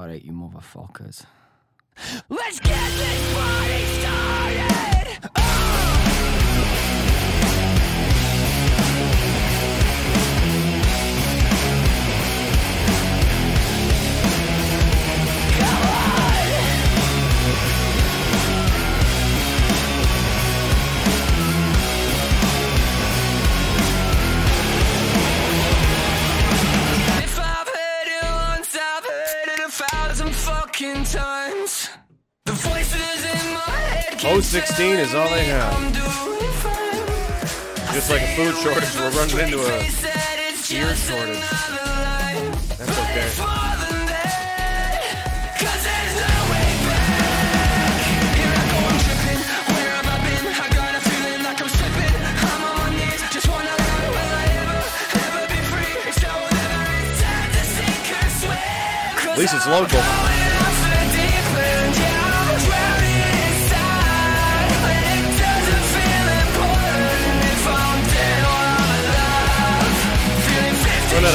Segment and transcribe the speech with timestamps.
[0.00, 1.26] Alright, you motherfuckers.
[2.30, 4.09] Let's get this party started.
[34.20, 35.72] 016 is all they have.
[37.94, 39.80] Just like a food shortage, we're running into a
[40.68, 41.40] beer shortage.
[42.76, 43.30] That's okay.
[43.40, 44.28] More than that,
[45.58, 45.86] 'cause
[71.20, 71.28] so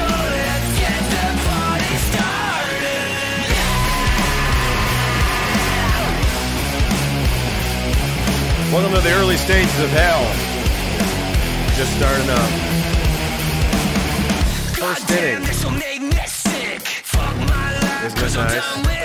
[0.00, 3.04] let's get the party started.
[8.72, 10.24] Welcome to the early stages of hell.
[11.76, 12.50] Just starting up.
[14.74, 15.42] First inning.
[15.46, 15.82] Isn't
[18.22, 18.95] it nice?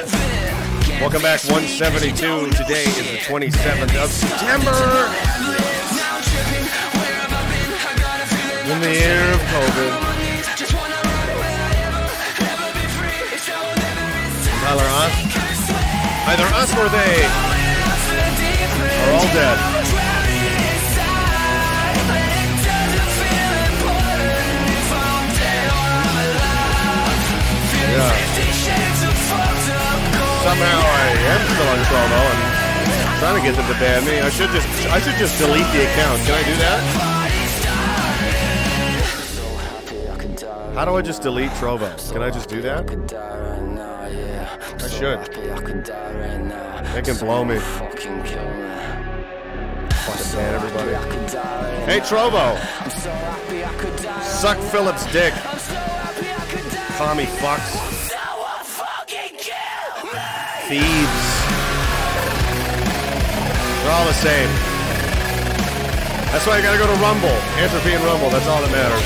[1.02, 1.80] Welcome back, fix me 'cause
[2.22, 2.52] you 172.
[2.52, 5.10] Today is the 27th of September.
[8.70, 9.94] In the year of COVID.
[14.62, 15.14] Tyler, us?
[16.28, 17.26] Either us or they
[19.02, 19.81] are all dead.
[30.42, 32.42] Somehow I am still on promo and
[33.20, 34.20] trying to get them to ban me.
[34.20, 36.20] I should just I should just delete the account.
[36.26, 36.82] Can I do that?
[40.74, 41.90] How do I just delete Trovo?
[42.12, 42.90] Can I just do that?
[44.82, 45.20] I should.
[46.94, 47.60] They can blow me.
[47.60, 48.22] Fucking.
[50.36, 50.94] Ban everybody.
[51.86, 52.58] Hey Trovo,
[54.24, 55.34] suck Phillips' dick.
[56.98, 58.01] Commie fucks.
[60.72, 61.28] Thieves.
[63.84, 64.48] They're all the same.
[66.32, 67.28] That's why you gotta go to Rumble.
[67.60, 69.04] Entropy and Rumble, that's all that matters.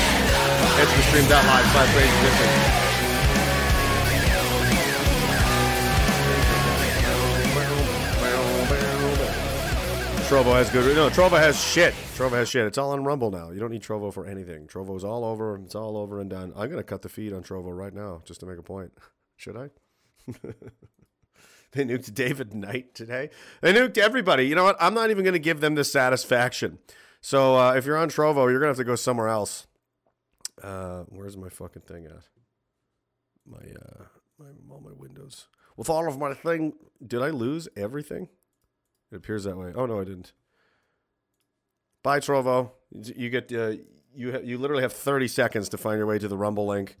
[0.78, 2.76] Entropystream.live slash Rage Edition.
[10.28, 10.94] Trovo has good.
[10.94, 11.94] No, Trovo has shit.
[12.14, 12.66] Trovo has shit.
[12.66, 13.50] It's all on Rumble now.
[13.50, 14.68] You don't need Trovo for anything.
[14.68, 15.56] Trovo's all over.
[15.56, 16.52] It's all over and done.
[16.54, 18.92] I'm gonna cut the feed on Trovo right now just to make a point.
[19.36, 19.70] Should I?
[21.76, 23.28] They nuked David Knight today.
[23.60, 24.46] They nuked everybody.
[24.46, 24.76] You know what?
[24.80, 26.78] I'm not even going to give them the satisfaction.
[27.20, 29.66] So uh, if you're on Trovo, you're going to have to go somewhere else.
[30.62, 32.28] Uh, where's my fucking thing at?
[33.46, 34.04] My, uh,
[34.38, 35.48] my all my windows.
[35.76, 36.72] With all of my thing,
[37.06, 38.28] did I lose everything?
[39.12, 39.72] It appears that way.
[39.74, 40.32] Oh no, I didn't.
[42.02, 42.70] Bye, Trovo.
[42.90, 43.72] You get uh,
[44.14, 46.96] you you literally have 30 seconds to find your way to the Rumble link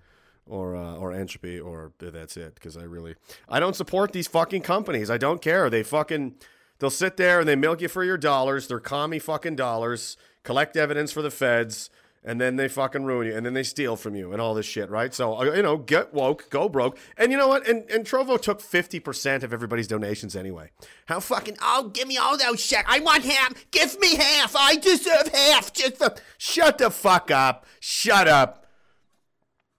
[0.48, 3.16] or uh, or entropy or that's it because I really
[3.48, 5.10] I don't support these fucking companies.
[5.10, 5.68] I don't care.
[5.68, 6.34] They fucking
[6.78, 8.68] they'll sit there and they milk you for your dollars.
[8.68, 10.16] They're commie fucking dollars.
[10.42, 11.90] Collect evidence for the feds
[12.26, 14.66] and then they fucking ruin you and then they steal from you and all this
[14.66, 15.14] shit, right?
[15.14, 16.98] So uh, you know, get woke, go broke.
[17.16, 17.66] And you know what?
[17.66, 20.70] And and Trovo took 50% of everybody's donations anyway.
[21.06, 22.84] How fucking oh, give me all those shit.
[22.86, 23.70] I want half.
[23.70, 24.54] Give me half.
[24.56, 25.72] I deserve half.
[25.72, 27.64] Just for, shut the fuck up.
[27.80, 28.65] Shut up.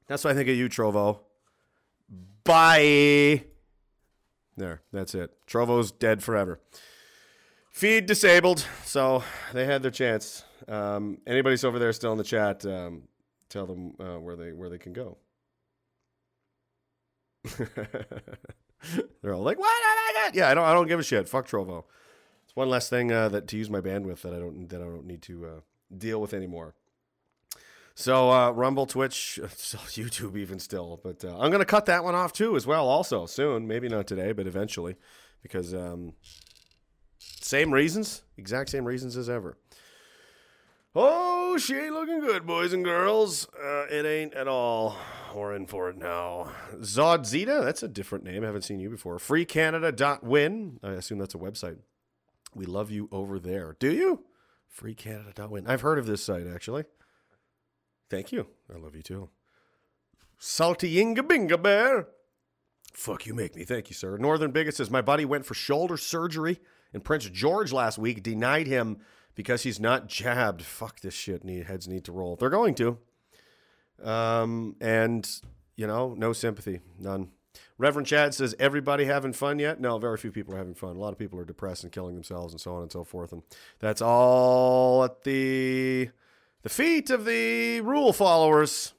[0.08, 1.20] That's what I think of you, Trovo.
[2.44, 3.44] Bye.
[4.56, 5.32] There, that's it.
[5.46, 6.60] Trovo's dead forever.
[7.70, 9.24] Feed disabled, so
[9.54, 10.44] they had their chance.
[10.68, 13.04] Um, anybody's over there still in the chat, um,
[13.50, 15.18] tell them uh, where they where they can go.
[19.22, 19.70] They're all like, "What?
[19.84, 20.66] My God." Yeah, I don't.
[20.66, 21.30] I don't give a shit.
[21.30, 21.84] Fuck Trovo.
[22.46, 24.86] It's one less thing uh, that to use my bandwidth that I don't that I
[24.86, 25.60] don't need to uh,
[25.96, 26.74] deal with anymore.
[28.00, 31.02] So uh, Rumble, Twitch, YouTube, even still.
[31.04, 32.88] But uh, I'm gonna cut that one off too, as well.
[32.88, 34.98] Also soon, maybe not today, but eventually,
[35.42, 36.14] because um,
[37.18, 39.58] same reasons, exact same reasons as ever.
[40.94, 43.48] Oh, she ain't looking good, boys and girls.
[43.60, 44.96] Uh, it ain't at all.
[45.34, 46.52] We're in for it now.
[46.76, 48.44] Zodzita, that's a different name.
[48.44, 49.18] I haven't seen you before.
[49.18, 50.80] FreeCanada.win.
[50.84, 51.78] I assume that's a website.
[52.54, 53.76] We love you over there.
[53.80, 54.24] Do you?
[54.72, 55.66] Freecanada.win.
[55.66, 56.84] I've heard of this site actually.
[58.10, 58.48] Thank you.
[58.74, 59.30] I love you too.
[60.38, 62.08] Salty Inga Binga Bear.
[62.94, 63.64] Fuck you make me.
[63.64, 64.18] Thank you, sir.
[64.18, 66.60] Northern Bigot says my buddy went for shoulder surgery
[66.94, 68.24] in Prince George last week.
[68.24, 68.98] Denied him
[69.36, 70.64] because he's not jabbed.
[70.64, 71.44] Fuck this shit.
[71.44, 72.36] Need heads need to roll.
[72.36, 72.98] They're going to.
[74.04, 75.28] Um, and
[75.76, 77.30] you know, no sympathy, none.
[77.78, 79.80] Reverend Chad says, everybody having fun yet?
[79.80, 80.96] No, very few people are having fun.
[80.96, 83.32] A lot of people are depressed and killing themselves and so on and so forth.
[83.32, 83.44] And
[83.80, 86.10] that's all at the
[86.68, 88.94] the feet of the rule followers.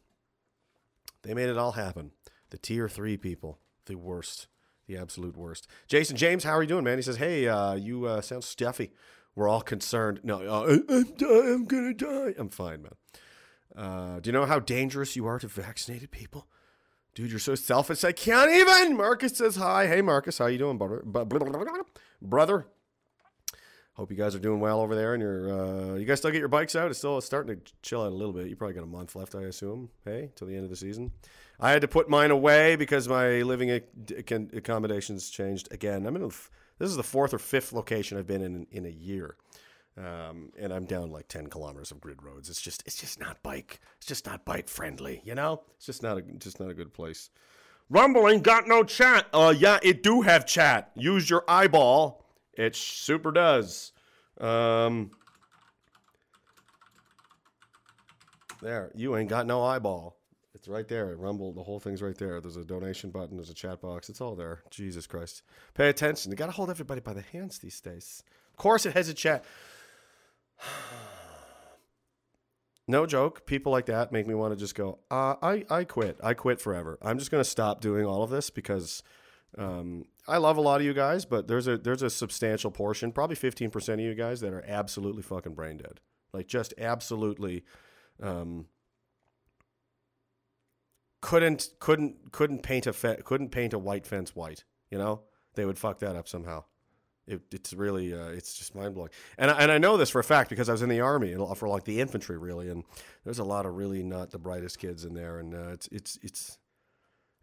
[1.20, 2.12] They made it all happen.
[2.48, 4.46] The tier three people, the worst,
[4.86, 5.68] the absolute worst.
[5.86, 6.96] Jason James, how are you doing, man?
[6.96, 8.90] He says, hey, uh, you uh, sound stuffy.
[9.34, 10.20] We're all concerned.
[10.22, 12.34] No, uh, I'm, I'm gonna die.
[12.38, 12.94] I'm fine, man.
[13.76, 16.48] Uh, do you know how dangerous you are to vaccinated people?
[17.14, 18.02] Dude, you're so selfish.
[18.02, 18.96] I can't even.
[18.96, 19.88] Marcus says hi.
[19.88, 21.02] Hey, Marcus, how you doing, brother?
[22.22, 22.66] Brother.
[23.98, 25.14] Hope you guys are doing well over there.
[25.14, 26.88] And you're, uh, you guys still get your bikes out?
[26.88, 28.46] It's still starting to chill out a little bit.
[28.46, 29.90] You probably got a month left, I assume.
[30.04, 31.10] Hey, till the end of the season.
[31.58, 33.86] I had to put mine away because my living ac-
[34.16, 36.06] ac- accommodations changed again.
[36.06, 36.22] I'm in.
[36.22, 39.34] A, this is the fourth or fifth location I've been in in a year.
[39.96, 42.48] Um, and I'm down like 10 kilometers of grid roads.
[42.48, 43.80] It's just, it's just not bike.
[43.96, 45.22] It's just not bike friendly.
[45.24, 47.30] You know, it's just not a, just not a good place.
[47.90, 49.26] Rumble ain't got no chat.
[49.34, 50.92] Uh, yeah, it do have chat.
[50.94, 52.27] Use your eyeball.
[52.58, 53.92] It super does.
[54.40, 55.12] Um,
[58.60, 60.16] there, you ain't got no eyeball.
[60.54, 61.14] It's right there.
[61.14, 62.40] Rumble, the whole thing's right there.
[62.40, 63.36] There's a donation button.
[63.36, 64.08] There's a chat box.
[64.08, 64.64] It's all there.
[64.70, 65.42] Jesus Christ.
[65.74, 66.32] Pay attention.
[66.32, 68.24] You got to hold everybody by the hands these days.
[68.50, 69.44] Of course, it has a chat.
[72.90, 73.44] No joke.
[73.44, 74.98] People like that make me want to just go.
[75.10, 76.18] Uh, I I quit.
[76.24, 76.98] I quit forever.
[77.02, 79.02] I'm just going to stop doing all of this because
[79.58, 83.12] um, I love a lot of you guys, but there's a there's a substantial portion,
[83.12, 86.00] probably 15 percent of you guys that are absolutely fucking brain dead.
[86.32, 87.64] Like just absolutely
[88.22, 88.66] um,
[91.22, 94.64] couldn't couldn't couldn't paint a fe- couldn't paint a white fence white.
[94.90, 95.22] You know
[95.54, 96.64] they would fuck that up somehow.
[97.26, 100.18] It, it's really uh, it's just mind blowing, and I, and I know this for
[100.18, 102.84] a fact because I was in the army for like the infantry really, and
[103.24, 106.18] there's a lot of really not the brightest kids in there, and uh, it's it's
[106.22, 106.58] it's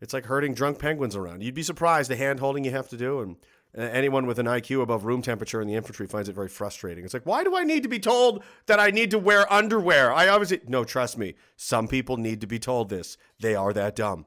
[0.01, 1.43] it's like herding drunk penguins around.
[1.43, 3.37] You'd be surprised the hand holding you have to do, and
[3.77, 7.03] uh, anyone with an IQ above room temperature in the infantry finds it very frustrating.
[7.03, 10.13] It's like, why do I need to be told that I need to wear underwear?
[10.13, 11.35] I obviously no, trust me.
[11.55, 13.17] Some people need to be told this.
[13.39, 14.25] They are that dumb.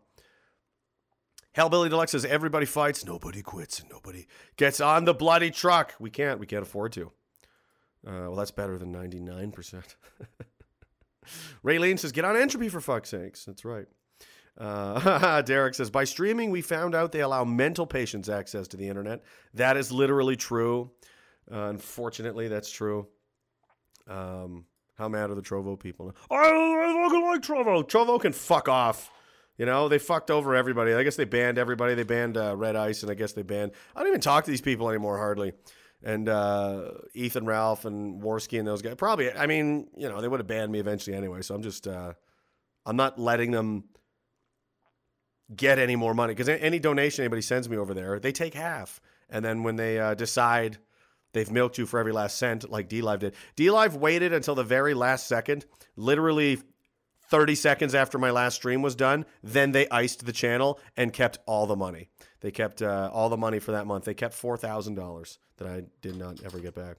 [1.56, 4.26] Hellbilly Deluxe says everybody fights, nobody quits, and nobody
[4.56, 5.94] gets on the bloody truck.
[5.98, 6.38] We can't.
[6.38, 7.12] We can't afford to.
[8.06, 9.96] Uh, well, that's better than ninety nine percent.
[11.64, 13.86] Raylene says, "Get on entropy for fuck's sakes." That's right.
[14.58, 18.88] Uh, Derek says, "By streaming, we found out they allow mental patients access to the
[18.88, 19.22] internet.
[19.54, 20.90] That is literally true.
[21.50, 23.06] Uh, unfortunately, that's true.
[24.08, 24.64] Um,
[24.96, 26.14] how mad are the Trovo people?
[26.30, 27.88] I, I fucking like Trovo.
[27.88, 29.10] Trovo can fuck off.
[29.56, 30.94] You know, they fucked over everybody.
[30.94, 31.94] I guess they banned everybody.
[31.94, 33.72] They banned uh, Red Ice, and I guess they banned.
[33.94, 35.52] I don't even talk to these people anymore, hardly.
[36.02, 38.94] And uh, Ethan Ralph and Warski and those guys.
[38.94, 41.42] Probably, I mean, you know, they would have banned me eventually anyway.
[41.42, 42.12] So I'm just, uh,
[42.86, 43.84] I'm not letting them
[45.54, 49.00] get any more money because any donation anybody sends me over there, they take half.
[49.30, 50.78] And then when they uh, decide
[51.32, 54.94] they've milked you for every last cent, like DLive did, DLive waited until the very
[54.94, 55.66] last second,
[55.96, 56.58] literally
[57.28, 59.26] 30 seconds after my last stream was done.
[59.42, 62.08] Then they iced the channel and kept all the money.
[62.40, 64.04] They kept uh, all the money for that month.
[64.04, 66.96] They kept $4,000 that I did not ever get back.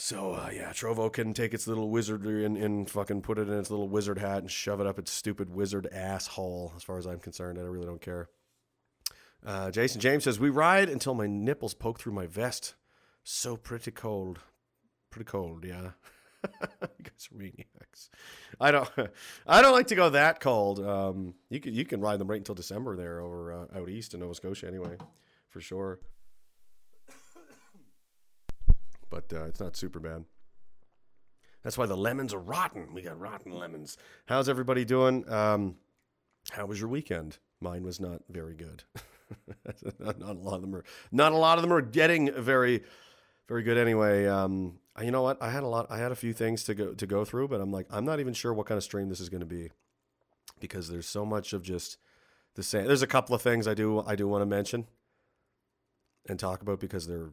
[0.00, 3.58] So uh, yeah, Trovo can take its little wizardry and, and fucking put it in
[3.58, 6.72] its little wizard hat and shove it up its stupid wizard asshole.
[6.76, 8.28] As far as I'm concerned, I really don't care.
[9.44, 12.76] Uh, Jason James says we ride until my nipples poke through my vest.
[13.24, 14.38] So pretty cold,
[15.10, 15.64] pretty cold.
[15.64, 15.90] Yeah,
[16.44, 18.10] you guys are maniacs.
[18.60, 18.88] I don't,
[19.48, 20.78] I don't like to go that cold.
[20.78, 24.14] Um, you can you can ride them right until December there over uh, out east
[24.14, 24.96] in Nova Scotia anyway,
[25.48, 25.98] for sure
[29.10, 30.24] but uh, it's not super bad.
[31.62, 32.94] That's why the lemons are rotten.
[32.94, 33.96] We got rotten lemons.
[34.26, 35.28] How's everybody doing?
[35.30, 35.76] Um,
[36.52, 37.38] how was your weekend?
[37.60, 38.84] Mine was not very good.
[39.98, 40.84] not, a lot of them are.
[41.10, 42.84] Not a lot of them are getting very,
[43.48, 44.26] very good anyway.
[44.26, 45.42] Um, you know what?
[45.42, 45.86] I had a lot.
[45.90, 48.20] I had a few things to go to go through, but I'm like, I'm not
[48.20, 49.70] even sure what kind of stream this is going to be
[50.60, 51.98] because there's so much of just
[52.54, 52.86] the same.
[52.86, 54.86] There's a couple of things I do I do want to mention
[56.28, 57.30] and talk about because they're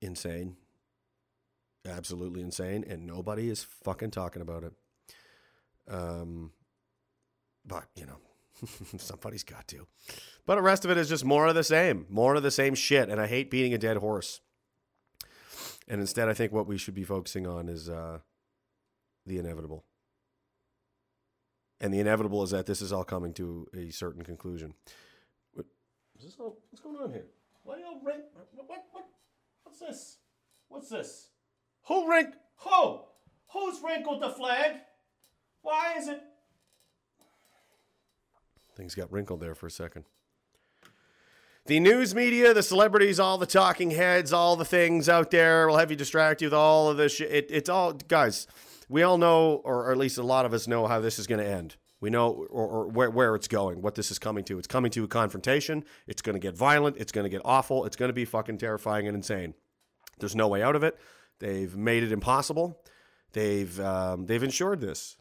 [0.00, 0.56] insane.
[1.86, 2.84] Absolutely insane.
[2.88, 4.72] And nobody is fucking talking about it.
[5.88, 6.52] Um,
[7.64, 8.18] but, you know,
[8.98, 9.86] somebody's got to.
[10.46, 12.74] But the rest of it is just more of the same, more of the same
[12.74, 13.08] shit.
[13.08, 14.40] And I hate beating a dead horse.
[15.88, 18.18] And instead, I think what we should be focusing on is uh,
[19.24, 19.84] the inevitable.
[21.80, 24.74] And the inevitable is that this is all coming to a certain conclusion.
[25.52, 25.66] What,
[26.18, 27.26] is this all, what's going on here?
[27.62, 29.06] Why y'all what, what?
[29.78, 30.16] What's this?
[30.68, 31.28] What's this?
[31.88, 32.28] Who rank?
[32.60, 33.00] Who?
[33.52, 34.76] Who's wrinkled the flag?
[35.60, 36.22] Why is it?
[38.74, 40.06] Things got wrinkled there for a second.
[41.66, 45.76] The news media, the celebrities, all the talking heads, all the things out there will
[45.76, 47.30] have you distract you with all of this shit.
[47.30, 48.46] It, it's all, guys,
[48.88, 51.40] we all know, or at least a lot of us know how this is going
[51.40, 51.76] to end.
[52.00, 54.58] We know or, or where, where it's going, what this is coming to.
[54.58, 55.84] It's coming to a confrontation.
[56.06, 56.96] It's going to get violent.
[56.96, 57.84] It's going to get awful.
[57.84, 59.52] It's going to be fucking terrifying and insane.
[60.18, 60.98] There's no way out of it.
[61.38, 62.82] They've made it impossible.
[63.32, 65.16] They've um, they've ensured this.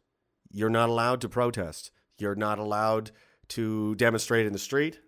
[0.52, 1.92] You're not allowed to protest.
[2.18, 3.12] You're not allowed
[3.50, 5.00] to demonstrate in the street.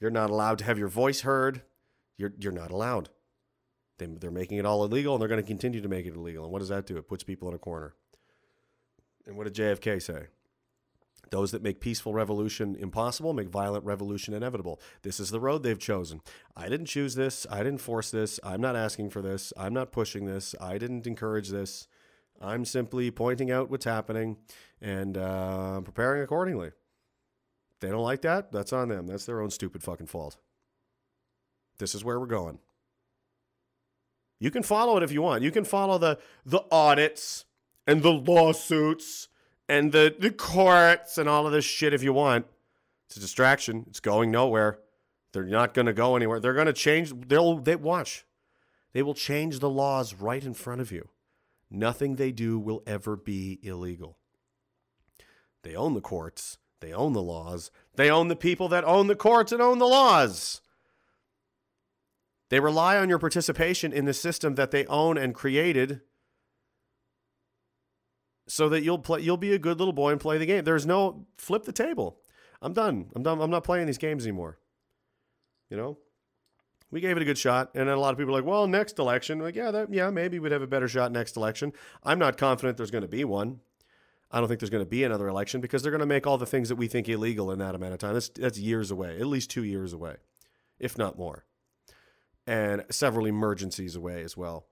[0.00, 1.62] You're not allowed to have your voice heard.
[2.16, 3.10] You're you're not allowed.
[3.98, 6.44] They, they're making it all illegal, and they're going to continue to make it illegal.
[6.44, 6.96] And what does that do?
[6.96, 7.94] It puts people in a corner.
[9.26, 10.28] And what did JFK say?
[11.30, 14.80] Those that make peaceful revolution impossible make violent revolution inevitable.
[15.02, 16.20] This is the road they've chosen.
[16.56, 17.46] I didn't choose this.
[17.48, 18.40] I didn't force this.
[18.42, 19.52] I'm not asking for this.
[19.56, 20.54] I'm not pushing this.
[20.60, 21.86] I didn't encourage this.
[22.40, 24.38] I'm simply pointing out what's happening
[24.80, 26.72] and uh, preparing accordingly.
[27.80, 28.50] They don't like that.
[28.50, 29.06] That's on them.
[29.06, 30.36] That's their own stupid fucking fault.
[31.78, 32.58] This is where we're going.
[34.38, 35.42] You can follow it if you want.
[35.42, 37.44] You can follow the the audits
[37.86, 39.28] and the lawsuits
[39.70, 42.44] and the, the courts and all of this shit if you want.
[43.06, 43.84] It's a distraction.
[43.88, 44.80] It's going nowhere.
[45.32, 46.40] They're not going to go anywhere.
[46.40, 47.12] They're going to change.
[47.28, 48.26] They'll they watch.
[48.92, 51.08] They will change the laws right in front of you.
[51.70, 54.18] Nothing they do will ever be illegal.
[55.62, 56.58] They own the courts.
[56.80, 57.70] They own the laws.
[57.94, 60.62] They own the people that own the courts and own the laws.
[62.48, 66.00] They rely on your participation in the system that they own and created
[68.50, 70.64] so that you'll play you'll be a good little boy and play the game.
[70.64, 72.18] There's no flip the table.
[72.60, 73.10] I'm done.
[73.14, 73.40] I'm done.
[73.40, 74.58] I'm not playing these games anymore.
[75.70, 75.98] You know?
[76.90, 78.66] We gave it a good shot, and then a lot of people are like, "Well,
[78.66, 82.18] next election, like, yeah, that, yeah, maybe we'd have a better shot next election." I'm
[82.18, 83.60] not confident there's going to be one.
[84.32, 86.36] I don't think there's going to be another election because they're going to make all
[86.36, 88.14] the things that we think illegal in that amount of time.
[88.14, 90.16] That's that's years away, at least two years away,
[90.80, 91.44] if not more,
[92.48, 94.66] and several emergencies away as well.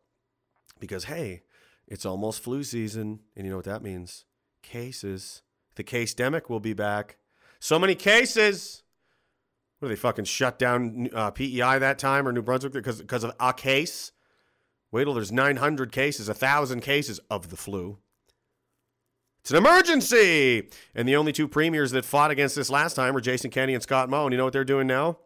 [0.81, 1.43] Because hey,
[1.89, 4.27] it's almost flu season, and you know what that means?
[4.63, 5.43] Cases.
[5.75, 7.17] The case demic will be back.
[7.61, 8.83] So many cases.
[9.79, 13.25] What are they fucking shut down uh, PEI that time or New Brunswick because because
[13.25, 14.13] of a case?
[14.91, 17.99] Wait till there's 900 cases, 1,000 cases of the flu.
[19.41, 20.69] It's an emergency!
[20.95, 23.83] And the only two premiers that fought against this last time were Jason Kenney and
[23.83, 24.25] Scott Moe.
[24.25, 25.19] And you know what they're doing now?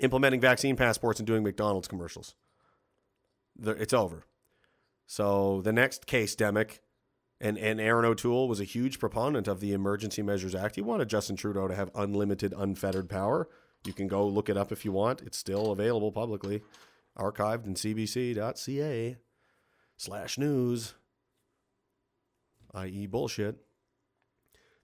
[0.00, 2.34] Implementing vaccine passports and doing McDonald's commercials.
[3.62, 4.24] It's over.
[5.10, 6.78] So the next case demic,
[7.40, 10.76] and, and Erin O'Toole was a huge proponent of the Emergency Measures Act.
[10.76, 13.48] He wanted Justin Trudeau to have unlimited, unfettered power.
[13.84, 15.20] You can go look it up if you want.
[15.22, 16.62] It's still available publicly,
[17.18, 19.16] archived in cbc.ca
[19.96, 20.94] slash news,
[22.74, 23.08] i.e.
[23.08, 23.56] bullshit,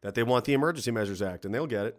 [0.02, 1.99] that they want the Emergency Measures Act, and they'll get it.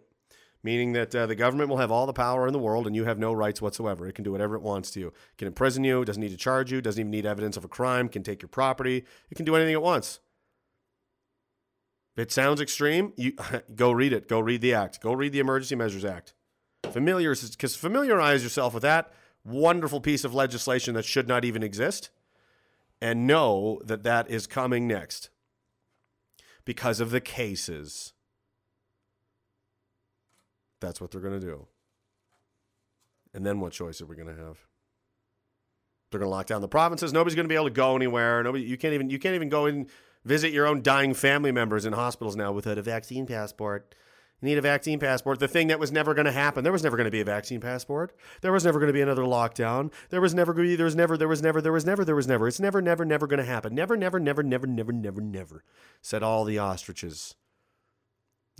[0.62, 3.04] Meaning that uh, the government will have all the power in the world and you
[3.04, 4.06] have no rights whatsoever.
[4.06, 5.06] It can do whatever it wants to you.
[5.08, 7.68] It can imprison you, doesn't need to charge you, doesn't even need evidence of a
[7.68, 9.04] crime, can take your property.
[9.30, 10.18] It can do anything it wants.
[12.16, 13.34] If it sounds extreme, you
[13.76, 14.28] go read it.
[14.28, 15.00] Go read the act.
[15.00, 16.34] Go read the Emergency Measures Act.
[16.90, 19.12] Familiar, because familiarize yourself with that
[19.44, 22.10] wonderful piece of legislation that should not even exist,
[23.00, 25.30] and know that that is coming next
[26.64, 28.12] because of the cases.
[30.80, 31.66] That's what they're going to do.
[33.34, 34.58] And then what choice are we going to have?
[36.10, 37.12] They're going to lock down the provinces.
[37.12, 38.42] Nobody's going to be able to go anywhere.
[38.42, 39.88] Nobody, you can't even you can't even go and
[40.24, 43.94] visit your own dying family members in hospitals now without a vaccine passport.
[44.40, 45.40] You need a vaccine passport.
[45.40, 46.62] The thing that was never going to happen.
[46.62, 48.14] There was never going to be a vaccine passport.
[48.40, 49.92] There was never going to be another lockdown.
[50.10, 50.76] There was never going to be.
[50.76, 51.16] There was never.
[51.16, 51.60] There was never.
[51.60, 52.04] There was never.
[52.04, 52.46] There was never.
[52.46, 53.74] It's never, never, never going to happen.
[53.74, 55.64] Never, never, never, never, never, never, never.
[56.00, 57.34] Said all the ostriches.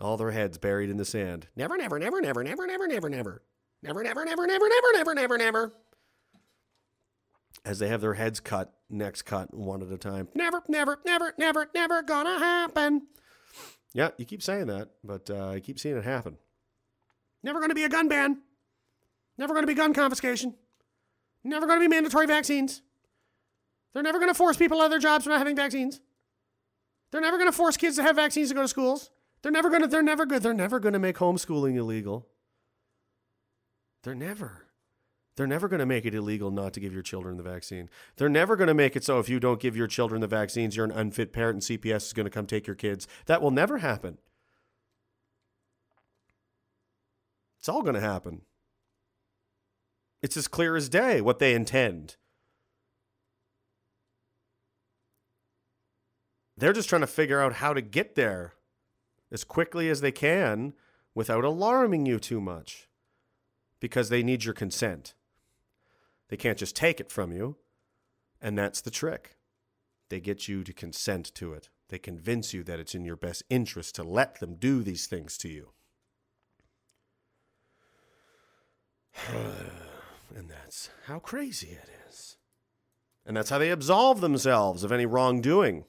[0.01, 1.49] All their heads buried in the sand.
[1.57, 3.43] Never, never, never, never, never, never, never, never.
[3.83, 5.73] Never, never, never, never, never, never, never, never.
[7.65, 10.29] As they have their heads cut, necks cut, one at a time.
[10.35, 13.03] Never, never, never, never, never gonna happen.
[13.93, 16.39] Yeah, you keep saying that, but uh, I keep seeing it happen.
[17.43, 18.39] Never gonna be a gun ban.
[19.37, 20.55] Never gonna be gun confiscation.
[21.45, 22.83] Never gonna be mandatory vaccines.
[23.95, 26.01] They're never gonna force people out of their jobs for not having vaccines.
[27.11, 29.11] They're never gonna force kids to have vaccines to go to schools.
[29.43, 29.87] They're never gonna.
[29.87, 30.43] They're never good.
[30.43, 32.27] They're never gonna make homeschooling illegal.
[34.03, 34.69] They're never.
[35.39, 37.89] They're never going to make it illegal not to give your children the vaccine.
[38.17, 40.75] They're never going to make it so if you don't give your children the vaccines,
[40.75, 43.07] you're an unfit parent and CPS is going to come take your kids.
[43.27, 44.19] That will never happen.
[47.61, 48.43] It's all going to happen.
[50.23, 52.17] It's as clear as day what they intend.
[56.57, 58.55] They're just trying to figure out how to get there
[59.31, 60.75] as quickly as they can
[61.15, 62.89] without alarming you too much
[63.81, 65.15] because they need your consent.
[66.29, 67.57] They can't just take it from you.
[68.41, 69.37] And that's the trick.
[70.09, 71.69] They get you to consent to it.
[71.89, 75.37] They convince you that it's in your best interest to let them do these things
[75.39, 75.71] to you.
[80.37, 82.37] and that's how crazy it is.
[83.27, 85.85] And that's how they absolve themselves of any wrongdoing.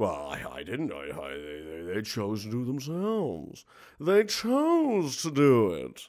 [0.00, 0.90] Well, I, I didn't.
[0.94, 3.66] I, they, they chose to do themselves.
[4.00, 6.08] They chose to do it.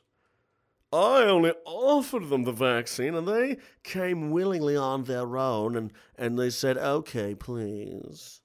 [0.94, 6.40] I only offered them the vaccine and they came willingly on their own and, and
[6.40, 8.40] they said, okay, please.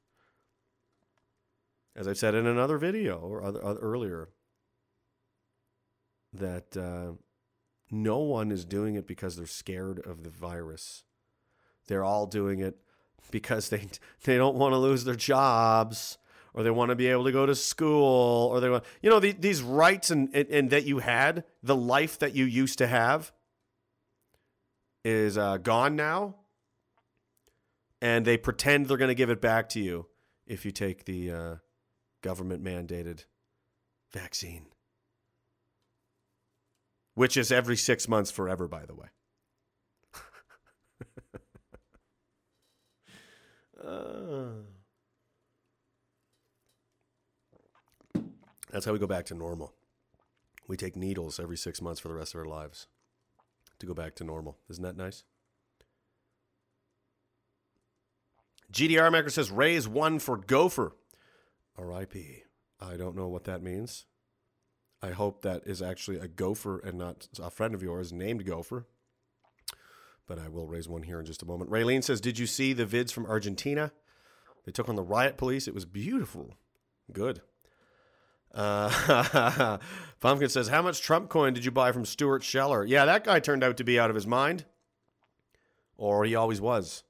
[1.95, 4.31] As I said in another video or other, other, earlier,
[6.33, 7.13] that uh,
[7.89, 11.05] no one is doing it because they're scared of the virus.
[11.87, 12.81] They're all doing it
[13.31, 13.87] because they
[14.25, 16.19] they don't want to lose their jobs
[16.55, 19.21] or they want to be able to go to school or they want you know
[19.21, 22.87] the, these rights and, and, and that you had the life that you used to
[22.87, 23.33] have
[25.05, 26.35] is uh, gone now
[28.01, 30.07] and they pretend they're going to give it back to you
[30.47, 31.55] if you take the uh,
[32.23, 33.25] government mandated
[34.13, 34.67] vaccine.
[37.15, 39.09] Which is every six months forever by the way
[43.87, 44.49] uh.
[48.71, 49.73] That's how we go back to normal.
[50.69, 52.89] We take needles every six months for the rest of our lives
[53.79, 54.59] to go back to normal.
[54.69, 55.25] Isn't that nice?
[58.73, 60.93] GDR Maker says raise one for Gopher.
[61.79, 62.43] R.I.P.
[62.81, 64.07] I don't know what that means.
[65.03, 68.87] I hope that is actually a gopher and not a friend of yours named Gopher.
[70.27, 71.71] But I will raise one here in just a moment.
[71.71, 73.93] Raylene says, Did you see the vids from Argentina?
[74.65, 75.69] They took on the riot police.
[75.69, 76.55] It was beautiful.
[77.13, 77.41] Good.
[78.53, 79.79] Uh,
[80.21, 82.85] Pumpkin says, How much Trump coin did you buy from Stuart Scheller?
[82.85, 84.65] Yeah, that guy turned out to be out of his mind.
[85.97, 87.05] Or he always was.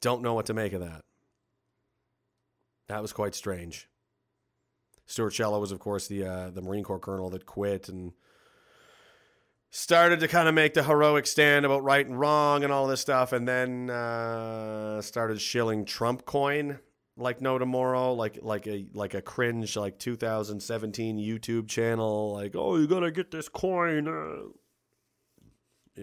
[0.00, 1.04] Don't know what to make of that.
[2.88, 3.88] That was quite strange.
[5.06, 8.12] Stuart Scheller was, of course, the uh, the Marine Corps colonel that quit and
[9.70, 13.00] started to kind of make the heroic stand about right and wrong and all this
[13.00, 16.78] stuff, and then uh, started shilling Trump coin
[17.16, 22.76] like no tomorrow, like like a like a cringe like 2017 YouTube channel, like oh
[22.76, 24.08] you gotta get this coin.
[24.08, 26.02] Uh.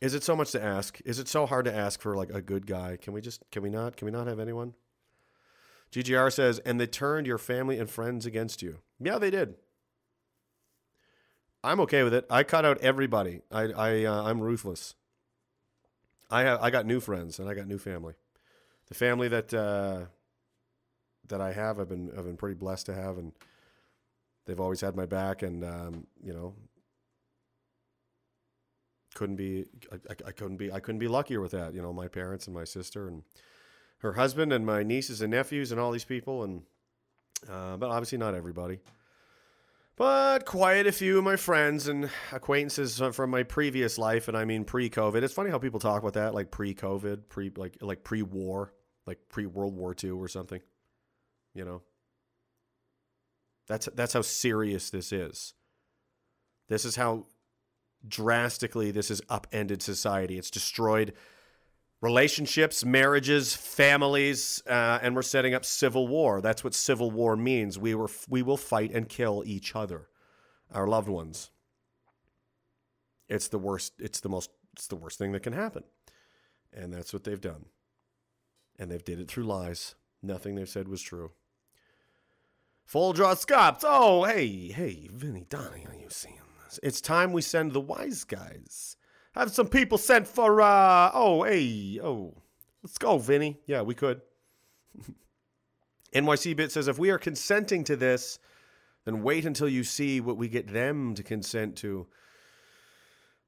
[0.00, 0.98] Is it so much to ask?
[1.04, 2.96] Is it so hard to ask for like a good guy?
[3.00, 4.74] Can we just can we not can we not have anyone?
[5.92, 8.78] GGR says, and they turned your family and friends against you.
[9.00, 9.56] Yeah, they did.
[11.62, 12.26] I'm okay with it.
[12.30, 13.42] I cut out everybody.
[13.50, 14.94] I I uh, I'm ruthless.
[16.30, 18.14] I have I got new friends and I got new family
[18.90, 20.06] the family that uh,
[21.28, 23.32] that I have, I've been I've been pretty blessed to have, and
[24.44, 26.54] they've always had my back, and um, you know,
[29.14, 31.72] couldn't be I, I, couldn't be I couldn't be luckier with that.
[31.72, 33.22] You know, my parents and my sister and
[33.98, 36.62] her husband and my nieces and nephews and all these people, and
[37.48, 38.80] uh, but obviously not everybody.
[40.00, 44.46] But quite a few of my friends and acquaintances from my previous life, and I
[44.46, 45.22] mean pre-COVID.
[45.22, 48.72] It's funny how people talk about that, like pre-COVID, pre like like pre-war
[49.06, 50.62] like pre World War II or something.
[51.52, 51.82] You know,
[53.68, 55.52] that's that's how serious this is.
[56.70, 57.26] This is how
[58.08, 60.38] drastically this has upended society.
[60.38, 61.12] It's destroyed
[62.00, 66.40] relationships, marriages, families, uh, and we're setting up civil war.
[66.40, 67.78] That's what civil war means.
[67.78, 70.08] We were we will fight and kill each other,
[70.72, 71.50] our loved ones.
[73.28, 73.94] It's the worst.
[73.98, 74.50] It's the most.
[74.72, 75.84] It's the worst thing that can happen,
[76.72, 77.66] and that's what they've done
[78.80, 79.94] and they've did it through lies.
[80.22, 81.32] Nothing they've said was true.
[82.86, 83.84] Full draw scops.
[83.86, 86.80] Oh, hey, hey, Vinny Donnie, are you seeing this?
[86.82, 88.96] It's time we send the wise guys.
[89.34, 92.34] Have some people sent for, uh, oh, hey, oh,
[92.82, 93.60] let's go, Vinny.
[93.66, 94.20] Yeah, we could.
[96.14, 98.40] NYC Bit says if we are consenting to this,
[99.04, 102.06] then wait until you see what we get them to consent to.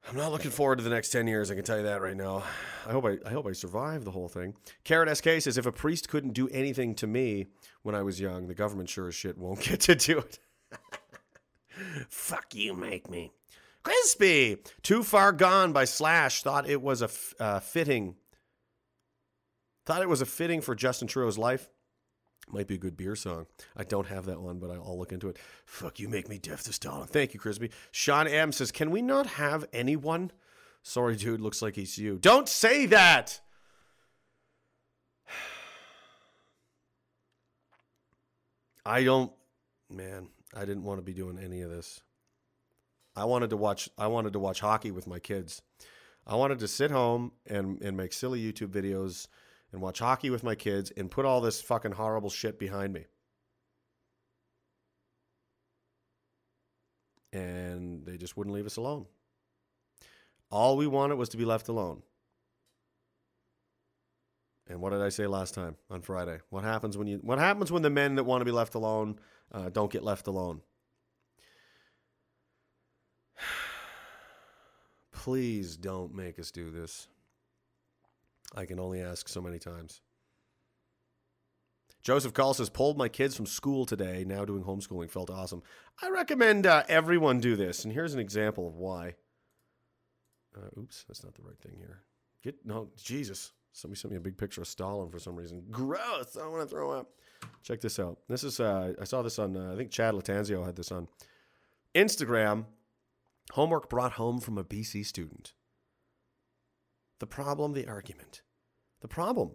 [0.08, 2.16] I'm not looking forward to the next 10 years, I can tell you that right
[2.16, 2.42] now.
[2.86, 4.54] I hope I, I hope I survive the whole thing.
[4.84, 7.46] Carrot SK says if a priest couldn't do anything to me
[7.82, 10.38] when I was young, the government sure as shit won't get to do it.
[12.08, 13.32] Fuck you, make me.
[13.82, 14.58] Crispy.
[14.82, 18.16] Too Far Gone by Slash thought it was a f- uh, fitting.
[19.84, 21.68] Thought it was a fitting for Justin Trudeau's life.
[22.48, 23.46] Might be a good beer song.
[23.76, 25.38] I don't have that one, but I'll look into it.
[25.64, 27.06] Fuck, you make me deaf to Stalin.
[27.06, 27.70] Thank you, Crispy.
[27.90, 30.32] Sean M says, Can we not have anyone?
[30.82, 32.18] Sorry, dude, looks like he's you.
[32.18, 33.40] Don't say that!
[38.84, 39.30] I don't,
[39.88, 42.00] man, I didn't want to be doing any of this.
[43.14, 45.62] I wanted to watch, I wanted to watch hockey with my kids.
[46.26, 49.26] I wanted to sit home and, and make silly YouTube videos
[49.72, 53.06] and watch hockey with my kids and put all this fucking horrible shit behind me.
[57.32, 59.06] And they just wouldn't leave us alone.
[60.50, 62.02] All we wanted was to be left alone.
[64.68, 66.38] And what did I say last time on Friday?
[66.50, 67.18] What happens when you?
[67.18, 69.18] What happens when the men that want to be left alone
[69.50, 70.60] uh, don't get left alone?
[75.22, 77.06] Please don't make us do this.
[78.56, 80.00] I can only ask so many times.
[82.02, 85.08] Joseph Call says, pulled my kids from school today, now doing homeschooling.
[85.08, 85.62] Felt awesome.
[86.02, 89.14] I recommend uh, everyone do this, and here's an example of why.
[90.56, 92.00] Uh, oops, that's not the right thing here.
[92.42, 93.52] Get no, Jesus.
[93.70, 95.62] Somebody sent me a big picture of Stalin for some reason.
[95.70, 96.36] Gross.
[96.36, 97.12] I want to throw up.
[97.62, 98.18] Check this out.
[98.28, 101.06] This is uh, I saw this on uh, I think Chad Latanzio had this on
[101.94, 102.64] Instagram.
[103.52, 105.52] Homework brought home from a BC student.
[107.20, 108.42] The problem, the argument.
[109.00, 109.52] The problem.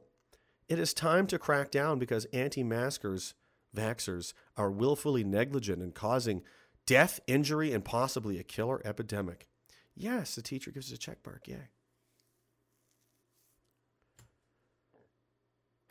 [0.69, 3.33] It is time to crack down because anti-maskers,
[3.75, 6.43] vaxxers, are willfully negligent in causing
[6.85, 9.47] death, injury, and possibly a killer epidemic.
[9.95, 11.47] Yes, the teacher gives us a check mark.
[11.47, 11.69] Yay.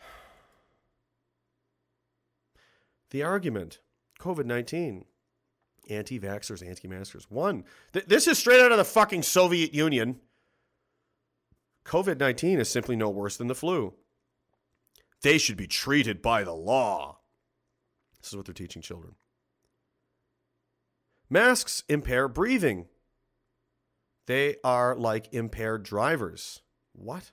[3.11, 3.79] The argument
[4.19, 5.05] COVID 19,
[5.89, 7.31] anti vaxxers, anti maskers.
[7.31, 10.21] One, th- this is straight out of the fucking Soviet Union.
[11.85, 13.95] COVID 19 is simply no worse than the flu.
[15.23, 17.19] They should be treated by the law.
[18.21, 19.15] This is what they're teaching children.
[21.31, 22.87] Masks impair breathing.
[24.27, 26.63] They are like impaired drivers.
[26.93, 27.33] What?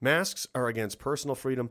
[0.00, 1.70] Masks are against personal freedom.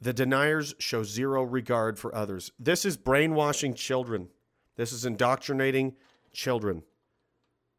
[0.00, 2.52] The deniers show zero regard for others.
[2.58, 4.28] This is brainwashing children.
[4.76, 5.96] This is indoctrinating
[6.32, 6.84] children.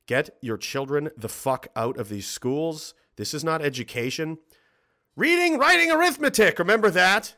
[0.05, 2.93] Get your children the fuck out of these schools.
[3.15, 4.38] This is not education.
[5.15, 6.60] Reading, writing, arithmetic.
[6.60, 7.36] Remember that?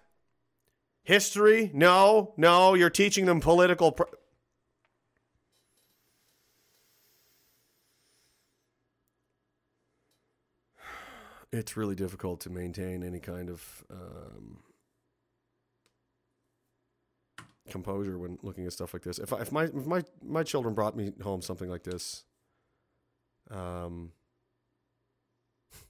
[1.04, 1.70] History?
[1.74, 2.74] No, no.
[2.74, 3.98] You're teaching them political.
[11.54, 14.60] It's really difficult to maintain any kind of um,
[17.70, 19.20] composure when looking at stuff like this.
[19.20, 22.24] If, I, if my if my my children brought me home something like this,
[23.50, 24.12] um,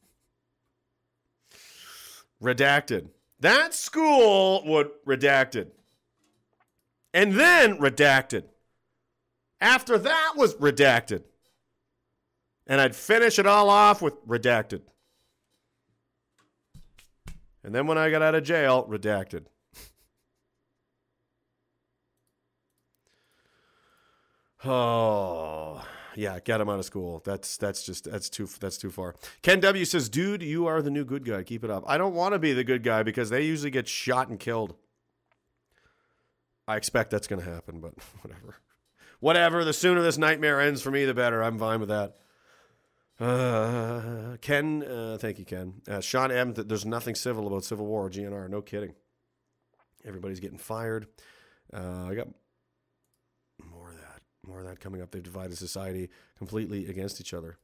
[2.43, 3.09] redacted.
[3.39, 5.67] That school would redacted,
[7.13, 8.43] and then redacted.
[9.59, 11.23] After that was redacted,
[12.67, 14.81] and I'd finish it all off with redacted.
[17.63, 19.45] And then when I got out of jail, redacted.
[24.65, 25.83] Oh,
[26.15, 27.21] yeah, get him out of school.
[27.23, 29.15] That's that's just that's too that's too far.
[29.41, 31.43] Ken W says, "Dude, you are the new good guy.
[31.43, 33.87] Keep it up." I don't want to be the good guy because they usually get
[33.87, 34.75] shot and killed.
[36.67, 38.57] I expect that's going to happen, but whatever.
[39.19, 39.63] Whatever.
[39.63, 41.43] The sooner this nightmare ends for me, the better.
[41.43, 42.17] I'm fine with that.
[43.19, 45.75] Uh, Ken, uh, thank you, Ken.
[45.87, 46.53] Uh, Sean M.
[46.55, 48.49] Th- there's nothing civil about Civil War or GNR.
[48.49, 48.95] No kidding.
[50.03, 51.07] Everybody's getting fired.
[51.71, 52.29] Uh, I got.
[54.47, 55.11] More of that coming up.
[55.11, 57.57] They've divided society completely against each other.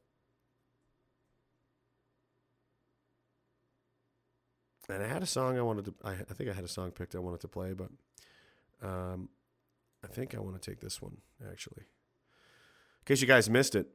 [4.88, 5.94] And I had a song I wanted to.
[6.02, 7.90] I, I think I had a song picked I wanted to play, but
[8.82, 9.28] um,
[10.02, 11.18] I think I want to take this one
[11.50, 11.82] actually.
[11.82, 13.88] In case you guys missed it,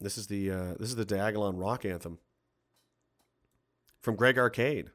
[0.00, 2.18] this is the uh, this is the Diagolon rock anthem
[4.00, 4.90] from Greg Arcade.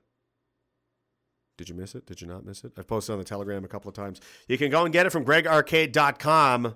[1.58, 2.06] Did you miss it?
[2.06, 2.74] Did you not miss it?
[2.78, 4.20] I've posted on the Telegram a couple of times.
[4.50, 6.76] You can go and get it from gregarcade.com.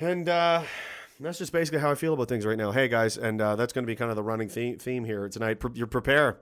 [0.00, 0.62] And uh,
[1.18, 2.70] that's just basically how I feel about things right now.
[2.70, 5.28] Hey, guys, and uh, that's going to be kind of the running theme, theme here
[5.28, 5.58] tonight.
[5.58, 6.38] Pre- you prepare.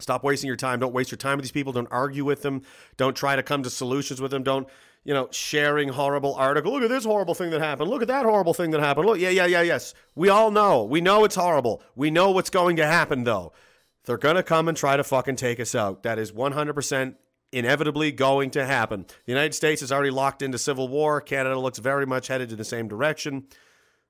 [0.00, 0.80] Stop wasting your time.
[0.80, 1.72] Don't waste your time with these people.
[1.72, 2.62] Don't argue with them.
[2.96, 4.42] Don't try to come to solutions with them.
[4.42, 4.66] Don't,
[5.04, 6.72] you know, sharing horrible article.
[6.72, 7.90] Look at this horrible thing that happened.
[7.90, 9.06] Look at that horrible thing that happened.
[9.06, 9.94] Look, yeah, yeah, yeah, yes.
[10.16, 10.84] We all know.
[10.84, 11.82] We know it's horrible.
[11.94, 13.52] We know what's going to happen, though.
[14.04, 16.02] They're going to come and try to fucking take us out.
[16.02, 17.14] That is 100%
[17.52, 19.06] inevitably going to happen.
[19.26, 21.20] The United States is already locked into civil war.
[21.20, 23.44] Canada looks very much headed in the same direction.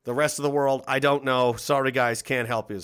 [0.04, 1.54] The rest of the world, I don't know.
[1.54, 2.80] Sorry, guys, can't help you.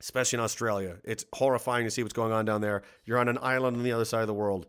[0.00, 0.96] Especially in Australia.
[1.04, 2.82] It's horrifying to see what's going on down there.
[3.04, 4.66] You're on an island on the other side of the world.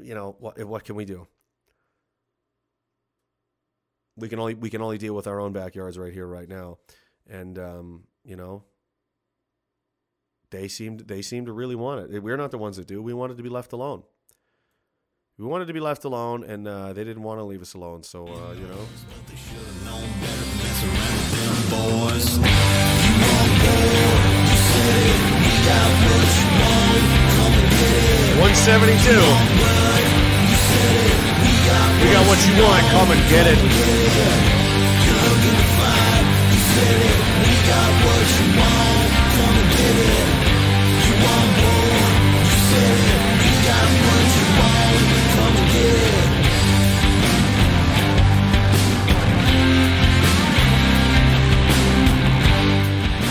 [0.00, 1.26] You know, what, what can we do?
[4.16, 6.78] We can only we can only deal with our own backyards right here, right now.
[7.28, 8.62] And um, you know,
[10.50, 12.22] they seemed they seem to really want it.
[12.22, 13.02] We're not the ones that do.
[13.02, 14.04] We wanted to be left alone.
[15.38, 18.02] We wanted to be left alone, and uh, they didn't want to leave us alone.
[18.02, 18.86] So uh, you know,
[28.40, 29.22] one seventy two.
[32.02, 32.84] We got what you want.
[32.90, 33.58] Come and get it.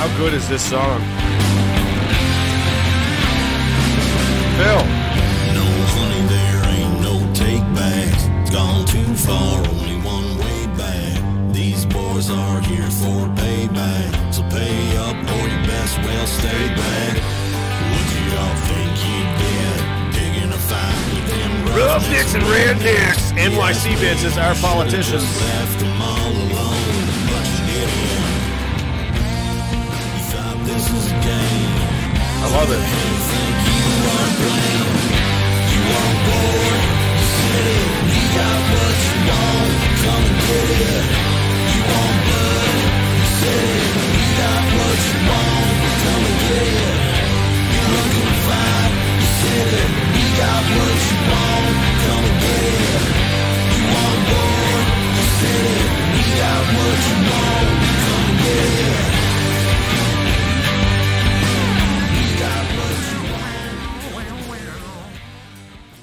[0.01, 0.99] How good is this song?
[4.57, 4.83] Phil.
[5.53, 8.23] No honey, there ain't no take backs.
[8.41, 11.53] It's gone too far, only one way back.
[11.53, 14.33] These boys are here for payback.
[14.33, 17.13] So pay up or you best well stay back.
[17.91, 20.13] What do y'all think you get?
[20.15, 21.30] Digging a fight
[21.75, 23.31] Roughnecks and rednecks.
[23.37, 25.23] NYC bitches, our politicians.
[25.99, 26.51] All alone,
[27.27, 27.87] but you.
[30.67, 31.71] You a game.
[32.43, 33.11] I love it.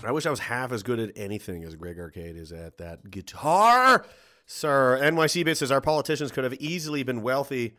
[0.09, 3.11] I wish I was half as good at anything as Greg Arcade is at that
[3.11, 4.07] guitar.
[4.47, 7.77] Sir, NYC Bit says our politicians could have easily been wealthy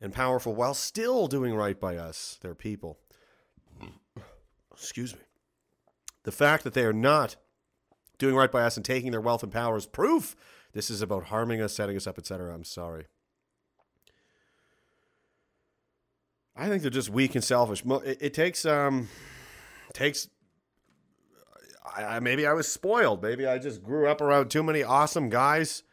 [0.00, 2.98] and powerful while still doing right by us, their people.
[4.72, 5.25] Excuse me.
[6.26, 7.36] The fact that they are not
[8.18, 10.34] doing right by us and taking their wealth and power is proof
[10.72, 12.52] this is about harming us, setting us up, etc.
[12.52, 13.06] I'm sorry.
[16.56, 17.84] I think they're just weak and selfish.
[18.04, 19.08] It, it takes um
[19.92, 20.28] takes
[21.96, 23.22] I, I, maybe I was spoiled.
[23.22, 25.84] Maybe I just grew up around too many awesome guys,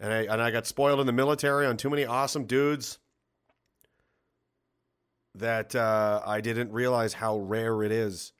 [0.00, 2.98] and I and I got spoiled in the military on too many awesome dudes.
[5.34, 8.32] That uh, I didn't realize how rare it is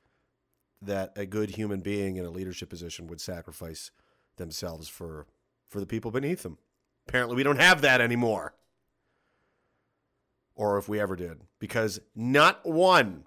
[0.85, 3.91] that a good human being in a leadership position would sacrifice
[4.37, 5.27] themselves for
[5.67, 6.57] for the people beneath them.
[7.07, 8.53] Apparently, we don't have that anymore,
[10.55, 13.25] or if we ever did, because not one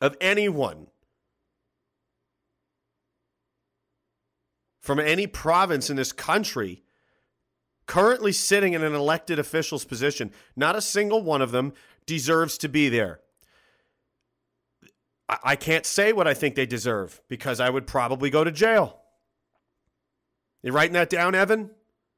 [0.00, 0.86] of anyone
[4.80, 6.82] from any province in this country
[7.86, 11.72] currently sitting in an elected official's position, not a single one of them
[12.06, 13.20] deserves to be there.
[15.44, 19.00] I, can't say what I think they deserve because I would probably go to jail.
[20.62, 21.70] You writing that down, Evan?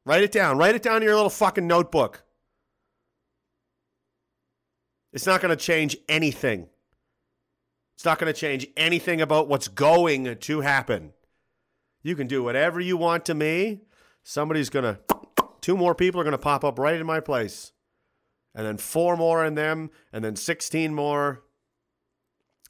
[0.04, 0.58] Write it down.
[0.58, 2.24] Write it down in your little fucking notebook.
[5.12, 6.68] It's not going to change anything.
[7.94, 11.12] It's not going to change anything about what's going to happen.
[12.02, 13.82] You can do whatever you want to me.
[14.24, 14.98] Somebody's going to,
[15.60, 17.72] two more people are going to pop up right in my place.
[18.54, 21.42] And then four more in them, and then 16 more.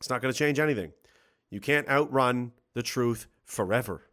[0.03, 0.93] It's not going to change anything.
[1.49, 4.11] You can't outrun the truth forever.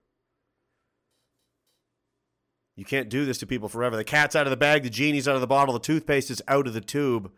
[2.75, 3.97] You can't do this to people forever.
[3.97, 6.43] The cat's out of the bag, the genie's out of the bottle, the toothpaste is
[6.47, 7.31] out of the tube.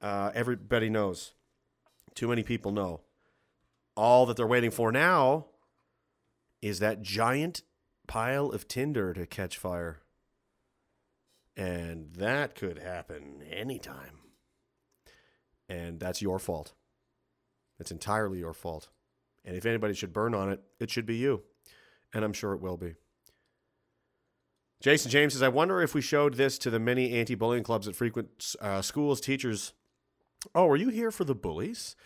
[0.00, 1.34] Uh, everybody knows.
[2.14, 3.02] Too many people know.
[3.98, 5.48] All that they're waiting for now
[6.62, 7.60] is that giant
[8.06, 10.00] pile of tinder to catch fire.
[11.54, 14.20] And that could happen anytime.
[15.68, 16.72] And that's your fault.
[17.82, 18.90] It's entirely your fault.
[19.44, 21.42] And if anybody should burn on it, it should be you.
[22.14, 22.94] And I'm sure it will be.
[24.80, 27.86] Jason James says, I wonder if we showed this to the many anti bullying clubs
[27.86, 29.72] that frequent uh, schools, teachers.
[30.54, 31.96] Oh, are you here for the bullies?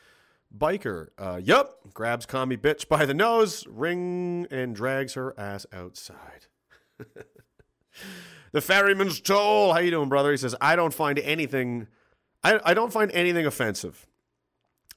[0.57, 6.47] Biker, uh, yup, grabs commie bitch by the nose, ring, and drags her ass outside.
[8.53, 9.75] the ferryman's toll.
[9.75, 10.31] How you doing, brother?
[10.31, 11.87] He says, I don't find anything,
[12.43, 14.07] I, I don't find anything offensive.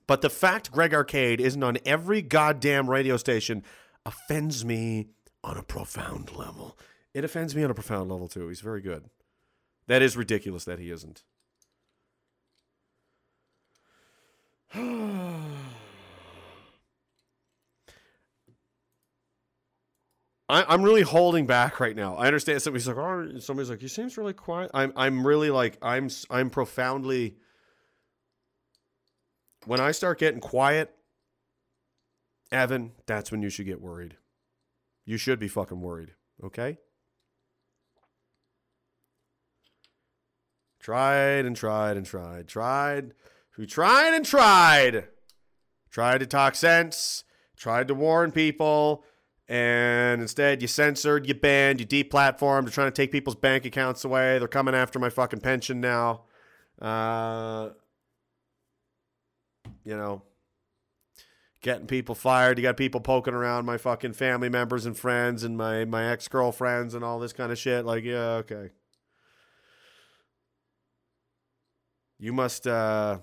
[0.09, 3.61] But the fact Greg Arcade isn't on every goddamn radio station
[4.07, 5.09] offends me
[5.43, 6.79] on a profound level.
[7.13, 8.47] It offends me on a profound level too.
[8.47, 9.11] He's very good.
[9.85, 11.21] That is ridiculous that he isn't.
[14.73, 15.43] I,
[20.49, 22.15] I'm really holding back right now.
[22.15, 24.71] I understand somebody's like, oh, somebody's like, he seems really quiet.
[24.73, 27.35] I'm, I'm really like, I'm, I'm profoundly.
[29.65, 30.95] When I start getting quiet,
[32.51, 34.15] Evan, that's when you should get worried.
[35.05, 36.13] You should be fucking worried.
[36.43, 36.77] Okay.
[40.79, 43.13] Tried and tried and tried, tried.
[43.57, 45.07] We tried and tried.
[45.89, 47.25] Tried to talk sense.
[47.57, 49.03] Tried to warn people
[49.49, 52.63] and instead you censored, you banned, you deplatformed.
[52.63, 54.37] You're trying to take people's bank accounts away.
[54.37, 56.21] They're coming after my fucking pension now.
[56.79, 57.69] Uh,
[59.83, 60.23] you know,
[61.61, 62.57] getting people fired.
[62.57, 66.27] You got people poking around my fucking family members and friends and my my ex
[66.27, 67.85] girlfriends and all this kind of shit.
[67.85, 68.69] Like, yeah, okay.
[72.17, 73.19] You must uh,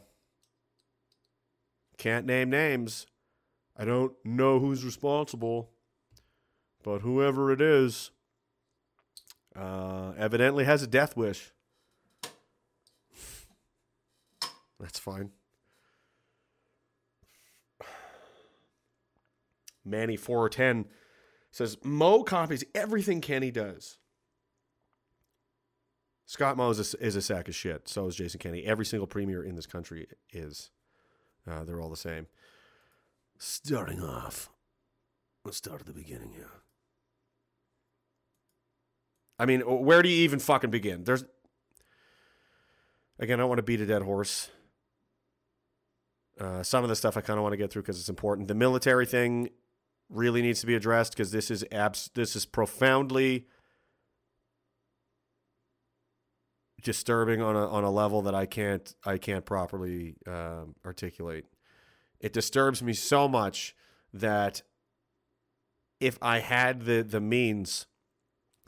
[1.99, 3.07] can't name names.
[3.77, 5.71] I don't know who's responsible.
[6.87, 8.13] But whoever it is,
[9.57, 11.53] uh, evidently has a death wish.
[14.79, 15.33] That's fine.
[19.87, 20.87] Manny four ten
[21.51, 23.99] says Moe copies everything Kenney does.
[26.27, 27.89] Scott Moe is a, is a sack of shit.
[27.89, 28.65] So is Jason Kenney.
[28.65, 30.71] Every single premier in this country is.
[31.49, 32.27] Uh, they're all the same.
[33.39, 34.51] Starting off,
[35.45, 36.51] let's start at the beginning here.
[39.39, 41.05] I mean, where do you even fucking begin?
[41.05, 41.25] There's
[43.21, 44.51] again, I don't want to beat a dead horse.
[46.41, 48.49] Uh, some of the stuff I kind of want to get through because it's important.
[48.49, 49.51] The military thing
[50.09, 53.47] really needs to be addressed because this is abs- this is profoundly
[56.83, 61.47] disturbing on a on a level that I can't I can't properly um, articulate.
[62.21, 63.75] It disturbs me so much
[64.13, 64.63] that
[66.01, 67.87] if I had the the means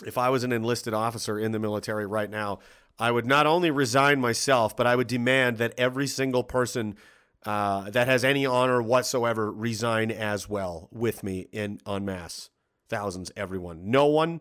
[0.06, 2.60] if I was an enlisted officer in the military right now,
[2.98, 6.96] I would not only resign myself, but I would demand that every single person
[7.44, 12.50] uh, that has any honor whatsoever resign as well with me in en masse.
[12.88, 13.90] Thousands, everyone.
[13.90, 14.40] No one,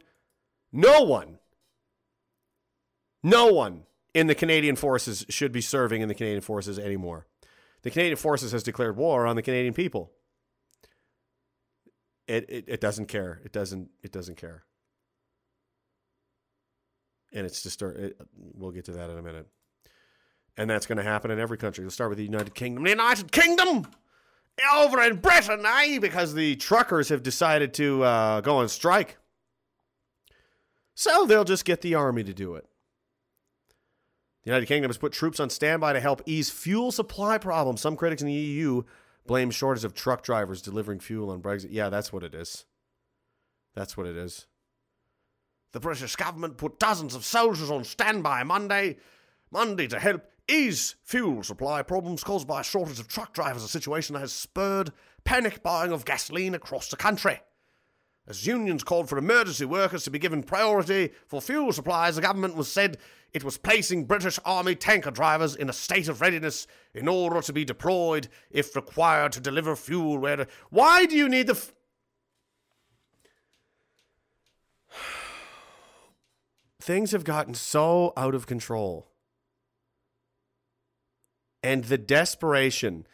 [0.71, 1.39] no one,
[3.21, 3.83] no one
[4.13, 7.27] in the Canadian forces should be serving in the Canadian forces anymore.
[7.83, 10.12] The Canadian forces has declared war on the Canadian people.
[12.27, 13.41] It, it, it doesn't care.
[13.45, 14.63] It doesn't it doesn't care
[17.33, 18.19] and it's just it,
[18.55, 19.47] we'll get to that in a minute
[20.57, 21.83] and that's going to happen in every country.
[21.83, 23.87] We'll start with the united kingdom the united kingdom
[24.73, 25.99] over in britain eh?
[25.99, 29.17] because the truckers have decided to uh, go on strike.
[30.95, 32.65] So they'll just get the army to do it.
[34.43, 37.81] The united kingdom has put troops on standby to help ease fuel supply problems.
[37.81, 38.83] Some critics in the eu
[39.27, 41.67] blame shortage of truck drivers delivering fuel on brexit.
[41.69, 42.65] Yeah that's what it is.
[43.75, 44.47] That's what it is.
[45.73, 48.97] The British government put dozens of soldiers on standby Monday,
[49.51, 53.67] Monday to help ease fuel supply problems caused by a shortage of truck drivers, a
[53.67, 54.91] situation that has spurred
[55.23, 57.41] panic buying of gasoline across the country.
[58.27, 62.55] As unions called for emergency workers to be given priority for fuel supplies, the government
[62.55, 62.97] was said
[63.33, 67.53] it was placing British Army tanker drivers in a state of readiness in order to
[67.53, 70.47] be deployed if required to deliver fuel where.
[70.69, 71.53] Why do you need the.
[71.53, 71.73] F-
[76.81, 79.07] things have gotten so out of control.
[81.67, 83.06] And the desperation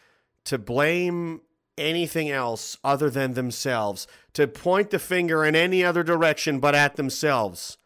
[0.46, 1.42] to blame
[1.76, 6.96] anything else other than themselves, to point the finger in any other direction but at
[6.96, 7.80] themselves.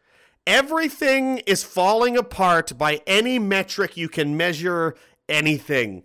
[0.46, 4.94] Everything is falling apart by any metric you can measure
[5.26, 6.02] anything.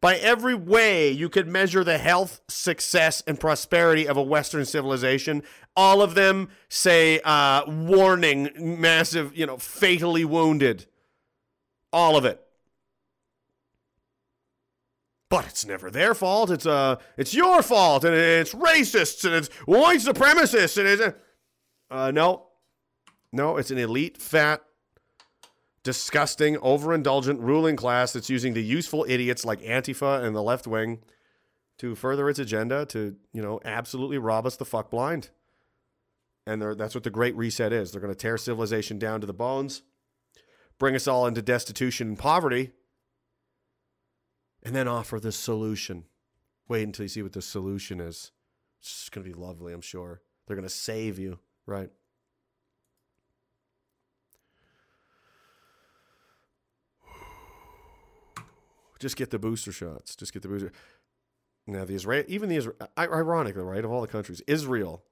[0.00, 5.42] By every way you could measure the health, success, and prosperity of a Western civilization,
[5.74, 10.86] all of them say, uh, warning, massive, you know, fatally wounded.
[11.92, 12.47] All of it.
[15.30, 16.50] But it's never their fault.
[16.50, 21.16] It's uh, it's your fault, and it's racists, and it's white supremacists, and it's
[21.90, 22.46] uh, no,
[23.32, 24.62] no, it's an elite, fat,
[25.82, 31.00] disgusting, overindulgent ruling class that's using the useful idiots like Antifa and the left wing
[31.78, 35.30] to further its agenda to, you know, absolutely rob us the fuck blind.
[36.46, 37.92] And that's what the Great Reset is.
[37.92, 39.82] They're going to tear civilization down to the bones,
[40.78, 42.72] bring us all into destitution and poverty,
[44.68, 46.04] and then offer the solution.
[46.68, 48.32] Wait until you see what the solution is.
[48.80, 50.20] It's going to be lovely, I'm sure.
[50.46, 51.88] They're going to save you, right?
[59.00, 60.14] Just get the booster shots.
[60.14, 60.70] Just get the booster.
[61.66, 65.02] Now the Israel, even the Israel, ironically, right, of all the countries, Israel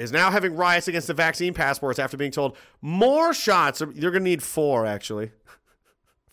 [0.00, 3.80] is now having riots against the vaccine passports after being told more shots.
[3.80, 5.30] You're going to need four, actually.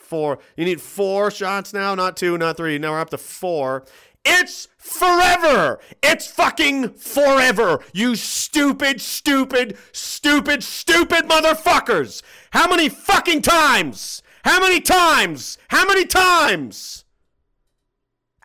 [0.10, 0.40] four.
[0.58, 2.78] You need four shots now, not two, not three.
[2.78, 3.86] Now we're up to four.
[4.26, 5.80] It's forever.
[6.04, 7.80] It's fucking forever.
[7.94, 12.22] You stupid, stupid, stupid, stupid motherfuckers.
[12.52, 14.22] How many fucking times?
[14.44, 15.58] How many times?
[15.70, 17.06] How many times?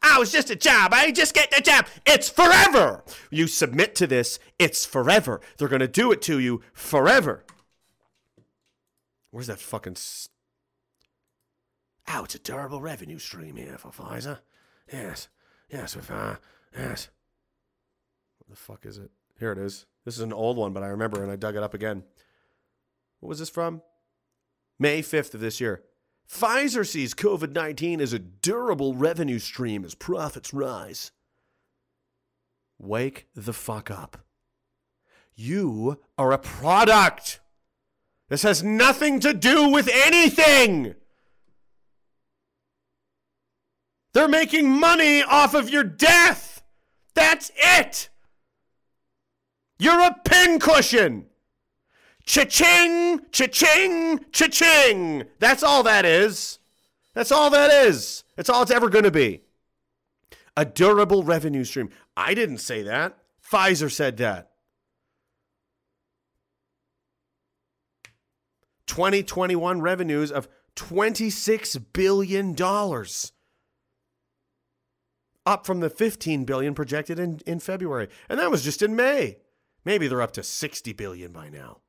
[0.03, 0.93] I was just a job.
[0.93, 1.87] I just get the job.
[2.05, 3.03] It's forever.
[3.31, 5.41] You submit to this, it's forever.
[5.57, 7.45] They're going to do it to you forever.
[9.31, 9.97] Where's that fucking.
[12.09, 14.41] Oh, it's a durable revenue stream here for Pfizer.
[14.93, 15.29] Yes.
[15.71, 16.37] Yes, with, uh,
[16.77, 17.09] yes.
[18.39, 19.11] What the fuck is it?
[19.39, 19.87] Here it is.
[20.05, 22.05] This is an old one, but I remember and I dug it up again.
[23.21, 23.83] What was this from?
[24.79, 25.83] May 5th of this year.
[26.31, 31.13] Pfizer sees COVID 19 as a durable revenue stream as profits rise.
[32.79, 34.19] Wake the fuck up.
[35.35, 37.41] You are a product.
[38.29, 40.95] This has nothing to do with anything.
[44.15, 46.63] They're making money off of your death.
[47.15, 48.09] That's it.
[49.79, 51.27] You're a pincushion.
[52.25, 55.25] Cha-ching, cha-ching, cha-ching.
[55.41, 56.59] That's all that is.
[57.13, 58.25] That's all that is.
[58.37, 59.43] That's all it's ever going to be.
[60.57, 61.91] A durable revenue stream.
[62.17, 63.19] I didn't say that.
[63.45, 64.53] Pfizer said that.
[68.87, 72.55] 2021 revenues of $26 billion.
[75.47, 78.09] Up from the 15 billion projected in, in February.
[78.29, 79.39] And that was just in May.
[79.85, 81.81] Maybe they're up to 60 billion by now.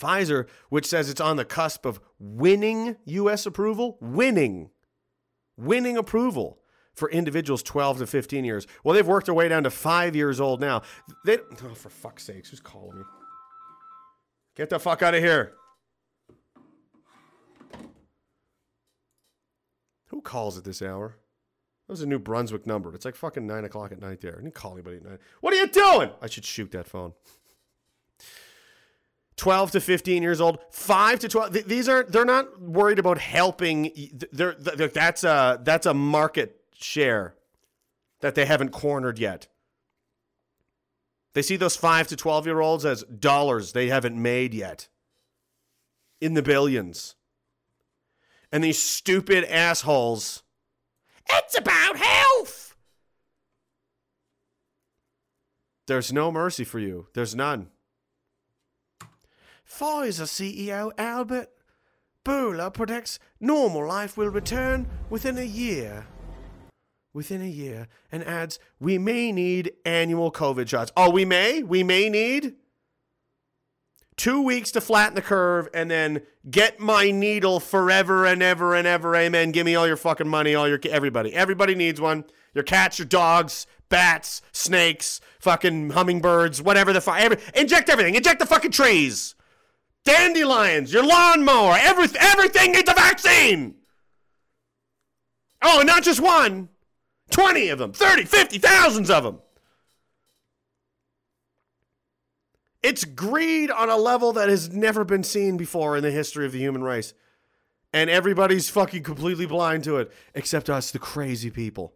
[0.00, 4.70] Pfizer, which says it's on the cusp of winning US approval, winning,
[5.56, 6.58] winning approval
[6.94, 8.66] for individuals 12 to 15 years.
[8.82, 10.82] Well, they've worked their way down to five years old now.
[11.24, 13.04] They, oh, for fuck's sakes, who's calling me?
[14.56, 15.54] Get the fuck out of here.
[20.12, 21.16] Who calls at this hour?
[21.88, 22.94] That was a New Brunswick number.
[22.94, 24.34] It's like fucking nine o'clock at night there.
[24.34, 25.18] I didn't call anybody at nine.
[25.40, 26.10] What are you doing?
[26.20, 27.14] I should shoot that phone.
[29.36, 33.16] 12 to 15 years old 5 to 12 th- these are they're not worried about
[33.18, 33.90] helping
[34.30, 37.34] they're, they're, that's a that's a market share
[38.20, 39.48] that they haven't cornered yet
[41.32, 44.86] they see those 5 to 12 year olds as dollars they haven't made yet
[46.20, 47.16] in the billions
[48.52, 50.42] and these stupid assholes
[51.28, 52.76] it's about health
[55.86, 57.68] there's no mercy for you there's none
[59.72, 61.48] Pfizer CEO Albert
[62.24, 66.06] Bourla predicts normal life will return within a year.
[67.14, 70.92] Within a year, and adds, we may need annual COVID shots.
[70.96, 71.62] Oh, we may?
[71.62, 72.54] We may need
[74.16, 78.86] two weeks to flatten the curve and then get my needle forever and ever and
[78.86, 79.14] ever.
[79.16, 79.52] Amen.
[79.52, 81.34] Give me all your fucking money, all your everybody.
[81.34, 82.24] Everybody needs one.
[82.54, 87.18] Your cats, your dogs, bats, snakes, fucking hummingbirds, whatever the fuck.
[87.18, 88.14] Every, inject everything.
[88.14, 89.34] Inject the fucking trees
[90.04, 93.76] dandelions, your lawnmower, everything, everything needs a vaccine.
[95.62, 96.68] Oh, and not just one,
[97.30, 99.38] 20 of them, 30, 50, thousands of them.
[102.82, 106.52] It's greed on a level that has never been seen before in the history of
[106.52, 107.14] the human race.
[107.92, 111.92] And everybody's fucking completely blind to it, except us, the crazy people.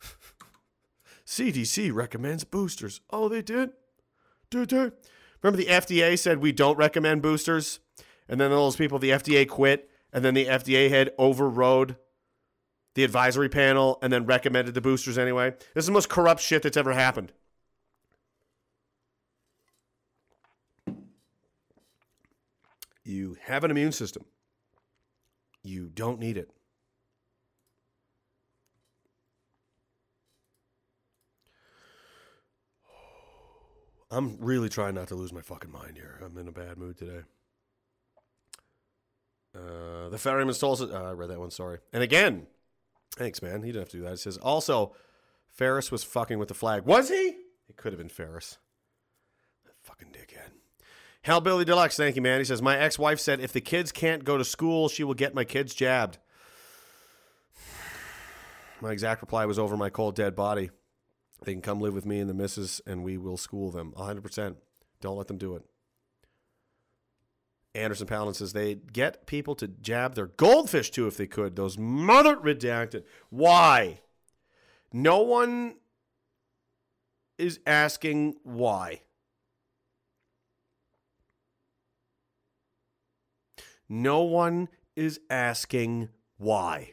[1.26, 3.02] CDC recommends boosters.
[3.10, 3.70] Oh, they did?
[4.50, 4.90] Did they?
[5.42, 7.80] Remember the FDA said we don't recommend boosters?
[8.28, 11.96] And then all those people, the FDA quit, and then the FDA had overrode
[12.94, 15.50] the advisory panel and then recommended the boosters anyway.
[15.74, 17.32] This is the most corrupt shit that's ever happened.
[23.04, 24.24] You have an immune system.
[25.62, 26.50] You don't need it.
[34.10, 36.20] I'm really trying not to lose my fucking mind here.
[36.22, 37.22] I'm in a bad mood today.
[39.56, 40.76] Uh, the ferryman stole.
[40.82, 41.50] Uh, I read that one.
[41.50, 41.78] Sorry.
[41.94, 42.46] And again,
[43.16, 43.62] thanks, man.
[43.62, 44.14] He didn't have to do that.
[44.14, 44.94] It says also,
[45.48, 46.84] Ferris was fucking with the flag.
[46.84, 47.36] Was he?
[47.68, 48.58] It could have been Ferris.
[49.64, 50.50] That fucking dickhead.
[51.24, 52.40] Hellbilly Deluxe, thank you, man.
[52.40, 55.14] He says, My ex wife said if the kids can't go to school, she will
[55.14, 56.18] get my kids jabbed.
[58.80, 60.70] My exact reply was over my cold, dead body.
[61.44, 63.92] They can come live with me and the missus, and we will school them.
[63.96, 64.56] 100%.
[65.00, 65.62] Don't let them do it.
[67.74, 71.56] Anderson Paladin says they'd get people to jab their goldfish too if they could.
[71.56, 73.04] Those mother redacted.
[73.30, 74.00] Why?
[74.92, 75.76] No one
[77.38, 79.02] is asking why.
[83.88, 86.92] No one is asking why.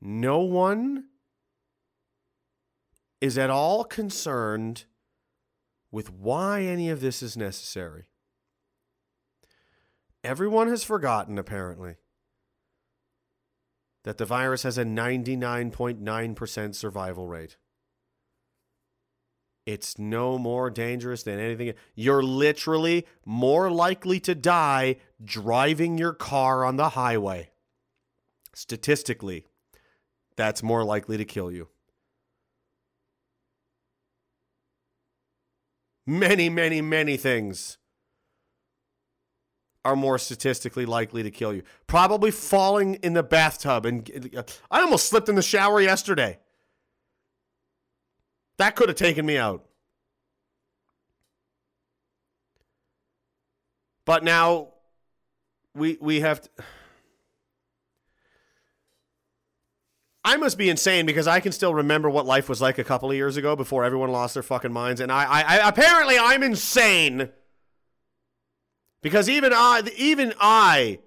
[0.00, 1.04] No one
[3.20, 4.84] is at all concerned
[5.90, 8.04] with why any of this is necessary.
[10.24, 11.96] Everyone has forgotten, apparently,
[14.04, 17.58] that the virus has a 99.9% survival rate.
[19.66, 21.74] It's no more dangerous than anything.
[21.94, 27.50] You're literally more likely to die driving your car on the highway.
[28.54, 29.46] Statistically,
[30.36, 31.68] that's more likely to kill you.
[36.06, 37.78] Many, many, many things
[39.84, 41.62] are more statistically likely to kill you.
[41.86, 43.84] Probably falling in the bathtub.
[43.84, 46.38] And I almost slipped in the shower yesterday.
[48.56, 49.64] That could have taken me out.
[54.06, 54.68] But now
[55.74, 56.48] we we have to,
[60.22, 63.10] I must be insane because I can still remember what life was like a couple
[63.10, 66.42] of years ago before everyone lost their fucking minds and I I, I apparently I'm
[66.42, 67.30] insane
[69.04, 70.98] because even I even I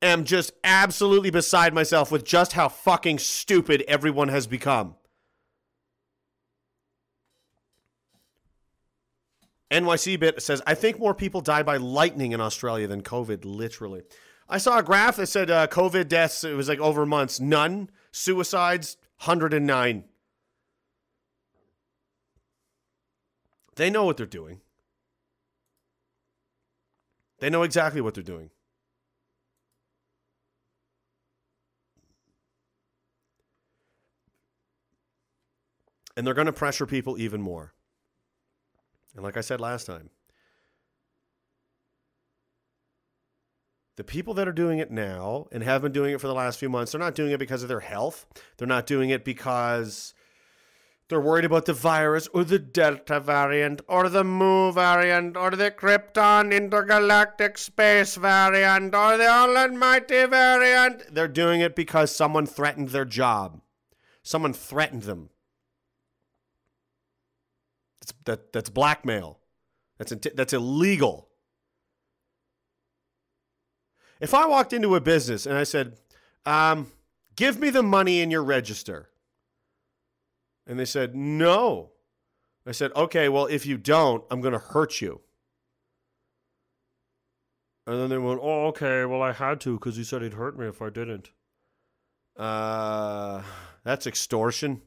[0.00, 4.94] am just absolutely beside myself with just how fucking stupid everyone has become.
[9.72, 14.02] NYC bit says, I think more people die by lightning in Australia than COVID, literally.
[14.48, 17.90] I saw a graph that said uh, COVID deaths, it was like over months, none.
[18.12, 20.04] Suicides, 109.
[23.74, 24.60] They know what they're doing.
[27.44, 28.48] They know exactly what they're doing.
[36.16, 37.74] And they're going to pressure people even more.
[39.14, 40.08] And like I said last time,
[43.96, 46.58] the people that are doing it now and have been doing it for the last
[46.58, 48.24] few months, they're not doing it because of their health.
[48.56, 50.14] They're not doing it because
[51.08, 55.70] they're worried about the virus or the Delta variant or the Mu variant or the
[55.70, 61.14] Krypton intergalactic space variant or the almighty variant.
[61.14, 63.60] They're doing it because someone threatened their job.
[64.22, 65.28] Someone threatened them.
[68.00, 69.40] That's, that, that's blackmail.
[69.98, 71.28] That's, that's illegal.
[74.20, 75.98] If I walked into a business and I said,
[76.46, 76.90] um,
[77.36, 79.10] give me the money in your register.
[80.66, 81.90] And they said, no.
[82.66, 85.20] I said, okay, well, if you don't, I'm going to hurt you.
[87.86, 90.58] And then they went, oh, okay, well, I had to because he said he'd hurt
[90.58, 91.30] me if I didn't.
[92.36, 93.42] Uh,
[93.84, 94.80] that's extortion.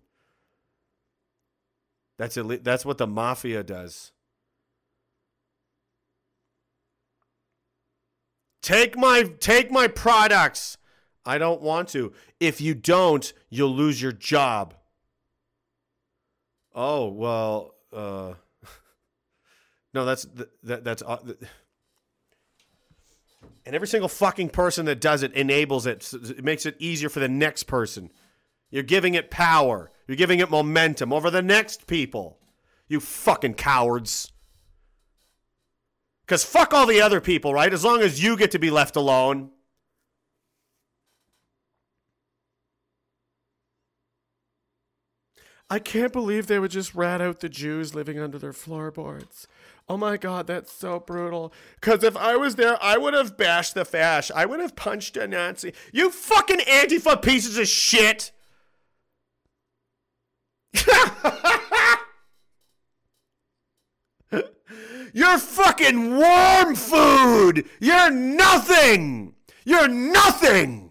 [2.17, 4.11] That's Ill- that's what the mafia does.
[8.63, 10.78] Take my take my products.
[11.23, 12.11] I don't want to.
[12.39, 14.73] If you don't, you'll lose your job.
[16.78, 18.36] Oh, well, uh
[19.93, 20.28] No, that's
[20.63, 21.17] that that's uh,
[23.65, 26.13] and every single fucking person that does it enables it.
[26.13, 28.11] It makes it easier for the next person.
[28.69, 29.91] You're giving it power.
[30.07, 32.38] You're giving it momentum over the next people.
[32.88, 34.32] You fucking cowards.
[36.25, 37.73] Because fuck all the other people, right?
[37.73, 39.49] As long as you get to be left alone.
[45.70, 49.47] I can't believe they would just rat out the Jews living under their floorboards.
[49.89, 51.53] Oh my God, that's so brutal.
[51.76, 54.32] Because if I was there, I would have bashed the fash.
[54.32, 55.74] I would have punched a Nazi.
[55.91, 58.32] You fucking Antifa pieces of shit.
[65.13, 67.65] You're fucking worm food.
[67.80, 69.36] You're nothing.
[69.65, 70.86] You're nothing.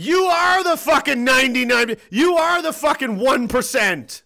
[0.00, 1.96] You are the fucking 99.
[2.08, 4.22] You are the fucking 1%.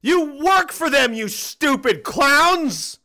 [0.00, 3.00] You work for them, you stupid clowns.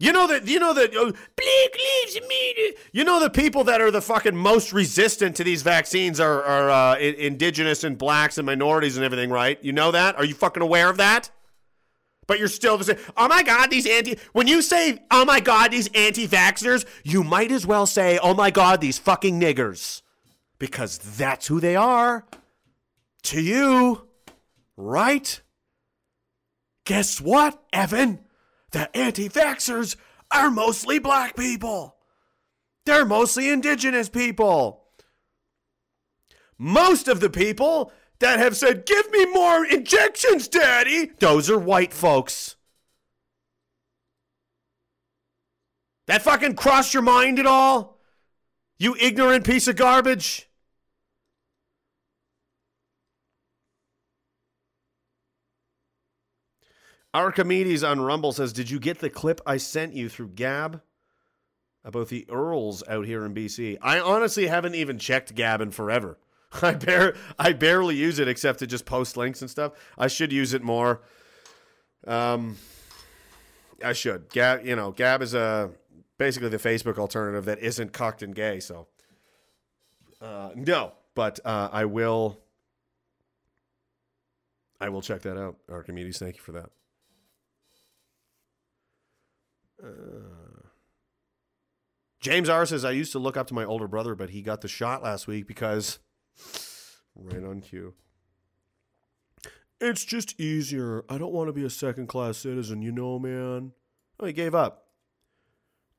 [0.00, 2.78] You know that you know that oh, Lives Matter.
[2.90, 6.68] You know the people that are the fucking most resistant to these vaccines are are
[6.68, 9.62] uh, indigenous and blacks and minorities and everything, right?
[9.62, 10.16] You know that?
[10.16, 11.30] Are you fucking aware of that?
[12.26, 12.98] But you're still the same.
[13.16, 14.18] Oh my God, these anti.
[14.32, 18.34] When you say, oh my God, these anti vaxxers, you might as well say, oh
[18.34, 20.02] my God, these fucking niggers.
[20.58, 22.24] Because that's who they are
[23.24, 24.08] to you,
[24.76, 25.40] right?
[26.84, 28.20] Guess what, Evan?
[28.72, 29.96] The anti vaxxers
[30.30, 31.96] are mostly black people.
[32.86, 34.84] They're mostly indigenous people.
[36.58, 41.92] Most of the people that have said, Give me more injections, Daddy, those are white
[41.92, 42.56] folks.
[46.06, 47.98] That fucking crossed your mind at all?
[48.78, 50.48] You ignorant piece of garbage?
[57.12, 60.82] Archimedes on Rumble says, Did you get the clip I sent you through Gab
[61.82, 63.78] about the Earls out here in BC?
[63.80, 66.18] I honestly haven't even checked Gab in forever.
[66.62, 69.72] I bare I barely use it except to just post links and stuff.
[69.98, 71.02] I should use it more.
[72.06, 72.56] Um
[73.84, 74.30] I should.
[74.30, 75.70] Gab, you know, Gab is a
[76.18, 78.86] basically the Facebook alternative that isn't cocked and gay, so
[80.20, 82.40] uh no, but uh I will
[84.80, 85.56] I will check that out.
[85.70, 86.70] Archimedes, thank you for that.
[89.82, 90.68] Uh,
[92.20, 94.60] James R says I used to look up to my older brother, but he got
[94.60, 95.98] the shot last week because
[97.14, 97.94] right on cue.
[99.80, 101.04] It's just easier.
[101.08, 103.72] I don't want to be a second class citizen, you know, man.
[104.18, 104.86] Oh, he gave up.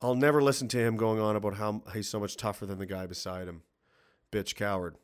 [0.01, 2.85] I'll never listen to him going on about how he's so much tougher than the
[2.85, 3.63] guy beside him.
[4.31, 4.97] Bitch coward.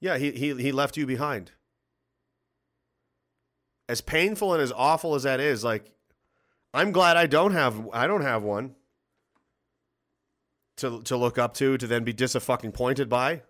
[0.00, 1.52] Yeah, he he he left you behind.
[3.88, 5.92] As painful and as awful as that is, like
[6.72, 8.76] I'm glad I don't have I don't have one
[10.80, 13.42] to to look up to to then be disappointed by.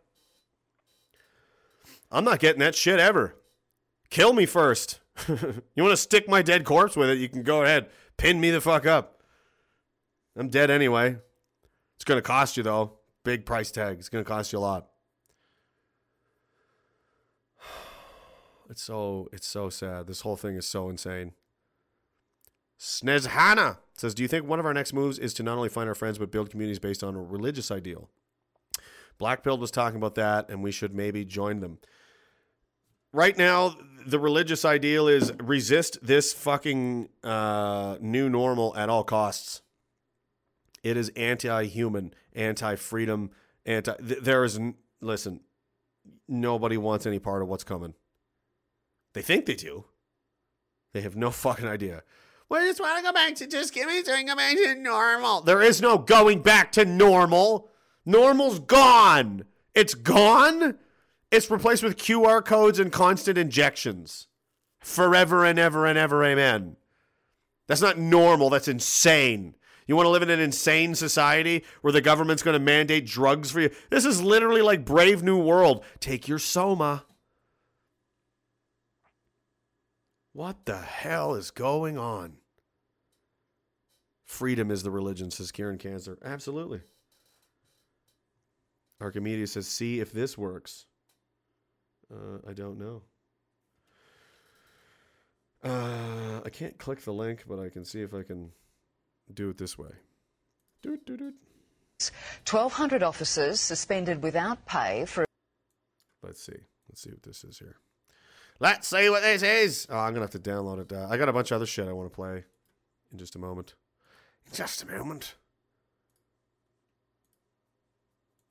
[2.12, 3.36] I'm not getting that shit ever.
[4.10, 5.00] Kill me first.
[5.28, 7.18] you want to stick my dead corpse with it?
[7.18, 7.88] You can go ahead.
[8.16, 9.22] Pin me the fuck up.
[10.36, 11.16] I'm dead anyway.
[11.96, 12.98] It's going to cost you though.
[13.24, 13.98] Big price tag.
[13.98, 14.88] It's going to cost you a lot.
[18.68, 20.06] It's so it's so sad.
[20.06, 21.32] This whole thing is so insane.
[22.78, 25.88] Snezhana says, "Do you think one of our next moves is to not only find
[25.88, 28.10] our friends but build communities based on a religious ideal?"
[29.20, 31.78] Blackpilled was talking about that, and we should maybe join them.
[33.12, 33.76] Right now,
[34.06, 39.62] the religious ideal is resist this fucking uh, new normal at all costs.
[40.82, 43.30] It is anti-human, anti-freedom,
[43.66, 43.94] anti.
[43.96, 44.58] th- there is
[45.00, 45.40] listen.
[46.26, 47.94] Nobody wants any part of what's coming.
[49.12, 49.84] They think they do.
[50.92, 52.02] They have no fucking idea.
[52.50, 55.40] We just want to go back to just give me to go back to normal.
[55.42, 57.70] There is no going back to normal.
[58.04, 59.44] Normal's gone.
[59.72, 60.76] It's gone.
[61.30, 64.26] It's replaced with QR codes and constant injections.
[64.80, 66.76] Forever and ever and ever, amen.
[67.68, 68.50] That's not normal.
[68.50, 69.54] That's insane.
[69.86, 73.52] You want to live in an insane society where the government's going to mandate drugs
[73.52, 73.70] for you?
[73.90, 75.84] This is literally like Brave New World.
[76.00, 77.04] Take your Soma.
[80.32, 82.39] What the hell is going on?
[84.30, 86.16] Freedom is the religion, says Kieran Cancer.
[86.24, 86.80] Absolutely.
[89.00, 90.86] Archimedes says, see if this works.
[92.14, 93.02] Uh, I don't know.
[95.64, 98.52] Uh, I can't click the link, but I can see if I can
[99.34, 99.90] do it this way.
[100.80, 101.34] Doot, doot, doot.
[102.48, 105.24] 1,200 officers suspended without pay for
[106.22, 106.60] Let's see.
[106.88, 107.78] Let's see what this is here.
[108.60, 109.88] Let's see what this is.
[109.90, 110.92] Oh, I'm gonna have to download it.
[110.92, 112.44] Uh, I got a bunch of other shit I want to play
[113.12, 113.74] in just a moment.
[114.50, 115.34] In just a moment.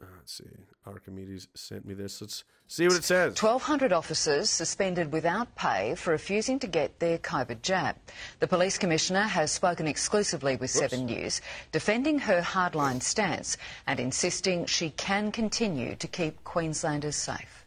[0.01, 0.45] Uh, let's see.
[0.87, 2.21] Archimedes sent me this.
[2.21, 3.41] Let's see what it says.
[3.41, 7.97] 1,200 officers suspended without pay for refusing to get their COVID jab.
[8.39, 11.41] The police commissioner has spoken exclusively with Seven News,
[11.73, 17.65] defending her hardline stance and insisting she can continue to keep Queenslanders safe.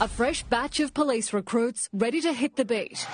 [0.00, 3.06] A fresh batch of police recruits ready to hit the beat.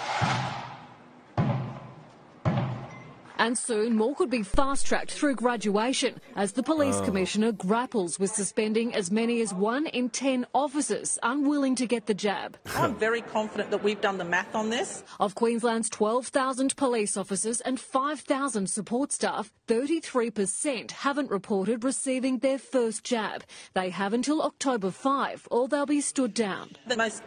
[3.41, 7.05] And soon more could be fast tracked through graduation as the police oh.
[7.07, 12.12] commissioner grapples with suspending as many as one in ten officers unwilling to get the
[12.12, 12.59] jab.
[12.76, 15.05] I'm very confident that we've done the math on this.
[15.18, 23.05] Of Queensland's 12,000 police officers and 5,000 support staff, 33% haven't reported receiving their first
[23.05, 23.45] jab.
[23.72, 26.72] They have until October 5 or they'll be stood down.
[26.86, 27.22] The most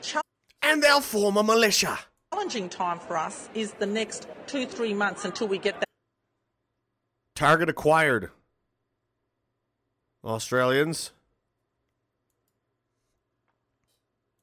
[0.61, 1.97] And they'll form a militia.
[2.31, 5.92] challenging time for us is the next two, three months until we get that.
[7.35, 8.29] Target acquired.
[10.23, 11.11] Australians.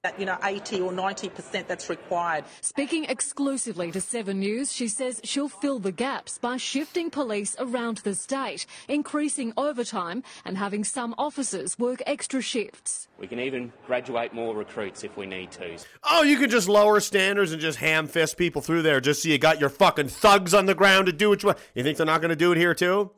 [0.02, 2.44] That you know 80 or 90 percent that's required.
[2.60, 7.98] Speaking exclusively to Seven News, she says she'll fill the gaps by shifting police around
[7.98, 13.08] the state, increasing overtime, and having some officers work extra shifts.
[13.18, 15.76] We can even graduate more recruits if we need to.
[16.04, 19.28] Oh, you can just lower standards and just ham fist people through there just so
[19.28, 21.58] you got your fucking thugs on the ground to do what you want.
[21.74, 23.10] You think they're not going to do it here too?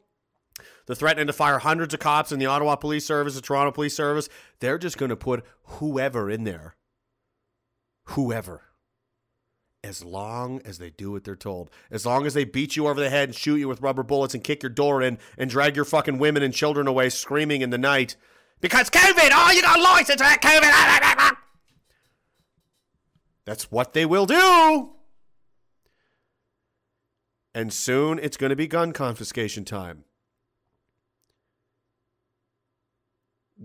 [0.86, 3.94] They're threatening to fire hundreds of cops in the Ottawa Police Service, the Toronto Police
[3.94, 4.28] Service.
[4.60, 6.76] They're just going to put whoever in there.
[8.04, 8.62] Whoever.
[9.84, 11.70] As long as they do what they're told.
[11.90, 14.34] As long as they beat you over the head and shoot you with rubber bullets
[14.34, 17.70] and kick your door in and drag your fucking women and children away screaming in
[17.70, 18.16] the night.
[18.60, 19.30] Because COVID!
[19.32, 21.36] Oh, you got a license for that COVID!
[23.44, 24.90] That's what they will do.
[27.54, 30.04] And soon it's going to be gun confiscation time.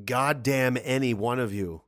[0.06, 1.82] Goddamn any one of you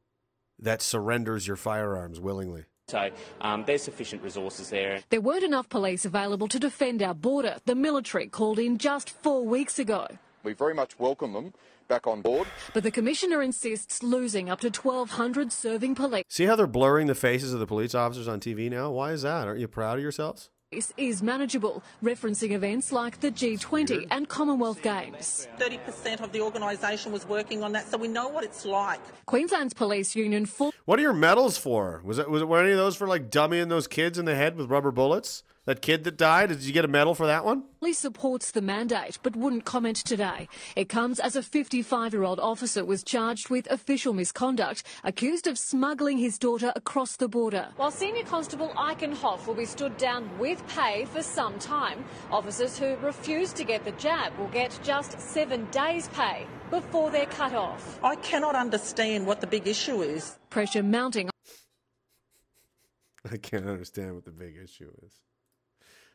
[0.58, 2.66] that surrenders your firearms willingly.
[2.88, 5.02] So um, there's sufficient resources there.
[5.10, 7.58] There weren't enough police available to defend our border.
[7.66, 10.08] The military called in just four weeks ago.
[10.44, 11.54] We very much welcome them
[11.88, 12.48] back on board.
[12.74, 17.16] But the Commissioner insists losing up to 1,200 serving police See how they're blurring the
[17.16, 18.90] faces of the police officers on TV now?
[18.90, 19.48] Why is that?
[19.48, 20.50] Aren't you proud of yourselves?
[20.72, 25.48] Is manageable, referencing events like the G20 and Commonwealth Games.
[25.58, 29.00] 30 percent of the organisation was working on that, so we know what it's like.
[29.26, 32.02] Queensland's police union fully What are your medals for?
[32.04, 34.36] Was it was it were any of those for like dummying those kids in the
[34.36, 35.44] head with rubber bullets?
[35.70, 37.62] That kid that died, did you get a medal for that one?
[37.94, 40.48] supports the mandate but wouldn't comment today.
[40.76, 45.60] It comes as a 55 year old officer was charged with official misconduct, accused of
[45.60, 47.68] smuggling his daughter across the border.
[47.76, 52.96] While Senior Constable Eichenhoff will be stood down with pay for some time, officers who
[52.96, 58.00] refuse to get the jab will get just seven days' pay before they're cut off.
[58.02, 60.40] I cannot understand what the big issue is.
[60.50, 61.30] Pressure mounting
[63.32, 65.14] I can't understand what the big issue is.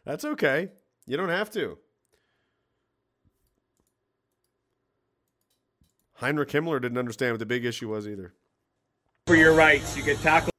[0.04, 0.70] That's okay.
[1.06, 1.78] You don't have to.
[6.14, 8.34] Heinrich Himmler didn't understand what the big issue was either.
[9.26, 9.96] for your rights.
[9.96, 10.50] You get tackled.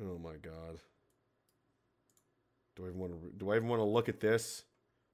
[0.00, 0.78] Oh my god.
[2.76, 4.64] Do I even want to do I even want to look at this?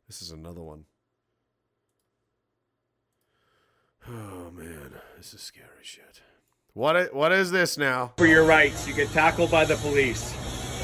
[0.06, 0.84] This is another one.
[4.08, 6.20] Oh man, this is scary shit.
[6.74, 8.12] What what is this now?
[8.16, 8.86] For your rights.
[8.88, 10.34] You get tackled by the police.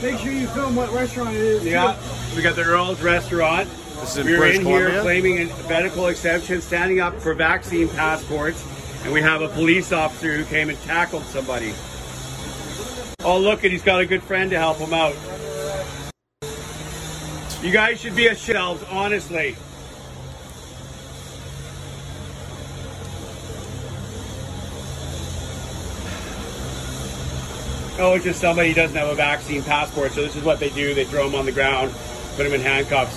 [0.03, 1.65] Make sure you film what restaurant it is.
[1.65, 1.97] Yeah,
[2.37, 3.69] we got the Earl's Restaurant.
[4.01, 7.89] This is in We're British in here claiming a medical exemption, standing up for vaccine
[7.89, 8.63] passports,
[9.05, 11.73] and we have a police officer who came and tackled somebody.
[13.21, 15.17] Oh, look, and he's got a good friend to help him out.
[17.63, 19.57] You guys should be ashamed, honestly.
[27.99, 30.69] Oh, it's just somebody who doesn't have a vaccine passport, so this is what they
[30.69, 30.93] do.
[30.93, 31.95] They throw them on the ground,
[32.37, 33.17] put them in handcuffs.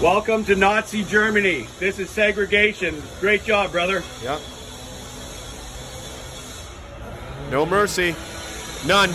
[0.00, 1.66] Welcome to Nazi Germany.
[1.80, 3.02] This is segregation.
[3.18, 4.04] Great job, brother.
[4.22, 4.40] Yep.
[7.50, 8.14] No mercy.
[8.86, 9.10] None.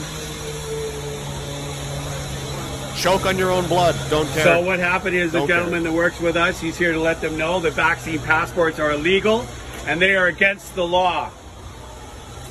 [2.97, 3.95] Choke on your own blood.
[4.09, 4.43] Don't care.
[4.43, 7.21] So what happened is the Don't gentleman that works with us, he's here to let
[7.21, 9.45] them know that vaccine passports are illegal
[9.87, 11.31] and they are against the law.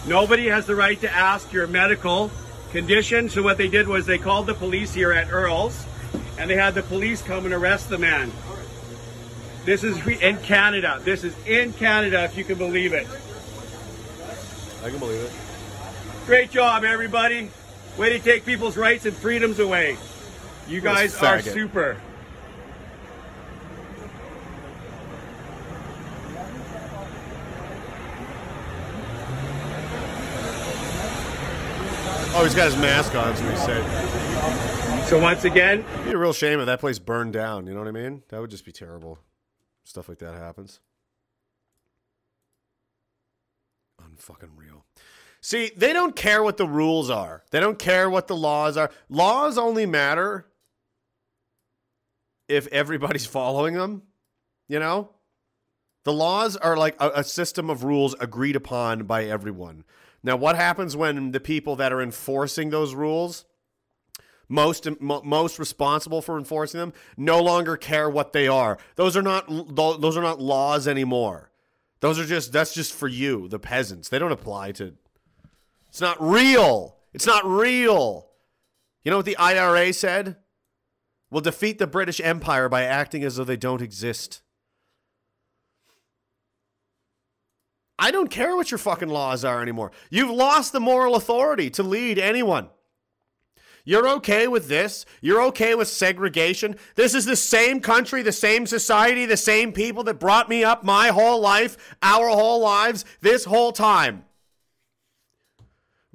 [0.07, 2.31] Nobody has the right to ask your medical
[2.71, 3.29] condition.
[3.29, 5.85] So what they did was they called the police here at Earl's
[6.39, 8.33] and they had the police come and arrest the man.
[9.65, 11.01] This is in Canada.
[11.05, 13.07] This is in Canada, if you can believe it.
[14.85, 15.33] I can believe it.
[16.27, 17.51] Great job, everybody.
[17.99, 19.99] Way to take people's rights and freedoms away.
[20.69, 22.01] You guys are super.
[32.41, 35.07] Oh, he's got his mask on, so he said.
[35.09, 37.67] So once again, It'd be a real shame if that place burned down.
[37.67, 38.23] You know what I mean?
[38.29, 39.19] That would just be terrible.
[39.83, 40.79] Stuff like that happens.
[44.01, 44.85] Unfucking real.
[45.41, 47.43] See, they don't care what the rules are.
[47.51, 48.93] They don't care what the laws are.
[49.09, 50.47] Laws only matter
[52.47, 54.03] if everybody's following them.
[54.69, 55.11] You know?
[56.05, 59.83] The laws are like a, a system of rules agreed upon by everyone.
[60.23, 63.45] Now, what happens when the people that are enforcing those rules
[64.49, 68.79] most mo- most responsible for enforcing them no longer care what they are.
[68.97, 71.51] Those are not those are not laws anymore.
[72.01, 74.09] Those are just that's just for you, the peasants.
[74.09, 74.95] They don't apply to
[75.89, 76.97] It's not real.
[77.13, 78.31] It's not real.
[79.05, 80.37] You know what the IRA said?
[81.31, 84.41] We'll defeat the British Empire by acting as though they don't exist.
[87.99, 89.91] I don't care what your fucking laws are anymore.
[90.11, 92.69] You've lost the moral authority to lead anyone.
[93.85, 95.07] You're okay with this?
[95.23, 96.77] You're okay with segregation?
[96.95, 100.85] This is the same country, the same society, the same people that brought me up
[100.85, 104.25] my whole life, our whole lives, this whole time.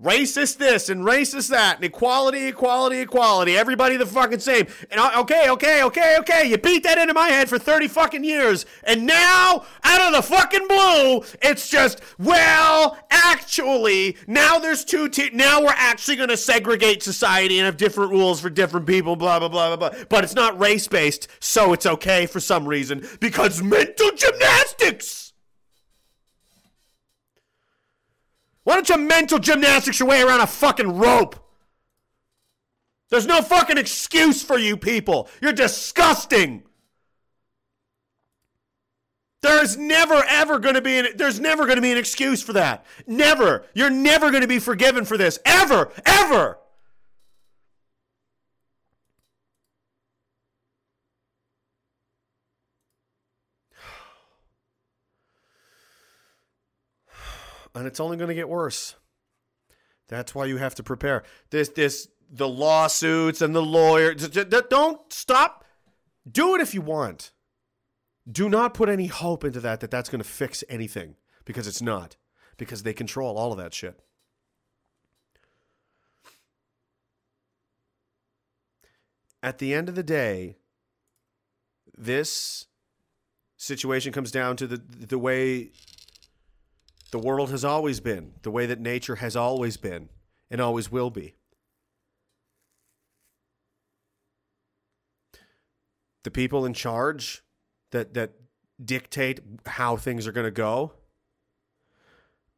[0.02, 3.56] Racist this and racist that, and equality, equality, equality.
[3.56, 4.66] Everybody the fucking same.
[4.90, 6.50] And I- okay, okay, okay, okay.
[6.50, 8.66] You beat that into my head for 30 fucking years.
[8.84, 15.30] And now, out of the fucking blue, it's just, well, actually, now there's two te-
[15.32, 19.38] now we're actually going to segregate society and have different rules for different people, blah,
[19.38, 20.00] blah, blah, blah, blah.
[20.10, 25.33] But it's not race based, so it's okay for some reason because mental gymnastics.
[28.64, 31.36] Why don't you mental gymnastics your way around a fucking rope?
[33.10, 35.30] There's no fucking excuse for you people.
[35.42, 36.64] You're disgusting.
[39.42, 42.54] There's never ever going to be an there's never going to be an excuse for
[42.54, 42.86] that.
[43.06, 43.66] Never.
[43.74, 45.38] You're never going to be forgiven for this.
[45.46, 45.92] Ever.
[46.06, 46.58] Ever.
[57.76, 58.96] And it's only going to get worse.
[60.08, 61.24] That's why you have to prepare.
[61.50, 64.28] This, this, the lawsuits and the lawyers.
[64.28, 65.66] Don't stop.
[66.30, 67.32] Do it if you want.
[68.30, 71.16] Do not put any hope into that that that's going to fix anything
[71.46, 72.16] because it's not.
[72.58, 74.00] Because they control all of that shit.
[79.42, 80.58] At the end of the day,
[81.98, 82.68] this
[83.58, 85.72] situation comes down to the the way
[87.14, 90.10] the world has always been, the way that nature has always been
[90.50, 91.36] and always will be.
[96.24, 97.44] The people in charge
[97.92, 98.32] that that
[98.84, 100.94] dictate how things are going to go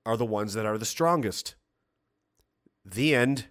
[0.05, 1.55] are the ones that are the strongest.
[2.85, 3.47] The end.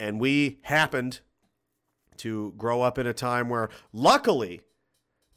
[0.00, 1.20] And we happened
[2.16, 4.62] to grow up in a time where luckily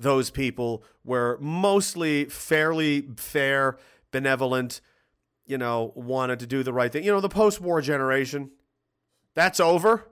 [0.01, 3.77] those people were mostly fairly fair,
[4.11, 4.81] benevolent,
[5.45, 7.03] you know, wanted to do the right thing.
[7.03, 8.51] You know, the post war generation,
[9.33, 10.07] that's over.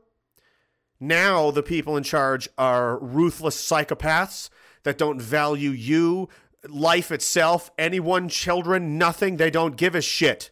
[1.00, 4.50] Now the people in charge are ruthless psychopaths
[4.84, 6.30] that don't value you,
[6.68, 9.38] life itself, anyone, children, nothing.
[9.38, 10.52] They don't give a shit.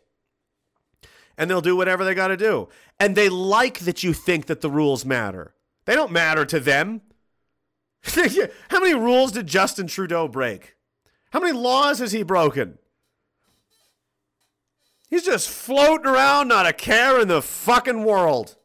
[1.38, 2.70] And they'll do whatever they got to do.
[3.00, 5.54] And they like that you think that the rules matter.
[5.86, 7.02] They don't matter to them.
[8.70, 10.76] How many rules did Justin Trudeau break?
[11.32, 12.78] How many laws has he broken?
[15.10, 18.56] He's just floating around, not a care in the fucking world.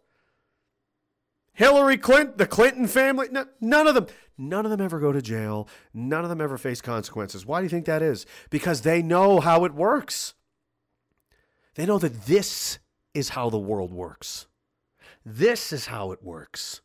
[1.54, 4.06] Hillary Clinton, the Clinton family, no, none of them,
[4.38, 5.68] none of them ever go to jail.
[5.92, 7.46] None of them ever face consequences.
[7.46, 8.26] Why do you think that is?
[8.50, 10.34] Because they know how it works.
[11.74, 12.78] They know that this
[13.14, 14.46] is how the world works.
[15.24, 16.80] This is how it works.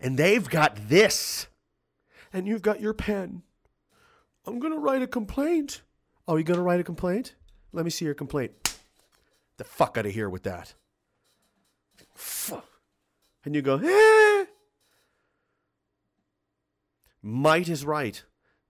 [0.00, 1.48] And they've got this
[2.34, 3.42] and you've got your pen.
[4.44, 5.82] I'm going to write a complaint.
[6.26, 7.36] Oh, you going to write a complaint?
[7.72, 8.52] Let me see your complaint.
[9.56, 10.74] The fuck out of here with that.
[12.14, 12.66] Fuck.
[13.44, 14.46] And you go, eh.
[17.22, 18.22] Might is right,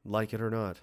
[0.05, 0.79] like it or not.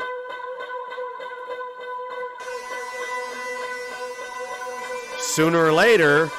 [5.19, 6.29] Sooner or later,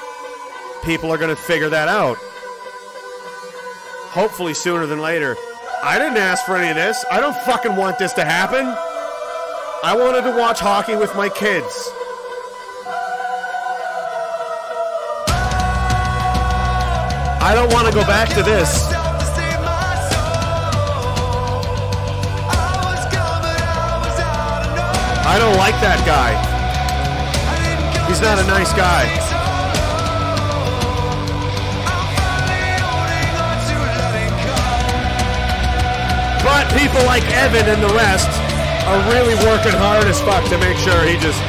[0.84, 2.18] people are going to figure that out.
[4.10, 5.36] Hopefully, sooner than later.
[5.84, 7.04] I didn't ask for any of this.
[7.10, 8.64] I don't fucking want this to happen.
[9.84, 11.90] I wanted to watch hockey with my kids.
[17.42, 18.86] I don't want to go back to this.
[25.26, 26.30] I don't like that guy.
[28.06, 29.21] He's not a nice guy.
[36.52, 38.28] But people like Evan and the rest
[38.84, 41.40] are really working hard as fuck to make sure he just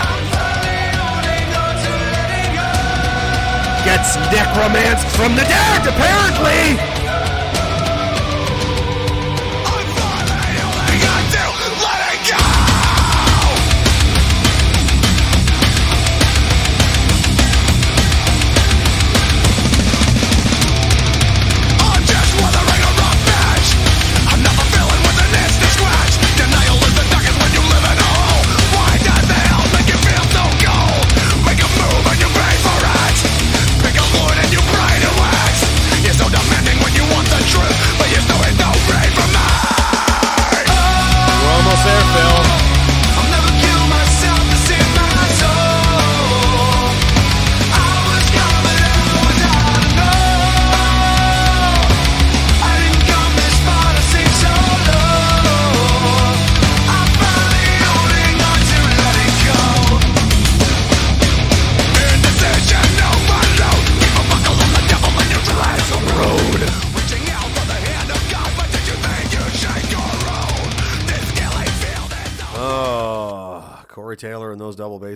[3.84, 6.93] gets necromanced from the dead, apparently.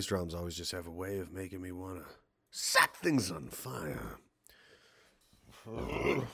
[0.08, 2.04] Drums always just have a way of making me want to
[2.50, 4.18] set things on fire.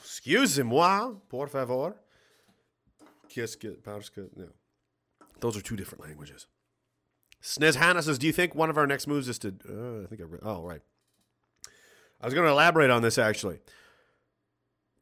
[0.01, 1.97] Excuse moi, por favor.
[3.85, 4.37] Powder, skit.
[4.37, 4.49] No.
[5.41, 6.47] Those are two different languages.
[7.43, 9.49] Sniz Hannah says, Do you think one of our next moves is to.
[9.69, 10.41] Uh, I think I read.
[10.45, 10.81] Oh, right.
[12.21, 13.59] I was going to elaborate on this actually.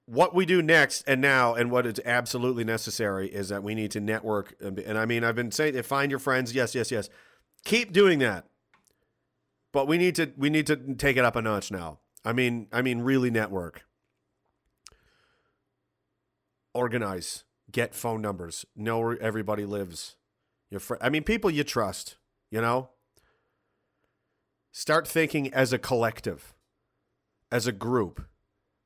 [0.07, 3.93] What we do next and now, and what is absolutely necessary, is that we need
[3.93, 4.57] to network.
[4.61, 6.55] And, and I mean, I've been saying, find your friends.
[6.55, 7.09] Yes, yes, yes.
[7.65, 8.47] Keep doing that.
[9.73, 12.01] But we need to we need to take it up a notch now.
[12.25, 13.85] I mean, I mean, really network.
[16.75, 17.45] Organize.
[17.71, 18.67] Get phone numbers.
[18.77, 20.17] Know where everybody lives.
[20.71, 22.17] Your fr- I mean, people you trust.
[22.51, 22.91] You know.
[24.75, 26.55] Start thinking as a collective,
[27.51, 28.27] as a group.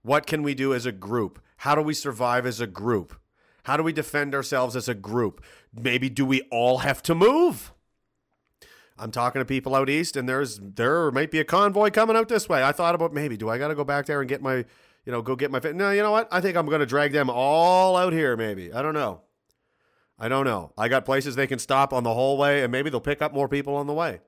[0.02, 1.40] What can we do as a group?
[1.58, 3.14] How do we survive as a group?
[3.64, 5.44] How do we defend ourselves as a group?
[5.72, 7.72] Maybe do we all have to move?
[8.98, 12.28] I'm talking to people out east, and there's there might be a convoy coming out
[12.28, 12.62] this way.
[12.62, 14.64] I thought about maybe do I got to go back there and get my,
[15.04, 15.60] you know, go get my.
[15.60, 16.28] No, you know what?
[16.32, 18.36] I think I'm going to drag them all out here.
[18.36, 19.20] Maybe I don't know.
[20.18, 20.72] I don't know.
[20.78, 23.34] I got places they can stop on the whole way, and maybe they'll pick up
[23.34, 24.20] more people on the way.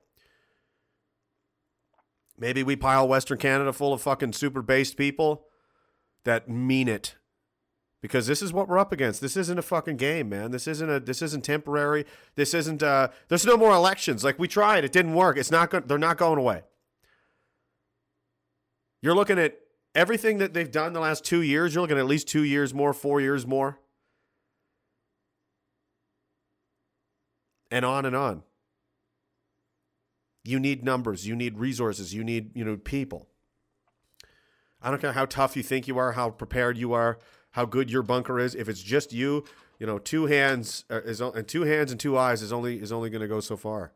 [2.38, 5.46] Maybe we pile Western Canada full of fucking super based people
[6.24, 7.16] that mean it.
[8.00, 9.20] Because this is what we're up against.
[9.20, 10.52] This isn't a fucking game, man.
[10.52, 12.04] This isn't a this isn't temporary.
[12.36, 14.22] This isn't uh there's no more elections.
[14.22, 15.36] Like we tried, it didn't work.
[15.36, 16.62] It's not going they're not going away.
[19.02, 19.58] You're looking at
[19.94, 22.72] everything that they've done the last 2 years, you're looking at at least 2 years
[22.72, 23.78] more, 4 years more.
[27.70, 28.42] And on and on.
[30.44, 33.28] You need numbers, you need resources, you need, you know, people.
[34.80, 37.18] I don't care how tough you think you are, how prepared you are,
[37.58, 38.54] how good your bunker is.
[38.54, 39.42] If it's just you,
[39.80, 42.92] you know, two hands uh, is and two hands and two eyes is only is
[42.92, 43.92] only going to go so far.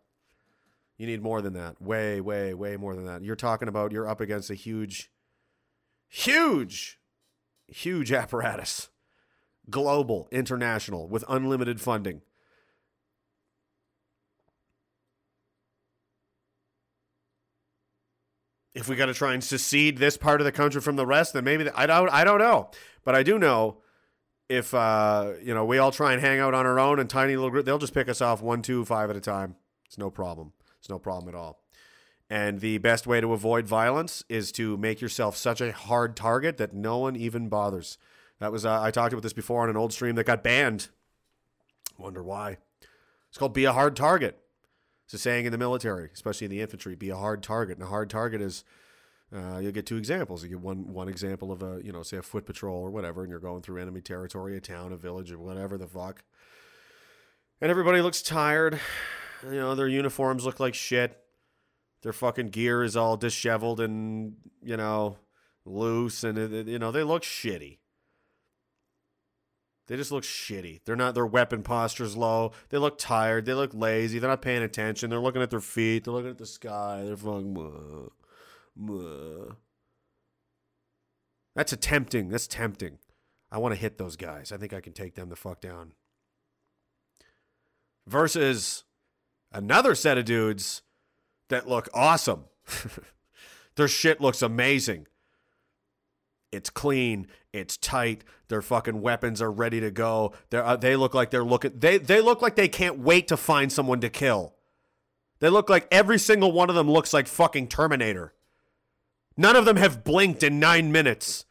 [0.99, 1.81] You need more than that.
[1.81, 3.23] Way, way, way more than that.
[3.23, 5.13] You're talking about you're up against a huge,
[6.09, 6.99] huge,
[7.69, 8.89] huge apparatus,
[9.71, 12.23] global, international, with unlimited funding.
[18.75, 21.35] If we got to try and secede this part of the country from the rest,
[21.35, 22.09] then maybe I don't.
[22.11, 22.71] I don't know,
[23.05, 23.79] but I do know
[24.49, 27.35] if uh, you know we all try and hang out on our own in tiny
[27.35, 29.57] little group, they'll just pick us off one, two, five at a time.
[29.87, 30.53] It's no problem.
[30.79, 31.61] It's no problem at all.
[32.31, 36.57] And the best way to avoid violence is to make yourself such a hard target
[36.57, 37.99] that no one even bothers.
[38.41, 40.89] That was uh, I talked about this before on an old stream that got banned.
[41.99, 42.57] Wonder why?
[43.29, 44.42] It's called "Be a Hard Target."
[45.05, 46.95] It's a saying in the military, especially in the infantry.
[46.95, 48.65] Be a hard target, and a hard target is
[49.35, 50.43] uh, you'll get two examples.
[50.43, 53.23] You get one one example of a you know say a foot patrol or whatever,
[53.23, 56.23] and you're going through enemy territory, a town, a village, or whatever the fuck,
[57.61, 58.81] and everybody looks tired.
[59.45, 61.19] You know their uniforms look like shit.
[62.03, 65.19] Their fucking gear is all disheveled and you know
[65.65, 67.79] loose, and it- you know they look shitty.
[69.93, 70.81] They just look shitty.
[70.87, 72.53] They're not their weapon posture's low.
[72.71, 73.45] They look tired.
[73.45, 74.19] They look lazy.
[74.19, 75.11] They're not paying attention.
[75.11, 76.05] They're looking at their feet.
[76.05, 77.03] They're looking at the sky.
[77.05, 78.11] They're fucking.
[81.55, 82.31] That's a tempting.
[82.31, 83.01] That's tempting.
[83.51, 84.51] I want to hit those guys.
[84.51, 85.93] I think I can take them the fuck down.
[88.07, 88.85] Versus
[89.53, 90.81] another set of dudes
[91.51, 92.45] that look awesome.
[93.77, 95.07] their shit looks amazing.
[96.53, 97.27] It's clean.
[97.53, 98.25] It's tight.
[98.49, 100.35] Their fucking weapons are ready to go.
[100.51, 101.73] They uh, they look like they're looking.
[101.79, 104.55] They they look like they can't wait to find someone to kill.
[105.41, 108.35] They look like every single one of them looks like fucking Terminator.
[109.37, 111.47] None of them have blinked in nine minutes.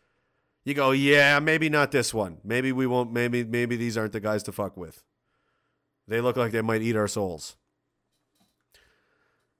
[0.63, 2.37] You go, yeah, maybe not this one.
[2.43, 3.11] Maybe we won't.
[3.11, 5.03] Maybe maybe these aren't the guys to fuck with.
[6.07, 7.57] They look like they might eat our souls.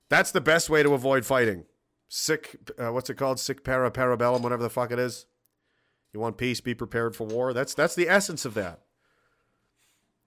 [0.08, 1.64] That's the best way to avoid fighting.
[2.08, 3.40] Sick, uh, what's it called?
[3.40, 5.24] Sick para parabellum, whatever the fuck it is.
[6.12, 7.52] You want peace, be prepared for war.
[7.52, 8.80] That's that's the essence of that.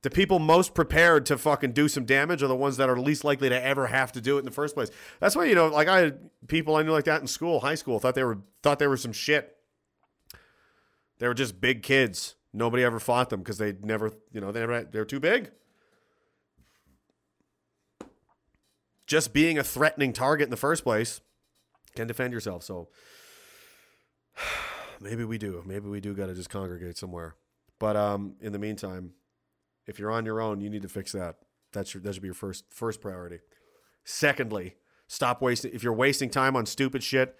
[0.02, 3.24] The people most prepared to fucking do some damage are the ones that are least
[3.24, 4.92] likely to ever have to do it in the first place.
[5.20, 7.76] That's why you know, like I had people I knew like that in school, high
[7.76, 9.58] school, thought they were thought they were some shit.
[11.20, 12.36] They were just big kids.
[12.54, 15.52] Nobody ever fought them because they never, you know, they never they're too big.
[19.08, 21.22] Just being a threatening target in the first place
[21.96, 22.64] can defend yourself.
[22.64, 22.90] So
[25.00, 25.64] maybe we do.
[25.66, 27.36] Maybe we do got to just congregate somewhere.
[27.80, 29.12] But um, in the meantime,
[29.88, 31.38] if you're on your own, you need to fix that.
[31.74, 33.40] That's your that should be your first first priority.
[34.04, 34.76] Secondly,
[35.08, 35.74] stop wasting.
[35.74, 37.36] If you're wasting time on stupid shit,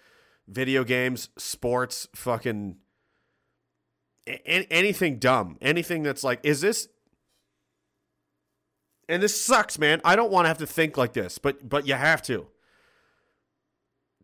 [0.46, 2.76] video games, sports, fucking
[4.26, 6.88] a- anything dumb, anything that's like, is this
[9.08, 10.00] And this sucks, man.
[10.04, 12.48] I don't want to have to think like this, but but you have to.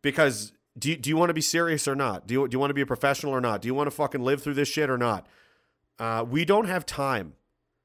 [0.02, 2.26] Because do you, do you want to be serious or not?
[2.26, 3.60] Do you do you want to be a professional or not?
[3.60, 5.26] Do you want to fucking live through this shit or not?
[5.98, 7.34] Uh, we don't have time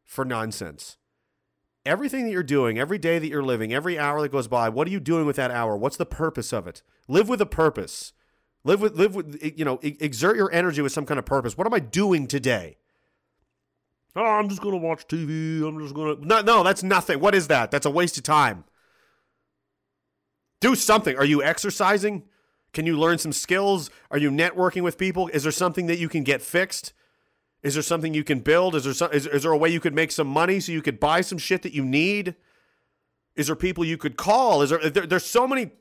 [0.04, 0.98] for nonsense.
[1.86, 4.88] Everything that you're doing, every day that you're living, every hour that goes by, what
[4.88, 5.78] are you doing with that hour?
[5.78, 6.82] What's the purpose of it?
[7.08, 8.14] Live with a purpose.
[8.64, 11.58] Live with live with you know, exert your energy with some kind of purpose.
[11.58, 12.78] What am I doing today?
[14.16, 15.62] Oh, I'm just gonna watch TV.
[15.68, 16.64] I'm just gonna no, no.
[16.64, 17.20] That's nothing.
[17.20, 17.70] What is that?
[17.70, 18.64] That's a waste of time.
[20.60, 21.16] Do something.
[21.16, 22.24] Are you exercising?
[22.78, 23.90] Can you learn some skills?
[24.12, 25.30] Are you networking with people?
[25.30, 26.94] Is there something that you can get fixed?
[27.64, 28.76] Is there something you can build?
[28.76, 30.84] Is there some, is, is there a way you could make some money so you
[30.84, 32.36] could buy some shit that you need?
[33.36, 34.62] Is there people you could call?
[34.62, 35.72] Is there, there there's so many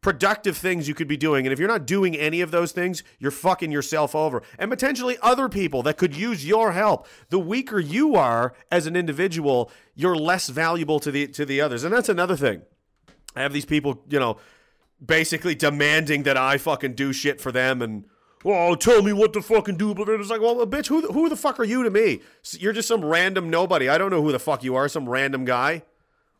[0.00, 3.04] productive things you could be doing and if you're not doing any of those things,
[3.20, 4.42] you're fucking yourself over.
[4.58, 7.06] And potentially other people that could use your help.
[7.28, 11.84] The weaker you are as an individual, you're less valuable to the to the others.
[11.84, 12.62] And that's another thing.
[13.36, 14.38] I have these people, you know,
[15.04, 18.04] basically demanding that I fucking do shit for them and
[18.44, 19.94] oh, tell me what to fucking do.
[19.94, 22.20] But it's like, well, bitch, who who the fuck are you to me?
[22.58, 23.88] You're just some random nobody.
[23.88, 24.88] I don't know who the fuck you are.
[24.88, 25.82] Some random guy.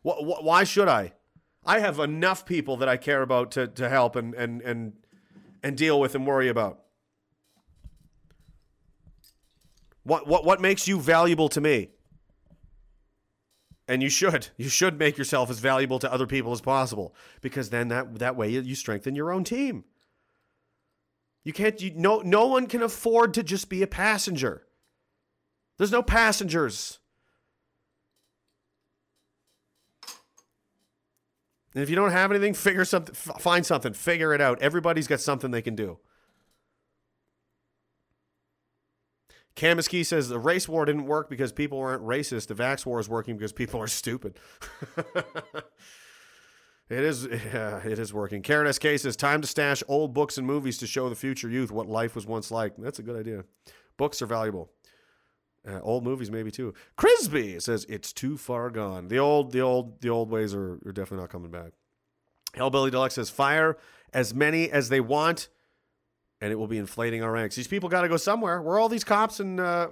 [0.03, 1.13] Wh- why should I?
[1.65, 4.93] I have enough people that I care about to to help and and and
[5.63, 6.79] and deal with and worry about.
[10.03, 11.89] What what what makes you valuable to me?
[13.91, 14.47] And you should.
[14.55, 18.37] You should make yourself as valuable to other people as possible because then that that
[18.37, 19.83] way you, strengthen your own team.
[21.43, 24.65] You can't you no no one can afford to just be a passenger.
[25.77, 26.99] There's no passengers.
[31.75, 34.61] And if you don't have anything, figure something find something, figure it out.
[34.61, 35.99] Everybody's got something they can do.
[39.55, 42.47] Kamiski says the race war didn't work because people weren't racist.
[42.47, 44.39] The vax war is working because people are stupid.
[46.89, 48.41] it is, yeah, it is working.
[48.41, 51.71] Karen SK says time to stash old books and movies to show the future youth
[51.71, 52.73] what life was once like.
[52.77, 53.43] That's a good idea.
[53.97, 54.71] Books are valuable.
[55.67, 56.73] Uh, old movies maybe too.
[56.97, 59.09] Crisby says it's too far gone.
[59.09, 61.73] The old, the old, the old ways are, are definitely not coming back.
[62.55, 63.77] Hellbilly Deluxe says fire
[64.13, 65.49] as many as they want
[66.41, 67.55] and it will be inflating our ranks.
[67.55, 68.61] These people got to go somewhere.
[68.61, 69.89] Where all these cops and uh,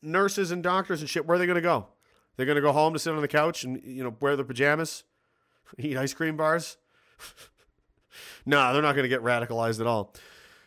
[0.00, 1.26] nurses and doctors and shit?
[1.26, 1.88] Where are they going to go?
[2.36, 4.44] They're going to go home to sit on the couch and you know wear their
[4.44, 5.04] pajamas,
[5.78, 6.78] eat ice cream bars.
[8.46, 10.14] no, they're not going to get radicalized at all.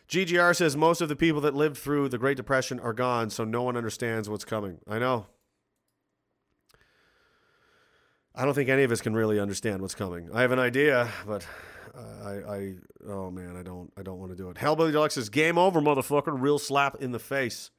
[0.08, 3.42] GGR says most of the people that lived through the Great Depression are gone, so
[3.42, 4.78] no one understands what's coming.
[4.86, 5.26] I know.
[8.32, 10.28] I don't think any of us can really understand what's coming.
[10.32, 11.44] I have an idea, but
[11.96, 12.74] I, I,
[13.08, 14.56] oh man, I don't, I don't want to do it.
[14.56, 16.34] Hellbilly Deluxe says, "Game over, motherfucker!
[16.38, 17.70] Real slap in the face."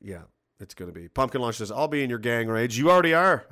[0.00, 0.22] Yeah,
[0.60, 1.08] it's gonna be.
[1.08, 3.46] Pumpkin Lunch says, "I'll be in your gang rage." You already are.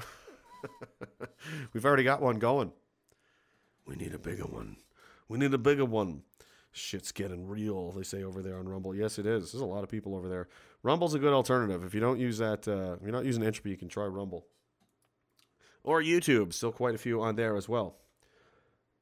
[1.73, 2.73] We've already got one going.
[3.87, 4.77] We need a bigger one.
[5.29, 6.23] We need a bigger one.
[6.73, 8.95] Shit's getting real, they say over there on Rumble.
[8.95, 9.51] Yes, it is.
[9.53, 10.49] There's a lot of people over there.
[10.83, 11.83] Rumble's a good alternative.
[11.85, 14.47] If you don't use that, uh, if you're not using Entropy, you can try Rumble.
[15.83, 16.53] Or YouTube.
[16.53, 17.97] Still quite a few on there as well.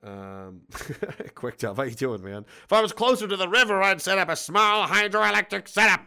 [0.05, 0.61] Um,
[1.35, 1.79] quick tub.
[1.79, 2.45] How you doing, man?
[2.65, 6.03] If I was closer to the river, I'd set up a small hydroelectric setup.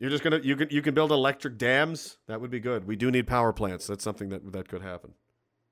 [0.00, 2.18] You're just gonna you can you can build electric dams.
[2.26, 2.86] That would be good.
[2.86, 3.86] We do need power plants.
[3.86, 5.12] That's something that that could happen.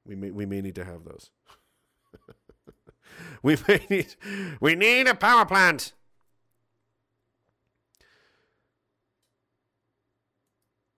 [0.07, 1.31] We may we may need to have those.
[3.43, 4.15] we may need
[4.61, 5.93] we need a power plant.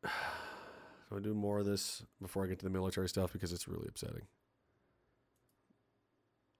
[1.09, 3.67] So I do more of this before I get to the military stuff because it's
[3.67, 4.29] really upsetting.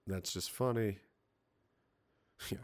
[0.07, 0.97] That's just funny.
[2.49, 2.57] Yeah.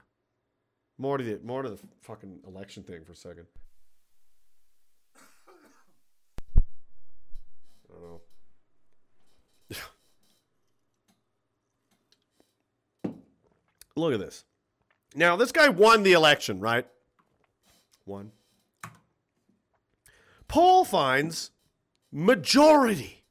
[0.97, 3.45] More to the more to the fucking election thing for a second.
[6.55, 6.61] I
[7.91, 8.21] don't know.
[13.95, 14.45] Look at this.
[15.13, 16.87] Now, this guy won the election, right?
[18.07, 18.31] Won.
[20.47, 21.51] Poll finds
[22.11, 23.25] majority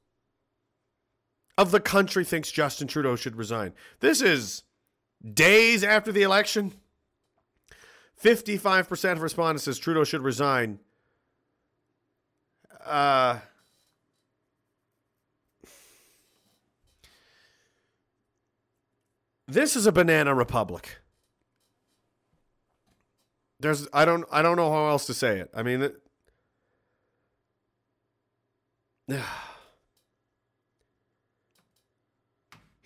[1.59, 3.73] of the country thinks Justin Trudeau should resign.
[4.01, 4.63] This is
[5.35, 6.73] days after the election.
[8.23, 10.79] 55% of respondents says Trudeau should resign.
[12.85, 13.39] Uh,
[19.49, 20.99] this is a banana republic.
[23.59, 25.51] There's I don't I don't know how else to say it.
[25.55, 25.97] I mean it,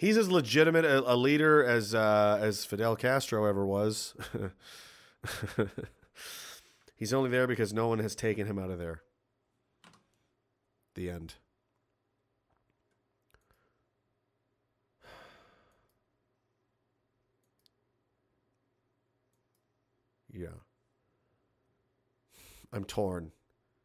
[0.01, 4.14] he's as legitimate a, a leader as uh, as Fidel Castro ever was.
[6.97, 9.02] he's only there because no one has taken him out of there.
[10.94, 11.35] The end.
[20.32, 20.47] Yeah.
[22.72, 23.32] I'm torn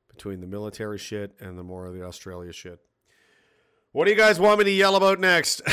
[0.07, 2.84] between the military shit and the more of the Australia shit.
[3.95, 5.61] What do you guys want me to yell about next?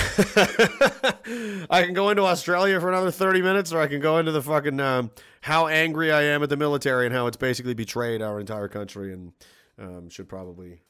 [1.68, 4.40] I can go into Australia for another 30 minutes, or I can go into the
[4.40, 8.38] fucking um, how angry I am at the military and how it's basically betrayed our
[8.38, 9.32] entire country and
[9.76, 10.82] um, should probably,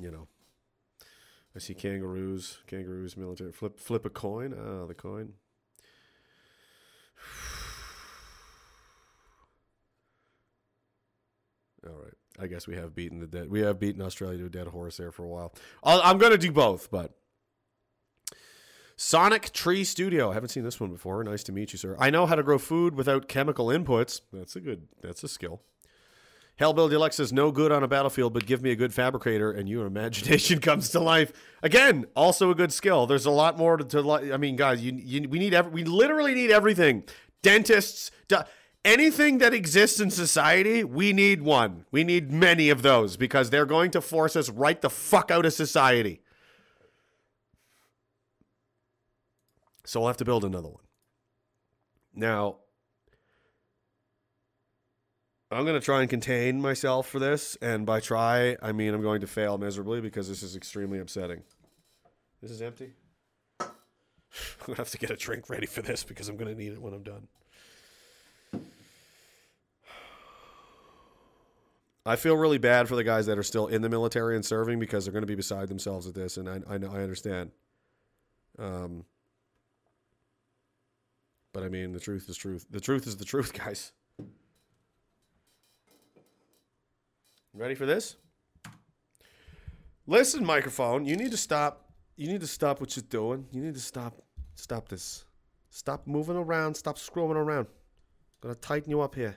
[0.00, 0.26] you know.
[1.54, 3.52] I see kangaroos, kangaroos, military.
[3.52, 4.52] Flip, flip a coin.
[4.52, 5.34] Ah, the coin.
[11.86, 12.25] All right.
[12.38, 13.50] I guess we have beaten the dead.
[13.50, 15.54] We have beaten Australia to a dead horse there for a while.
[15.82, 17.12] I'll, I'm going to do both, but
[18.96, 20.30] Sonic Tree Studio.
[20.30, 21.22] I haven't seen this one before.
[21.22, 21.96] Nice to meet you, sir.
[21.98, 24.22] I know how to grow food without chemical inputs.
[24.32, 24.88] That's a good.
[25.02, 25.60] That's a skill.
[26.58, 29.68] Hellbilly Deluxe says no good on a battlefield, but give me a good fabricator and
[29.68, 31.30] your imagination comes to life.
[31.62, 33.06] Again, also a good skill.
[33.06, 33.84] There's a lot more to.
[33.84, 37.04] to I mean, guys, you, you we need every, we literally need everything.
[37.42, 38.10] Dentists,
[38.86, 41.84] anything that exists in society, we need one.
[41.90, 45.44] We need many of those because they're going to force us right the fuck out
[45.44, 46.22] of society.
[49.84, 50.84] So we'll have to build another one.
[52.14, 52.56] Now,
[55.50, 57.56] I'm going to try and contain myself for this.
[57.60, 61.42] And by try, I mean I'm going to fail miserably because this is extremely upsetting.
[62.40, 62.94] This is empty.
[63.60, 63.68] I'm
[64.64, 66.72] going to have to get a drink ready for this because I'm going to need
[66.72, 67.28] it when I'm done.
[72.06, 74.78] I feel really bad for the guys that are still in the military and serving
[74.78, 77.50] because they're going to be beside themselves at this, and I, I know I understand.
[78.60, 79.04] Um,
[81.52, 82.64] but I mean, the truth is truth.
[82.70, 83.92] The truth is the truth, guys.
[87.52, 88.16] Ready for this?
[90.06, 91.04] Listen, microphone.
[91.04, 91.90] You need to stop.
[92.14, 93.46] You need to stop what you're doing.
[93.50, 94.22] You need to stop.
[94.54, 95.24] Stop this.
[95.70, 96.76] Stop moving around.
[96.76, 97.66] Stop scrolling around.
[97.66, 99.36] I'm gonna tighten you up here.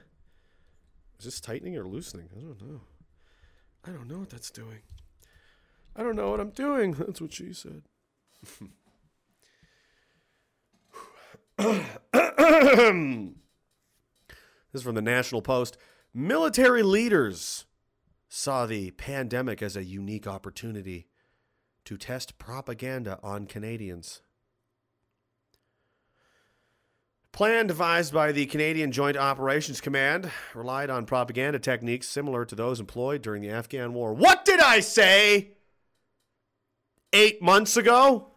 [1.20, 2.30] Is this tightening or loosening?
[2.36, 2.82] I don't know.
[3.86, 4.80] I don't know what that's doing.
[5.96, 6.94] I don't know what I'm doing.
[6.98, 7.84] That's what she said.
[11.58, 11.82] this
[14.74, 15.78] is from the National Post.
[16.14, 17.66] Military leaders
[18.30, 21.08] saw the pandemic as a unique opportunity
[21.84, 24.22] to test propaganda on Canadians.
[27.31, 32.80] Plan devised by the Canadian Joint Operations Command relied on propaganda techniques similar to those
[32.80, 34.14] employed during the Afghan War.
[34.14, 35.51] What did I say
[37.14, 38.27] eight months ago?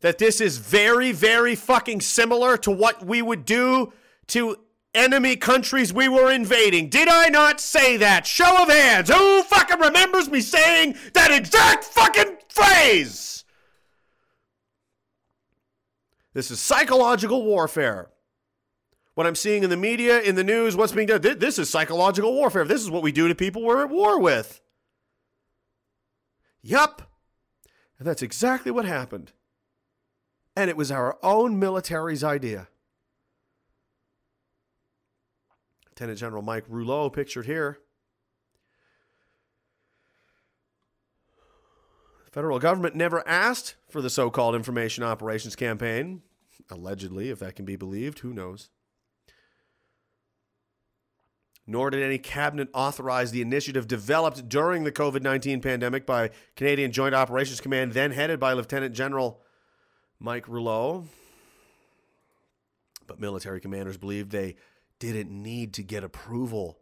[0.00, 3.92] That this is very, very fucking similar to what we would do
[4.28, 4.56] to
[4.94, 6.90] enemy countries we were invading.
[6.90, 8.26] Did I not say that?
[8.26, 9.10] Show of hands.
[9.10, 13.35] Who fucking remembers me saying that exact fucking phrase?
[16.36, 18.10] This is psychological warfare.
[19.14, 21.70] What I'm seeing in the media, in the news, what's being done, thi- this is
[21.70, 22.66] psychological warfare.
[22.66, 24.60] This is what we do to people we're at war with.
[26.60, 27.10] Yup.
[27.98, 29.32] And that's exactly what happened.
[30.54, 32.68] And it was our own military's idea.
[35.88, 37.78] Lieutenant General Mike Rouleau, pictured here.
[42.36, 46.20] Federal government never asked for the so called Information Operations Campaign.
[46.70, 48.68] Allegedly, if that can be believed, who knows?
[51.66, 56.92] Nor did any cabinet authorize the initiative developed during the COVID 19 pandemic by Canadian
[56.92, 59.40] Joint Operations Command, then headed by Lieutenant General
[60.20, 61.06] Mike Rouleau.
[63.06, 64.56] But military commanders believed they
[64.98, 66.80] didn't need to get approval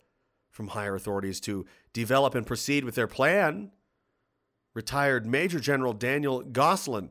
[0.50, 3.70] from higher authorities to develop and proceed with their plan.
[4.74, 7.10] Retired Major General Daniel Gosselin,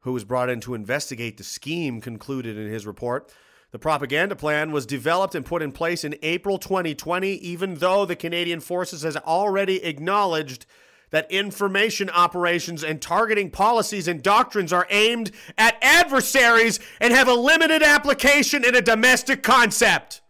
[0.00, 3.32] who was brought in to investigate the scheme, concluded in his report.
[3.72, 8.16] The propaganda plan was developed and put in place in April 2020, even though the
[8.16, 10.64] Canadian Forces has already acknowledged
[11.10, 17.34] that information operations and targeting policies and doctrines are aimed at adversaries and have a
[17.34, 20.20] limited application in a domestic concept.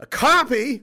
[0.00, 0.82] A copy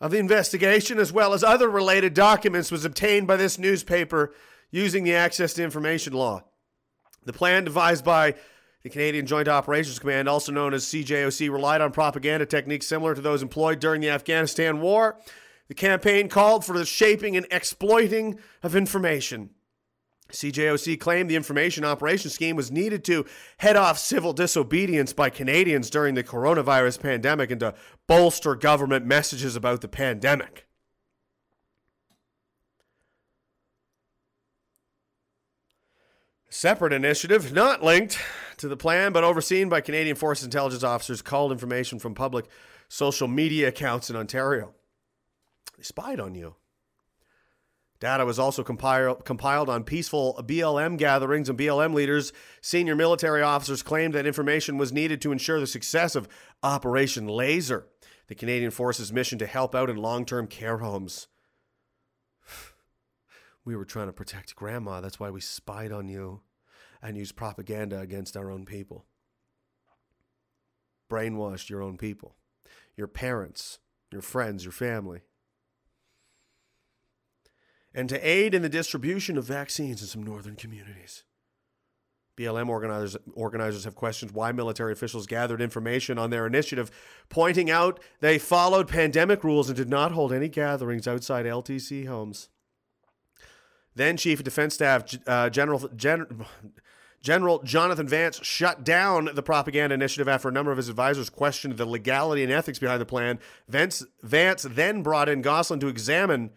[0.00, 4.32] of the investigation, as well as other related documents, was obtained by this newspaper
[4.70, 6.42] using the Access to Information Law.
[7.24, 8.34] The plan devised by
[8.82, 13.20] the Canadian Joint Operations Command, also known as CJOC, relied on propaganda techniques similar to
[13.20, 15.18] those employed during the Afghanistan War.
[15.68, 19.50] The campaign called for the shaping and exploiting of information.
[20.32, 23.24] CJOC claimed the information operations scheme was needed to
[23.58, 27.74] head off civil disobedience by Canadians during the coronavirus pandemic and to
[28.06, 30.66] bolster government messages about the pandemic.
[36.48, 38.18] Separate initiative, not linked
[38.58, 42.46] to the plan, but overseen by Canadian Forces intelligence officers, called information from public
[42.88, 44.74] social media accounts in Ontario.
[45.78, 46.56] They spied on you.
[48.02, 53.80] Data was also compiled, compiled on peaceful BLM gatherings, and BLM leaders, senior military officers
[53.80, 56.28] claimed that information was needed to ensure the success of
[56.64, 57.86] Operation Laser,
[58.26, 61.28] the Canadian Forces mission to help out in long term care homes.
[63.64, 65.00] We were trying to protect grandma.
[65.00, 66.40] That's why we spied on you
[67.00, 69.06] and used propaganda against our own people.
[71.08, 72.34] Brainwashed your own people,
[72.96, 73.78] your parents,
[74.10, 75.20] your friends, your family.
[77.94, 81.24] And to aid in the distribution of vaccines in some northern communities.
[82.36, 86.90] BLM organizers, organizers have questioned why military officials gathered information on their initiative,
[87.28, 92.48] pointing out they followed pandemic rules and did not hold any gatherings outside LTC homes.
[93.94, 96.46] Then Chief of Defense Staff uh, General Gen-
[97.22, 101.76] General Jonathan Vance shut down the propaganda initiative after a number of his advisors questioned
[101.76, 103.38] the legality and ethics behind the plan.
[103.68, 106.50] Vance, Vance then brought in Gosselin to examine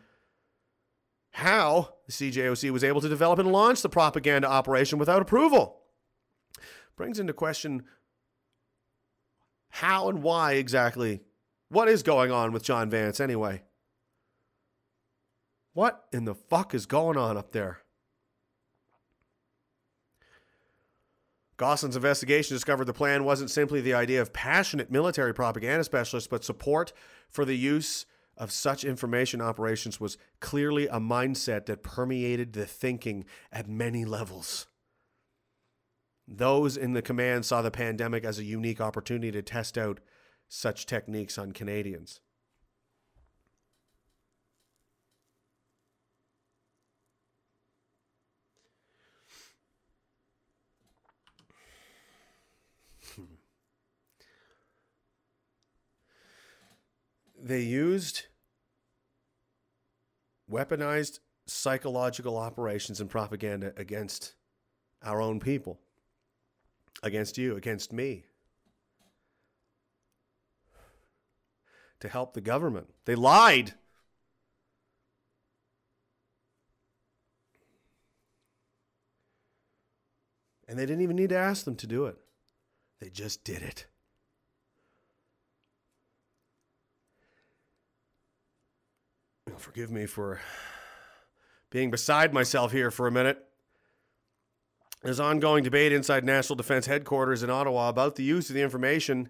[1.36, 5.82] how the CJOC was able to develop and launch the propaganda operation without approval.
[6.96, 7.84] Brings into question
[9.68, 11.24] how and why exactly.
[11.68, 13.64] What is going on with John Vance anyway?
[15.74, 17.80] What in the fuck is going on up there?
[21.58, 26.46] Gosselin's investigation discovered the plan wasn't simply the idea of passionate military propaganda specialists, but
[26.46, 26.94] support
[27.28, 28.06] for the use
[28.38, 34.68] of such information operations was clearly a mindset that permeated the thinking at many levels.
[36.28, 40.00] Those in the command saw the pandemic as a unique opportunity to test out
[40.48, 42.20] such techniques on Canadians.
[57.46, 58.24] They used
[60.52, 64.34] weaponized psychological operations and propaganda against
[65.04, 65.80] our own people,
[67.04, 68.26] against you, against me,
[72.00, 72.88] to help the government.
[73.06, 73.76] They lied.
[80.68, 82.18] And they didn't even need to ask them to do it,
[83.00, 83.86] they just did it.
[89.58, 90.40] Forgive me for
[91.70, 93.44] being beside myself here for a minute.
[95.04, 99.30] There's ongoing debate inside National Defense Headquarters in Ottawa about the use of the information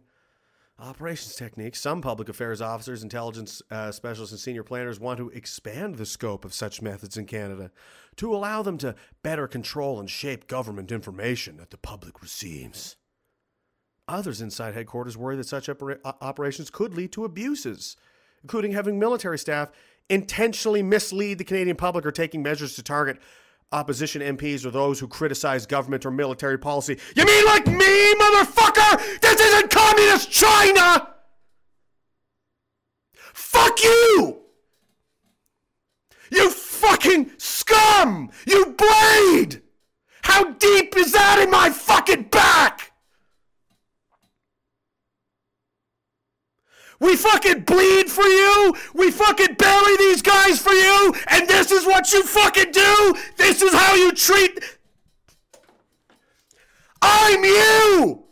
[0.80, 1.80] operations techniques.
[1.82, 6.46] Some public affairs officers, intelligence uh, specialists, and senior planners want to expand the scope
[6.46, 7.72] of such methods in Canada
[8.18, 12.96] to allow them to better control and shape government information that the public receives.
[14.08, 17.98] Others inside headquarters worry that such opera- operations could lead to abuses,
[18.44, 19.72] including having military staff
[20.10, 23.18] intentionally mislead the Canadian public or taking measures to target
[23.72, 26.98] opposition MPs or those who criticize government or military policy.
[27.16, 29.20] You mean like me, motherfucker?
[29.22, 31.14] This isn't communist China!
[33.34, 34.38] Fuck you!
[36.32, 38.30] You fucking scum!
[38.46, 39.62] You blade!
[40.22, 42.75] How deep is that in my fucking back?
[47.00, 48.76] We fucking bleed for you.
[48.94, 51.14] We fucking bury these guys for you.
[51.28, 53.16] And this is what you fucking do.
[53.38, 54.64] This is how you treat.
[57.02, 58.24] I'm you.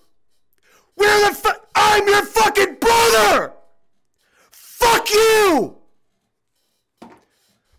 [0.95, 1.35] We're the.
[1.35, 3.53] Fu- I'm your fucking brother.
[4.51, 5.77] Fuck you.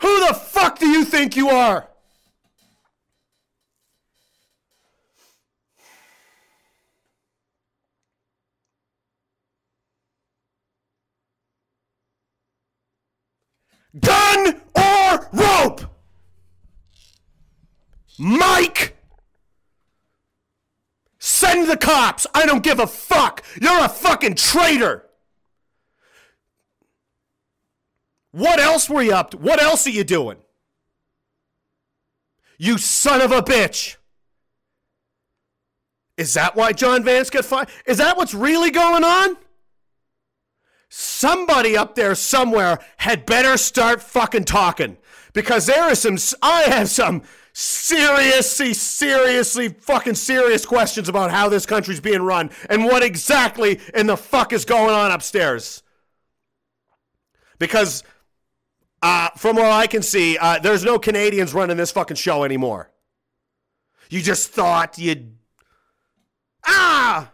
[0.01, 1.89] Who the fuck do you think you are?
[14.01, 15.83] Gun or rope?
[18.19, 18.97] Mike!
[21.19, 22.27] Send the cops!
[22.35, 23.43] I don't give a fuck!
[23.61, 25.07] You're a fucking traitor!
[28.33, 29.37] What else were you up to?
[29.37, 30.39] What else are you doing?
[32.59, 33.97] You son of a bitch!
[36.17, 37.69] Is that why John Vance got fired?
[37.87, 39.37] Is that what's really going on?
[40.97, 44.97] Somebody up there somewhere had better start fucking talking
[45.33, 47.23] because there is some I have some
[47.53, 54.07] seriously seriously fucking serious questions about how this country's being run and what exactly in
[54.07, 55.83] the fuck is going on upstairs
[57.59, 58.05] because
[59.03, 62.91] uh, from what I can see, uh, there's no Canadians running this fucking show anymore.
[64.09, 65.37] You just thought you'd.
[66.65, 67.34] Ah!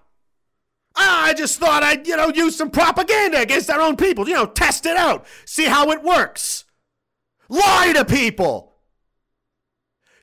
[1.02, 4.28] Ah, I just thought I'd, you know, use some propaganda against our own people.
[4.28, 6.64] You know, test it out, see how it works.
[7.48, 8.74] Lie to people.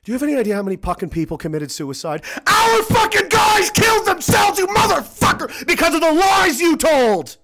[0.04, 2.22] Do you have any idea how many fucking people committed suicide?
[2.46, 7.36] Our fucking guys killed themselves, you motherfucker, because of the lies you told.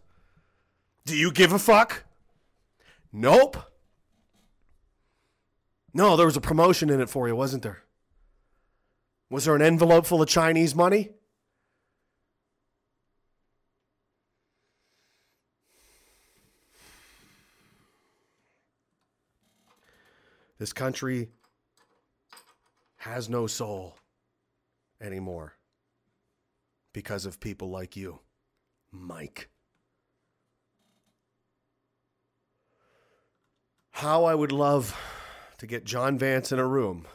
[1.04, 2.04] Do you give a fuck?
[3.12, 3.56] Nope.
[5.92, 7.82] No, there was a promotion in it for you, wasn't there?
[9.28, 11.10] Was there an envelope full of Chinese money?
[20.58, 21.30] This country
[22.96, 23.96] has no soul
[25.00, 25.54] anymore
[26.92, 28.20] because of people like you,
[28.90, 29.50] Mike.
[33.90, 34.96] How I would love
[35.58, 37.06] to get John Vance in a room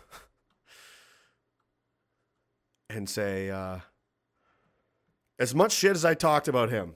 [2.90, 3.80] and say, uh,
[5.38, 6.96] as much shit as I talked about him,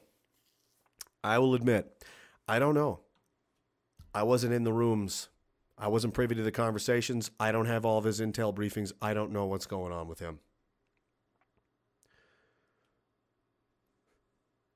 [1.24, 2.03] I will admit,
[2.48, 2.99] I don't know.
[4.14, 5.30] I wasn't in the rooms.
[5.84, 7.30] I wasn't privy to the conversations.
[7.41, 8.93] I don't have all of his intel briefings.
[9.01, 10.39] I don't know what's going on with him.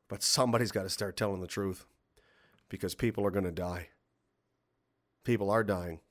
[0.09, 1.85] But somebody's got to start telling the truth
[2.67, 3.87] because people are going to die.
[5.23, 6.01] People are dying.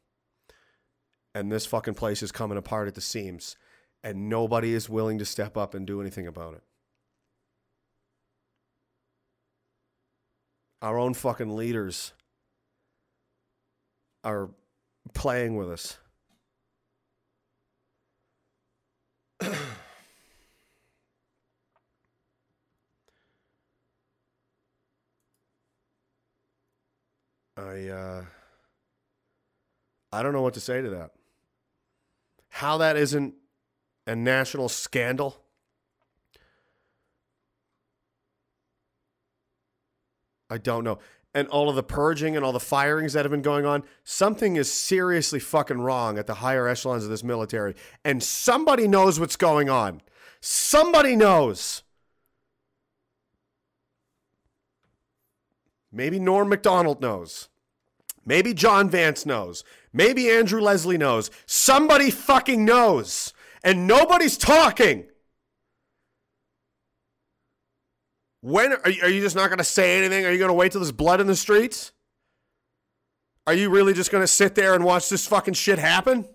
[1.35, 3.55] And this fucking place is coming apart at the seams.
[4.03, 6.63] And nobody is willing to step up and do anything about it.
[10.81, 12.15] Our own fucking leaders
[14.25, 14.49] are
[15.15, 15.99] playing with us.
[27.57, 28.25] I uh
[30.13, 31.13] I don't know what to say to that.
[32.49, 33.35] How that isn't
[34.07, 35.37] a national scandal?
[40.49, 40.99] I don't know.
[41.37, 44.57] And all of the purging and all the firings that have been going on, something
[44.57, 47.75] is seriously fucking wrong at the higher echelons of this military.
[48.07, 50.01] And somebody knows what's going on.
[50.41, 51.83] Somebody knows.
[55.93, 57.51] Maybe Norm MacDonald knows.
[58.25, 59.63] Maybe John Vance knows.
[59.93, 61.31] Maybe Andrew Leslie knows.
[61.45, 63.35] Somebody fucking knows.
[63.63, 65.05] And nobody's talking.
[68.47, 70.25] When are you, are you just not going to say anything?
[70.25, 71.91] Are you going to wait till there's blood in the streets?
[73.45, 76.29] Are you really just going to sit there and watch this fucking shit happen?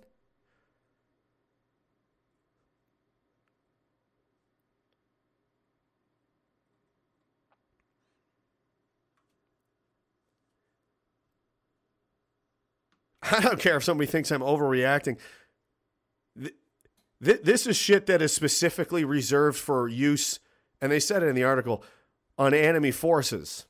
[13.31, 15.17] I don't care if somebody thinks I'm overreacting.
[16.37, 16.55] Th-
[17.23, 20.41] th- this is shit that is specifically reserved for use,
[20.81, 21.85] and they said it in the article,
[22.37, 23.65] on enemy forces.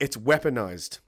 [0.00, 1.00] It's weaponized.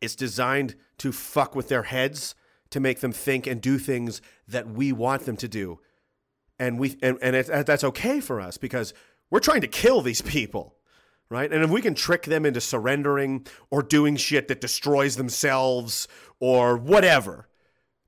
[0.00, 2.34] It's designed to fuck with their heads,
[2.70, 5.80] to make them think and do things that we want them to do.
[6.58, 8.92] And we and, and it, that's okay for us because
[9.30, 10.76] we're trying to kill these people
[11.30, 11.52] right?
[11.52, 16.08] And if we can trick them into surrendering or doing shit that destroys themselves
[16.40, 17.48] or whatever,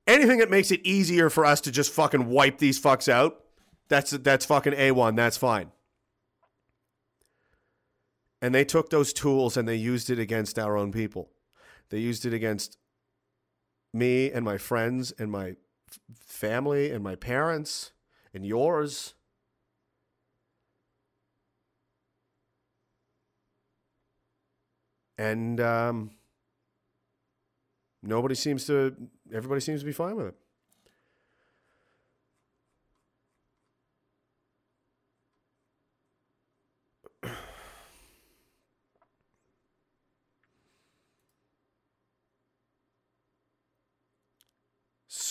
[0.05, 3.39] anything that makes it easier for us to just fucking wipe these fucks out,
[3.87, 5.71] that's that's fucking A1, that's fine.
[8.43, 11.29] And they took those tools and they used it against our own people.
[11.89, 12.77] They used it against
[13.93, 15.55] me and my friends and my
[16.19, 17.93] family and my parents
[18.33, 19.15] and yours.
[25.17, 26.11] and um,
[28.01, 28.95] nobody seems to
[29.31, 30.35] everybody seems to be fine with it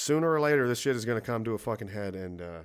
[0.02, 2.62] sooner or later this shit is going to come to a fucking head and uh,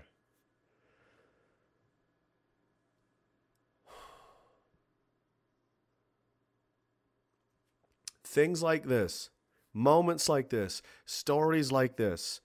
[8.26, 9.30] things like this,
[9.72, 12.42] moments like this, stories like this,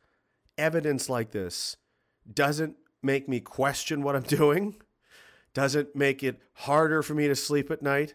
[0.59, 1.79] evidence like this
[2.31, 4.77] doesn't make me question what I'm doing,
[5.55, 8.15] doesn't make it harder for me to sleep at night.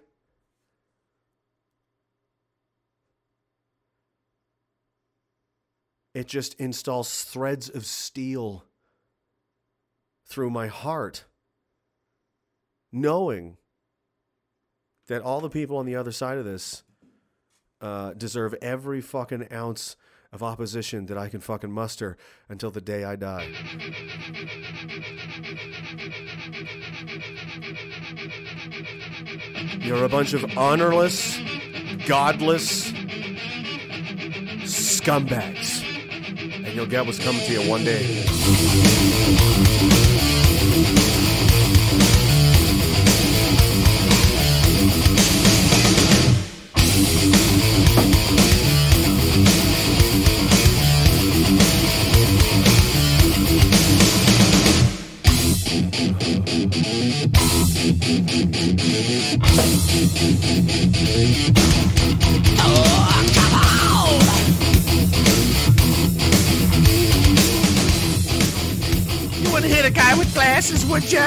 [6.17, 8.65] It just installs threads of steel
[10.25, 11.25] through my heart,
[12.91, 13.57] knowing
[15.09, 16.81] that all the people on the other side of this
[17.81, 19.95] uh, deserve every fucking ounce
[20.33, 22.17] of opposition that I can fucking muster
[22.49, 23.53] until the day I die.
[29.81, 31.37] You're a bunch of honorless,
[32.07, 32.91] godless
[34.63, 35.76] scumbags.
[36.77, 38.05] You'll get what's coming to you one day.
[61.57, 61.86] You
[70.57, 71.21] glasses, would ya?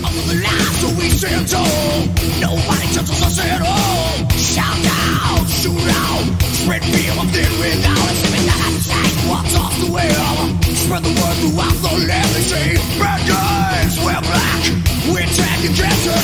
[0.00, 2.08] All the lives that we stand tall,
[2.40, 4.16] nobody touches us at all.
[4.32, 4.80] Shout
[5.12, 6.24] out, shoot out,
[6.56, 8.16] spread fear of thin without us.
[8.24, 10.32] Living that outside, walked off the wheel.
[10.72, 12.28] Spread the word throughout the land.
[12.32, 14.62] They say, bad guys, we're black.
[15.12, 16.16] We're tagging cancer.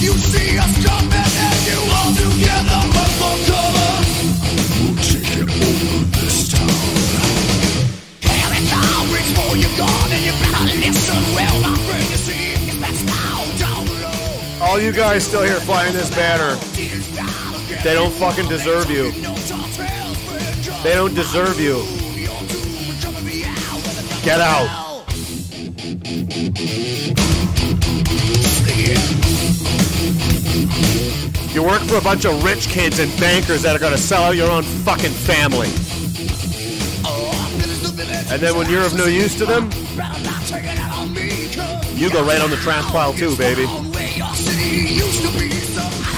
[0.00, 3.92] You see us coming and you all together, but for cover.
[4.80, 6.72] We'll take it over this town.
[8.32, 10.43] Here it all reach for your gun and you
[14.60, 16.56] All you guys still here flying this banner,
[17.82, 19.10] they don't fucking deserve you.
[20.82, 21.84] They don't deserve you.
[24.24, 24.68] Get out.
[31.54, 34.36] You work for a bunch of rich kids and bankers that are to sell out
[34.36, 35.68] your own fucking family.
[38.32, 39.70] And then when you're of no use to them,
[42.04, 43.64] you go right on the trash pile too, baby.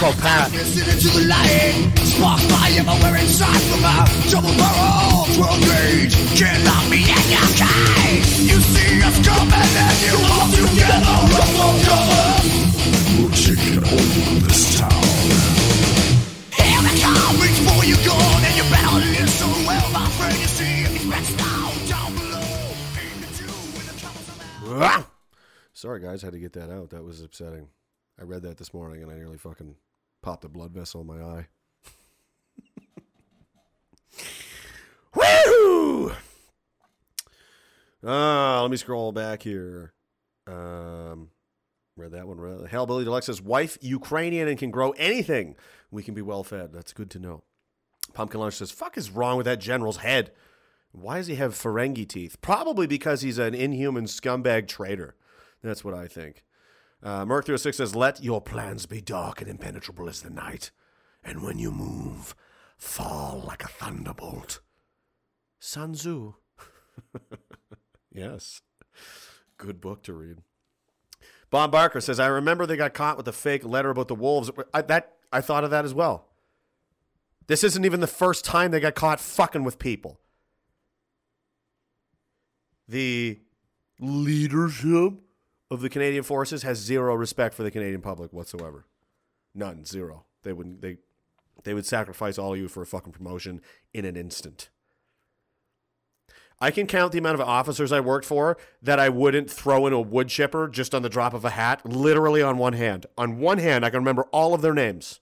[0.03, 0.51] Called Pat.
[0.53, 0.83] Into
[1.15, 2.83] the light, spark fire
[3.23, 3.95] inside from a
[4.27, 6.15] double barrel, 12 gauge.
[6.35, 8.19] Can't lock me in your kind.
[8.51, 11.19] You see us coming and you all together
[11.87, 12.35] cover.
[13.15, 14.91] We'll take it over this town.
[16.51, 20.35] Here it comes, reach for your gun and you better listen well, my friend.
[20.35, 20.83] You see
[21.15, 21.31] it's
[21.87, 22.43] down below.
[22.99, 25.06] Aim with of!
[25.77, 26.89] Sorry, guys, had to get that out.
[26.89, 27.69] That was upsetting.
[28.19, 29.77] I read that this morning and I nearly fucking
[30.23, 31.49] popped a blood vessel in my eye.
[35.47, 36.13] Woo!
[38.03, 39.93] Uh, let me scroll back here.
[40.47, 41.29] Um,
[41.95, 42.41] read that one.
[42.41, 42.71] Read.
[42.71, 45.57] Hellbilly Deluxe says, wife Ukrainian and can grow anything.
[45.91, 46.73] We can be well fed.
[46.73, 47.43] That's good to know.
[48.15, 50.33] Pumpkin Lunch says, fuck is wrong with that general's head?
[50.93, 52.41] Why does he have Ferengi teeth?
[52.41, 55.17] Probably because he's an inhuman scumbag traitor.
[55.67, 56.45] That's what I think.
[57.03, 60.71] Uh, Merc306 says, Let your plans be dark and impenetrable as the night,
[61.25, 62.37] and when you move,
[62.77, 64.61] fall like a thunderbolt.
[65.59, 66.35] Sun Tzu.
[68.15, 68.63] yes.
[69.59, 70.39] Good book to read.
[71.51, 74.53] Bob Barker says, I remember they got caught with a fake letter about the wolves.
[74.73, 76.29] I, that, I thought of that as well.
[77.49, 80.21] This isn't even the first time they got caught fucking with people.
[82.87, 83.41] The
[83.99, 85.15] leadership
[85.71, 88.87] of the Canadian forces has zero respect for the Canadian public whatsoever.
[89.55, 90.25] None, zero.
[90.43, 90.99] They wouldn't they
[91.65, 93.61] they would sacrifice all of you for a fucking promotion
[93.93, 94.69] in an instant.
[96.59, 99.93] I can count the amount of officers I worked for that I wouldn't throw in
[99.93, 103.05] a wood chipper just on the drop of a hat, literally on one hand.
[103.19, 105.21] On one hand, I can remember all of their names.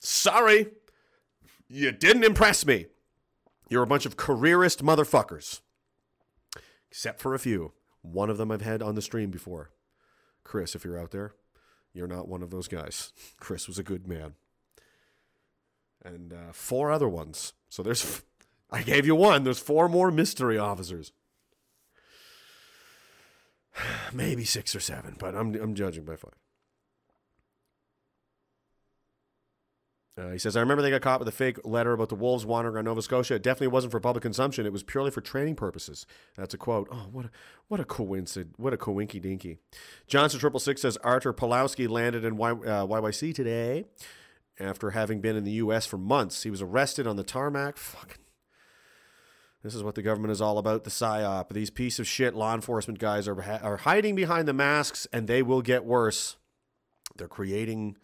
[0.00, 0.66] Sorry,
[1.68, 2.86] you didn't impress me.
[3.68, 5.60] You're a bunch of careerist motherfuckers.
[6.92, 7.72] Except for a few.
[8.02, 9.70] One of them I've had on the stream before.
[10.44, 11.32] Chris, if you're out there,
[11.94, 13.14] you're not one of those guys.
[13.40, 14.34] Chris was a good man.
[16.04, 17.54] And uh, four other ones.
[17.70, 18.20] So there's,
[18.70, 19.42] I gave you one.
[19.42, 21.12] There's four more mystery officers.
[24.12, 26.41] Maybe six or seven, but I'm, I'm judging by five.
[30.18, 32.44] Uh, he says, I remember they got caught with a fake letter about the wolves
[32.44, 33.36] wandering around Nova Scotia.
[33.36, 34.66] It definitely wasn't for public consumption.
[34.66, 36.04] It was purely for training purposes.
[36.36, 36.88] That's a quote.
[36.92, 37.30] Oh, what a,
[37.68, 38.54] what a coincidence.
[38.58, 39.56] What a coinky dinky.
[40.06, 43.86] Johnson Triple Six says Artur Pawlowski landed in y, uh, YYC today
[44.60, 45.86] after having been in the U.S.
[45.86, 46.42] for months.
[46.42, 47.78] He was arrested on the tarmac.
[47.78, 48.22] Fucking.
[49.62, 51.50] This is what the government is all about the psyop.
[51.50, 55.42] These piece of shit law enforcement guys are, are hiding behind the masks, and they
[55.42, 56.36] will get worse.
[57.16, 57.96] They're creating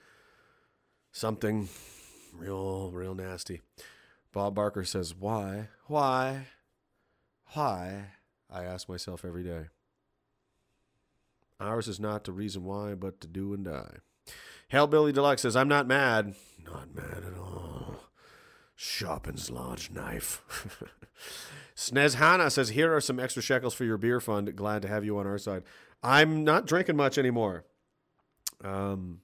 [1.10, 1.68] something
[2.38, 3.60] real, real nasty.
[4.32, 5.68] Bob Barker says, Why?
[5.86, 6.46] Why?
[7.54, 8.04] Why?
[8.50, 9.66] I ask myself every day.
[11.60, 13.96] Ours is not to reason why, but to do and die.
[14.72, 16.34] Hellbilly Deluxe says, I'm not mad.
[16.64, 17.96] Not mad at all.
[18.76, 20.42] Sharpens large knife.
[21.76, 24.54] Snezhana says, Here are some extra shekels for your beer fund.
[24.54, 25.64] Glad to have you on our side.
[26.02, 27.64] I'm not drinking much anymore.
[28.62, 29.20] Um,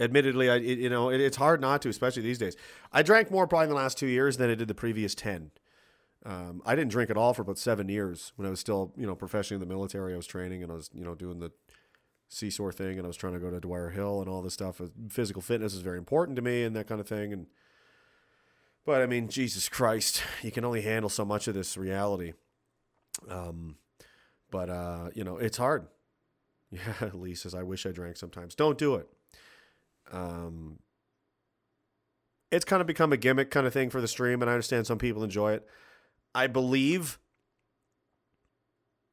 [0.00, 2.56] admittedly, I you know it, it's hard not to, especially these days.
[2.92, 5.50] I drank more probably in the last two years than I did the previous ten.
[6.24, 9.06] Um, I didn't drink at all for about seven years when I was still you
[9.06, 10.14] know professionally in the military.
[10.14, 11.52] I was training and I was you know doing the
[12.28, 14.80] seesaw thing and I was trying to go to Dwyer Hill and all this stuff.
[15.08, 17.32] Physical fitness is very important to me and that kind of thing.
[17.32, 17.46] And
[18.84, 22.32] but I mean, Jesus Christ, you can only handle so much of this reality.
[23.28, 23.76] Um,
[24.50, 25.86] but uh, you know, it's hard.
[26.68, 28.56] Yeah, Lee says, I wish I drank sometimes.
[28.56, 29.08] Don't do it.
[30.12, 30.78] Um,
[32.50, 34.86] it's kind of become a gimmick kind of thing for the stream, and I understand
[34.86, 35.68] some people enjoy it.
[36.34, 37.18] I believe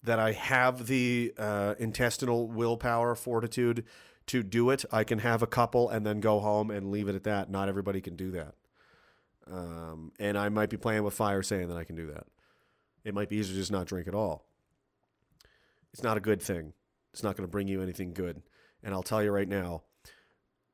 [0.04, 3.86] that I have the uh, intestinal willpower, fortitude
[4.28, 4.86] to do it.
[4.92, 7.50] I can have a couple and then go home and leave it at that.
[7.50, 8.56] Not everybody can do that.
[9.50, 12.26] Um, and I might be playing with fire saying that I can do that.
[13.04, 14.46] It might be easier to just not drink at all.
[15.94, 16.74] It's not a good thing.
[17.12, 18.42] It's not going to bring you anything good.
[18.84, 19.84] And I'll tell you right now,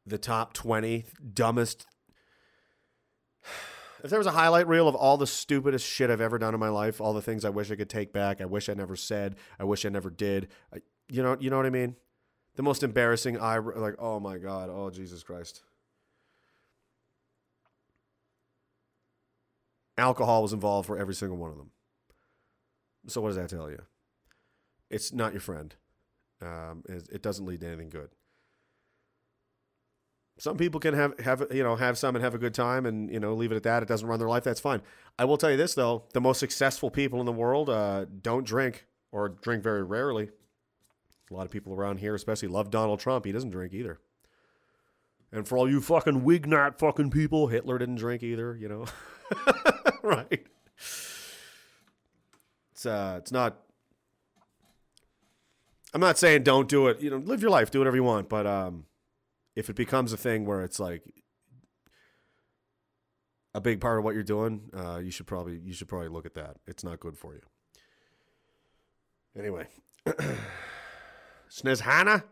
[0.05, 1.85] the top 20 dumbest.
[4.01, 6.59] If there was a highlight reel of all the stupidest shit I've ever done in
[6.61, 8.95] my life, all the things I wish I could take back, I wish I never
[8.95, 10.77] said, I wish I never did, I,
[11.09, 11.97] you know, you know what I mean?
[12.55, 15.63] The most embarrassing, I like, oh my god, oh Jesus Christ.
[19.97, 21.71] Alcohol was involved for every single one of them.
[23.07, 23.81] So what does that tell you?
[24.89, 25.75] It's not your friend.
[26.41, 28.09] Um, it, it doesn't lead to anything good.
[30.39, 33.11] Some people can have have you know have some and have a good time and
[33.11, 33.83] you know leave it at that.
[33.83, 34.45] It doesn't run their life.
[34.45, 34.81] That's fine.
[35.19, 38.45] I will tell you this though: the most successful people in the world uh, don't
[38.45, 40.29] drink or drink very rarely.
[41.29, 43.25] A lot of people around here, especially, love Donald Trump.
[43.25, 43.99] He doesn't drink either.
[45.31, 48.55] And for all you fucking Wignat fucking people, Hitler didn't drink either.
[48.55, 48.85] You know,
[50.03, 50.47] right?
[52.71, 53.59] It's uh, it's not.
[55.93, 57.01] I'm not saying don't do it.
[57.01, 58.29] You know, live your life, do whatever you want.
[58.29, 58.85] But um,
[59.59, 61.03] if it becomes a thing where it's like
[63.53, 66.25] a big part of what you're doing, uh, you should probably you should probably look
[66.25, 66.55] at that.
[66.65, 67.41] It's not good for you.
[69.37, 69.67] Anyway,
[71.51, 72.23] Snezhana,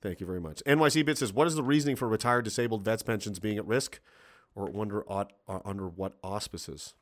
[0.00, 0.62] thank you very much.
[0.64, 3.98] NYC Bit says, "What is the reasoning for retired disabled vets pensions being at risk,
[4.54, 6.94] or under uh, under what auspices?"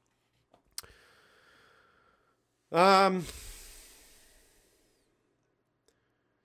[2.73, 3.27] Um.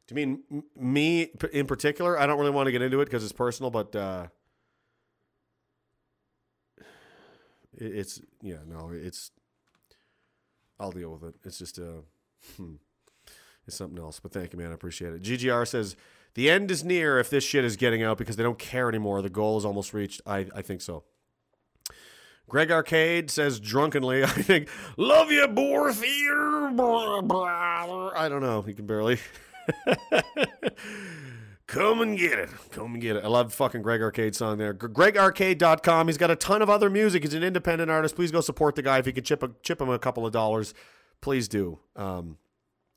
[0.09, 2.19] You mean me in particular?
[2.19, 4.27] I don't really want to get into it because it's personal, but uh,
[7.77, 9.31] it- it's yeah, no, it's.
[10.79, 11.35] I'll deal with it.
[11.43, 12.01] It's just uh,
[12.57, 12.75] hmm,
[13.67, 14.19] it's something else.
[14.19, 14.71] But thank you, man.
[14.71, 15.21] I appreciate it.
[15.21, 15.95] GGR says
[16.35, 19.21] the end is near if this shit is getting out because they don't care anymore.
[19.21, 20.21] The goal is almost reached.
[20.25, 21.03] I I think so.
[22.47, 26.71] Greg Arcade says drunkenly, I think, love you, Borthier.
[28.15, 28.63] I don't know.
[28.63, 29.19] He can barely.
[31.69, 32.49] Come and get it.
[32.71, 33.23] Come and get it.
[33.23, 34.73] I love fucking Greg Arcade song there.
[34.73, 36.07] GregArcade.com.
[36.07, 37.21] He's got a ton of other music.
[37.21, 38.15] He's an independent artist.
[38.15, 38.97] Please go support the guy.
[38.97, 40.73] If you could chip, a, chip him a couple of dollars,
[41.21, 41.77] please do.
[41.95, 42.39] Um,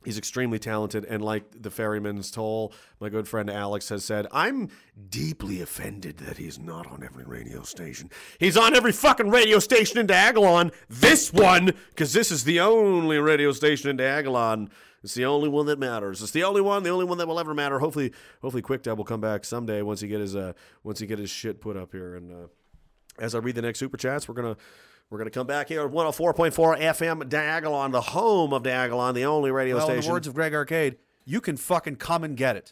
[0.07, 1.05] he's extremely talented.
[1.05, 4.70] And like the Ferryman's Toll, my good friend Alex has said, I'm
[5.11, 8.09] deeply offended that he's not on every radio station.
[8.39, 10.73] He's on every fucking radio station in Diagolon.
[10.89, 14.70] This one, because this is the only radio station in Diagolon.
[15.03, 16.23] It's the only one that matters.
[16.23, 17.79] It's the only one, the only one that will ever matter.
[17.81, 20.53] Hopefully, hopefully, Quick Dub will come back someday once he get his uh
[20.85, 22.15] once he get his shit put up here.
[22.15, 22.47] And uh,
[23.19, 24.57] as I read the next super chats, we're gonna
[25.11, 29.51] we're gonna come back here at 104.4 FM Diagolon, the home of Diagolon, the only
[29.51, 30.09] radio Well, in station.
[30.09, 32.70] the words of Greg Arcade, you can fucking come and get it.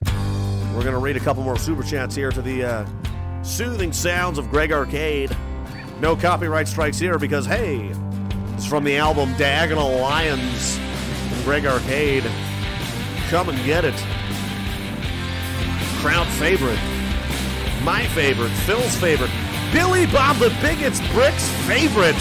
[0.74, 4.39] We're going to read a couple more super chats here to the uh, soothing sounds
[4.39, 5.36] of Greg Arcade.
[6.01, 7.90] No copyright strikes here because, hey,
[8.55, 10.78] it's from the album Diagonal Lions
[11.40, 12.24] Greg Arcade.
[13.28, 13.94] Come and get it.
[16.00, 16.78] Crowd favorite.
[17.82, 18.50] My favorite.
[18.66, 19.30] Phil's favorite.
[19.72, 22.16] Billy Bob the Bigot's Brick's favorite.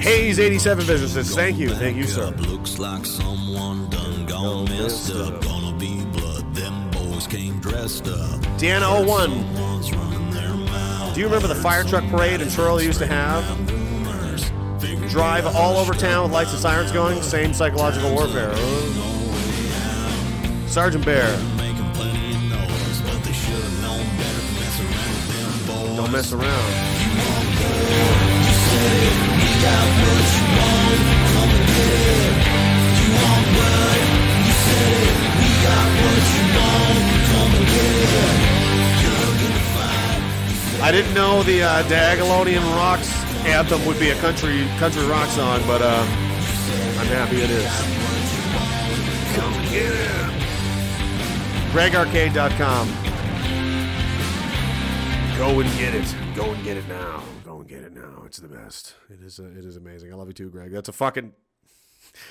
[0.00, 1.68] Hayes 87 Vision says, thank you.
[1.68, 2.30] Thank you, sir.
[2.30, 5.42] Looks like someone done gone messed up.
[5.42, 6.54] Gonna be blood.
[6.54, 8.40] Them boys came dressed up.
[8.56, 10.17] Deanna 01.
[11.18, 13.42] Do you remember the fire truck parade in Truro used to have?
[15.10, 17.20] Drive all over town with lights and sirens going?
[17.22, 18.54] Same psychological warfare.
[20.68, 21.36] Sergeant Bear.
[21.56, 22.48] Making plenty of
[40.88, 43.12] You want know the uh, Rocks
[43.44, 46.00] anthem would be a country country rock song, but uh,
[46.98, 47.70] I'm happy it is.
[49.36, 49.92] Come get.
[51.72, 52.88] GregArcade.com.
[55.36, 56.16] Go and get it.
[56.34, 57.22] Go and get it now.
[57.44, 58.22] Go and get it now.
[58.24, 58.94] It's the best.
[59.10, 59.38] It is.
[59.38, 60.10] Uh, it is amazing.
[60.10, 60.72] I love you too, Greg.
[60.72, 61.34] That's a fucking.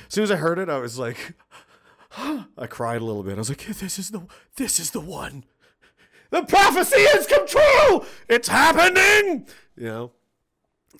[0.08, 1.36] As soon as I heard it, I was like,
[2.18, 3.36] I cried a little bit.
[3.36, 4.26] I was like, "This is the.
[4.56, 5.44] This is the one.
[6.30, 8.06] The prophecy has come true.
[8.28, 10.12] It's happening." You know.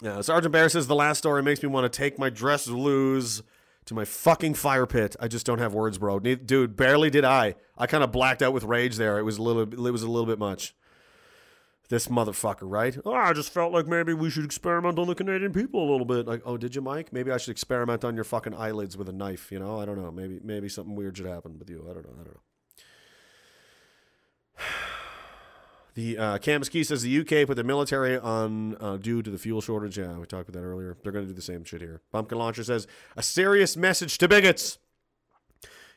[0.02, 3.42] Yeah, Sergeant Bear says the last story makes me want to take my dress loose
[3.86, 5.16] to my fucking fire pit.
[5.20, 6.20] I just don't have words, bro.
[6.20, 7.56] Dude, barely did I.
[7.78, 9.18] I kind of blacked out with rage there.
[9.18, 9.64] It was a little.
[9.64, 10.76] It was a little bit much.
[11.90, 12.98] This motherfucker, right?
[13.06, 16.06] Oh, I just felt like maybe we should experiment on the Canadian people a little
[16.06, 16.28] bit.
[16.28, 17.14] Like, oh, did you, Mike?
[17.14, 19.54] Maybe I should experiment on your fucking eyelids with a knife.
[19.54, 20.12] You know, I don't know.
[20.12, 21.88] Maybe, maybe something weird should happen with you.
[21.90, 22.14] I don't know.
[22.20, 22.42] I don't know.
[25.98, 29.40] The uh, Camus Key says the UK put the military on uh, due to the
[29.40, 29.98] fuel shortage.
[29.98, 30.96] Yeah, we talked about that earlier.
[31.02, 32.04] They're going to do the same shit here.
[32.12, 34.78] Pumpkin Launcher says a serious message to bigots.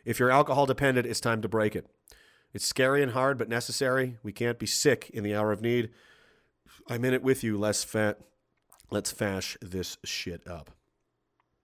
[0.07, 1.87] If you're alcohol dependent, it's time to break it.
[2.55, 4.17] It's scary and hard, but necessary.
[4.23, 5.91] We can't be sick in the hour of need.
[6.89, 7.59] I'm in it with you.
[7.59, 8.21] Less fat.
[8.91, 10.71] Let's fash this shit up.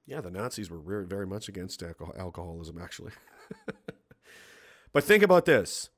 [0.05, 3.13] Yeah, the Nazis were very much against alcoholism, actually.
[4.93, 5.89] but think about this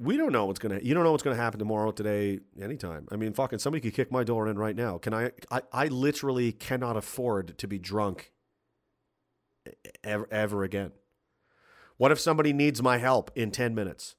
[0.00, 3.08] we don't know what's gonna you don't know what's gonna happen tomorrow today anytime.
[3.10, 4.98] I mean fucking somebody could kick my door in right now.
[4.98, 8.32] Can i i, I literally cannot afford to be drunk
[10.04, 10.92] ever, ever again.
[11.96, 14.14] What if somebody needs my help in 10 minutes?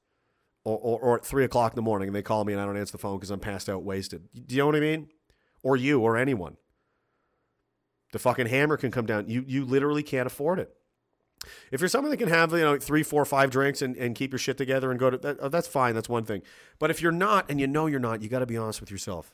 [0.65, 2.65] Or, or, or at 3 o'clock in the morning and they call me and i
[2.65, 4.27] don't answer the phone because i'm passed out wasted.
[4.34, 5.07] Do you know what i mean?
[5.64, 6.57] Or you or anyone.
[8.11, 9.30] The fucking hammer can come down.
[9.30, 10.73] You you literally can't afford it
[11.71, 14.31] if you're someone that can have, you know, three, four, five drinks and, and keep
[14.31, 15.95] your shit together and go to that, oh, that's fine.
[15.95, 16.41] That's one thing.
[16.79, 18.91] But if you're not and you know you're not, you got to be honest with
[18.91, 19.33] yourself.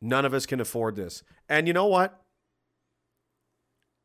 [0.00, 1.22] None of us can afford this.
[1.48, 2.22] And you know what?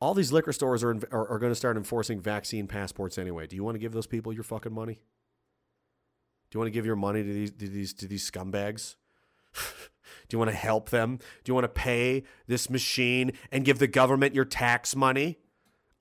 [0.02, 3.48] All these liquor stores are, are, are going to start enforcing vaccine passports anyway.
[3.48, 5.00] Do you want to give those people your fucking money?
[6.54, 8.96] Do you want to give your money to these to these to these scumbags?
[10.28, 11.18] Do you want to help them?
[11.44, 15.38] Do you want to pay this machine and give the government your tax money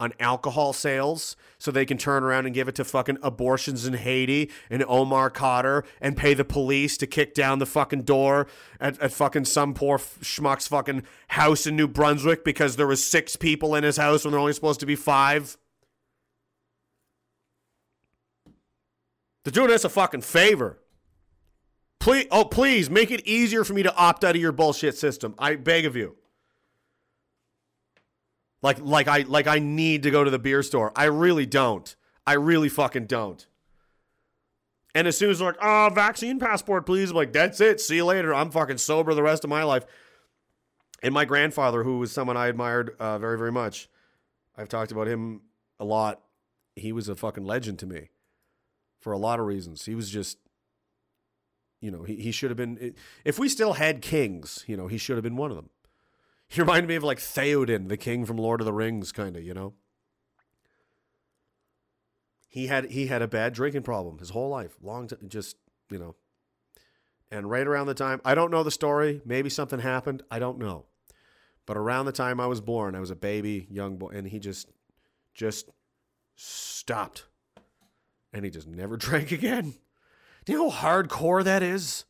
[0.03, 3.94] on alcohol sales so they can turn around and give it to fucking abortions in
[3.94, 8.49] Haiti and Omar Khadr and pay the police to kick down the fucking door
[8.81, 13.36] at, at fucking some poor schmuck's fucking house in New Brunswick because there was six
[13.36, 15.57] people in his house when there only supposed to be five?
[19.44, 20.81] They're doing us a fucking favor.
[22.03, 25.37] Please, oh, please make it easier for me to opt out of your bullshit system.
[25.39, 26.16] I beg of you.
[28.61, 30.91] Like, like I, like I need to go to the beer store.
[30.97, 31.95] I really don't.
[32.27, 33.47] I really fucking don't.
[34.97, 37.81] And as soon as they're like, oh, vaccine passport, please, I'm like, that's it.
[37.81, 38.35] See you later.
[38.35, 39.85] I'm fucking sober the rest of my life.
[41.05, 43.89] And my grandfather, who was someone I admired uh, very, very much,
[44.59, 45.43] I've talked about him
[45.79, 46.20] a lot.
[46.74, 48.11] He was a fucking legend to me
[48.99, 49.85] for a lot of reasons.
[49.85, 50.39] He was just
[51.82, 52.94] you know, he, he should have been.
[53.24, 55.68] If we still had kings, you know, he should have been one of them.
[56.48, 59.42] He reminded me of like Theoden, the king from Lord of the Rings, kind of,
[59.42, 59.74] you know.
[62.48, 65.56] He had he had a bad drinking problem his whole life, long time, just
[65.90, 66.14] you know.
[67.30, 69.20] And right around the time, I don't know the story.
[69.24, 70.22] Maybe something happened.
[70.30, 70.84] I don't know.
[71.66, 74.38] But around the time I was born, I was a baby, young boy, and he
[74.38, 74.68] just,
[75.32, 75.70] just
[76.34, 77.24] stopped,
[78.32, 79.74] and he just never drank again.
[80.44, 82.05] Do you know how hardcore that is?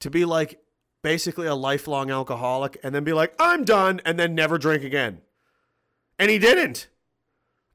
[0.00, 0.60] To be like
[1.02, 5.20] basically a lifelong alcoholic and then be like, I'm done, and then never drink again.
[6.18, 6.88] And he didn't.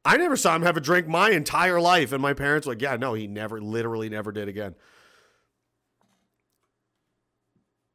[0.03, 2.11] I never saw him have a drink my entire life.
[2.11, 4.75] And my parents were like, yeah, no, he never, literally never did again.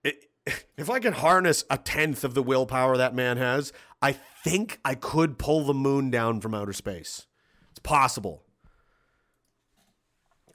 [0.05, 0.25] It,
[0.79, 4.95] if I could harness a tenth of the willpower that man has, I think I
[4.95, 7.27] could pull the moon down from outer space.
[7.73, 8.46] It's possible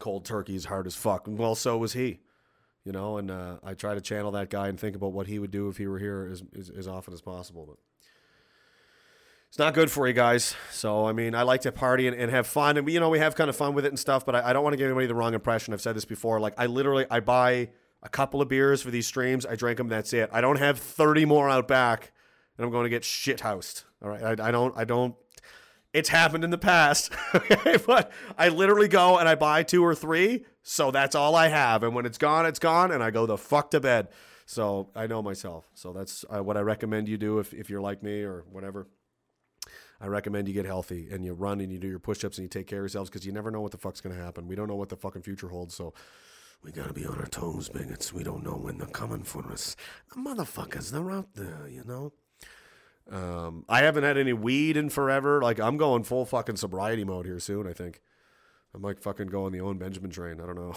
[0.01, 1.23] cold turkey is hard as fuck.
[1.27, 2.19] Well, so was he.
[2.83, 5.37] You know, and uh, I try to channel that guy and think about what he
[5.37, 7.65] would do if he were here as, as, as often as possible.
[7.67, 7.77] But
[9.49, 10.55] it's not good for you guys.
[10.71, 12.77] So, I mean, I like to party and, and have fun.
[12.77, 14.53] And, you know, we have kind of fun with it and stuff, but I, I
[14.53, 15.75] don't want to give anybody the wrong impression.
[15.75, 16.39] I've said this before.
[16.39, 17.69] Like, I literally, I buy
[18.01, 19.45] a couple of beers for these streams.
[19.45, 19.87] I drink them.
[19.87, 20.31] That's it.
[20.33, 22.11] I don't have 30 more out back
[22.57, 23.83] and I'm going to get shit housed.
[24.03, 24.39] All right.
[24.39, 25.15] I, I don't, I don't,
[25.93, 27.11] it's happened in the past.
[27.35, 31.49] okay, but I literally go and I buy two or three, so that's all I
[31.49, 31.83] have.
[31.83, 34.09] And when it's gone, it's gone, and I go the fuck to bed.
[34.45, 35.69] So I know myself.
[35.73, 38.87] So that's uh, what I recommend you do if, if you're like me or whatever.
[40.01, 42.49] I recommend you get healthy and you run and you do your push-ups and you
[42.49, 44.47] take care of yourselves because you never know what the fuck's gonna happen.
[44.47, 45.93] We don't know what the fucking future holds, so
[46.63, 48.11] we gotta be on our toes, bigots.
[48.11, 49.75] We don't know when they're coming for us.
[50.09, 52.13] The motherfuckers, they're out there, you know.
[53.11, 55.41] Um, I haven't had any weed in forever.
[55.41, 57.67] Like I'm going full fucking sobriety mode here soon.
[57.67, 58.01] I think
[58.73, 60.39] I might fucking go on the Owen Benjamin train.
[60.39, 60.73] I don't know.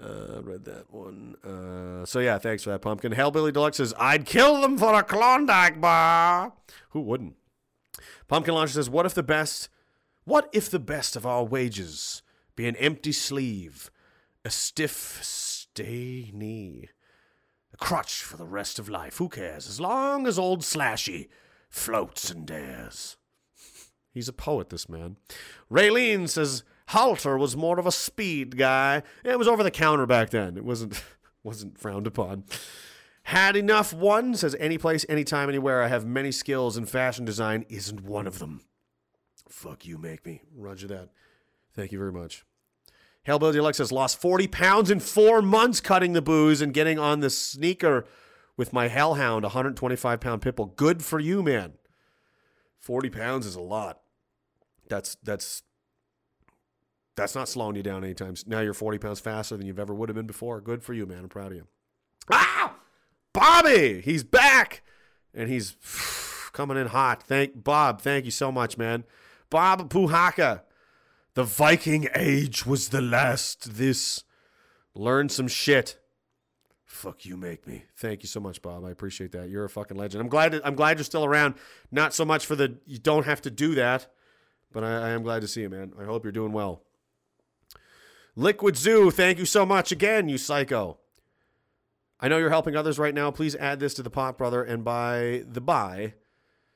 [0.02, 1.36] uh, read that one.
[1.44, 3.12] Uh, so yeah, thanks for that, pumpkin.
[3.12, 6.54] Hellbilly Deluxe says I'd kill them for a Klondike bar.
[6.90, 7.36] Who wouldn't?
[8.26, 9.68] Pumpkin Launcher says, "What if the best?
[10.24, 12.22] What if the best of our wages
[12.56, 13.90] be an empty sleeve,
[14.46, 16.88] a stiff stay knee?"
[17.80, 19.16] Crutch for the rest of life.
[19.16, 19.68] Who cares?
[19.68, 21.28] As long as old Slashy
[21.68, 23.16] floats and dares.
[24.12, 25.16] He's a poet, this man.
[25.70, 29.02] Raylene says Hitler was more of a speed guy.
[29.24, 30.56] It was over the counter back then.
[30.56, 31.02] It wasn't
[31.42, 32.44] wasn't frowned upon.
[33.24, 35.82] Had enough one says any place, anytime, anywhere.
[35.82, 37.64] I have many skills and fashion design.
[37.68, 38.62] Isn't one of them.
[39.48, 40.42] Fuck you, make me.
[40.56, 41.10] Roger that.
[41.74, 42.44] Thank you very much.
[43.26, 47.30] Hellbilly Alexis lost 40 pounds in four months cutting the booze and getting on the
[47.30, 48.06] sneaker
[48.56, 50.74] with my Hellhound, 125 pound pitbull.
[50.74, 51.74] Good for you, man.
[52.78, 54.00] 40 pounds is a lot.
[54.88, 55.62] That's that's
[57.16, 58.32] that's not slowing you down anytime.
[58.32, 60.60] s- Now you're 40 pounds faster than you've ever would have been before.
[60.60, 61.18] Good for you, man.
[61.18, 61.66] I'm proud of you.
[62.32, 62.74] Ah!
[63.34, 64.82] Bobby, he's back.
[65.34, 65.76] And he's
[66.52, 67.22] coming in hot.
[67.22, 68.00] Thank Bob.
[68.00, 69.04] Thank you so much, man.
[69.50, 70.62] Bob Puhaka.
[71.34, 73.76] The Viking Age was the last.
[73.76, 74.24] This.
[74.94, 75.98] Learn some shit.
[76.84, 77.84] Fuck you, make me.
[77.96, 78.84] Thank you so much, Bob.
[78.84, 79.48] I appreciate that.
[79.48, 80.20] You're a fucking legend.
[80.20, 80.60] I'm glad.
[80.64, 81.54] I'm glad you're still around.
[81.92, 82.78] Not so much for the.
[82.84, 84.08] You don't have to do that,
[84.72, 85.92] but I, I am glad to see you, man.
[86.00, 86.82] I hope you're doing well.
[88.36, 90.98] Liquid Zoo, thank you so much again, you psycho.
[92.20, 93.30] I know you're helping others right now.
[93.30, 94.62] Please add this to the pot, brother.
[94.62, 96.14] And by the by,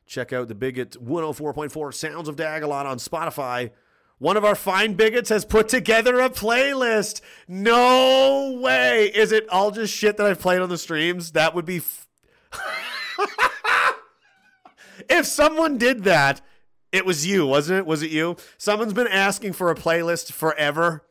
[0.06, 3.70] check out the Bigot 104.4 Sounds of Diagolon on Spotify.
[4.18, 7.20] One of our fine bigots has put together a playlist.
[7.48, 9.06] No way.
[9.14, 11.32] Is it all just shit that I've played on the streams?
[11.32, 11.78] That would be.
[11.78, 12.08] F-
[15.08, 16.40] if someone did that,
[16.92, 17.86] it was you, wasn't it?
[17.86, 18.36] Was it you?
[18.56, 21.04] Someone's been asking for a playlist forever.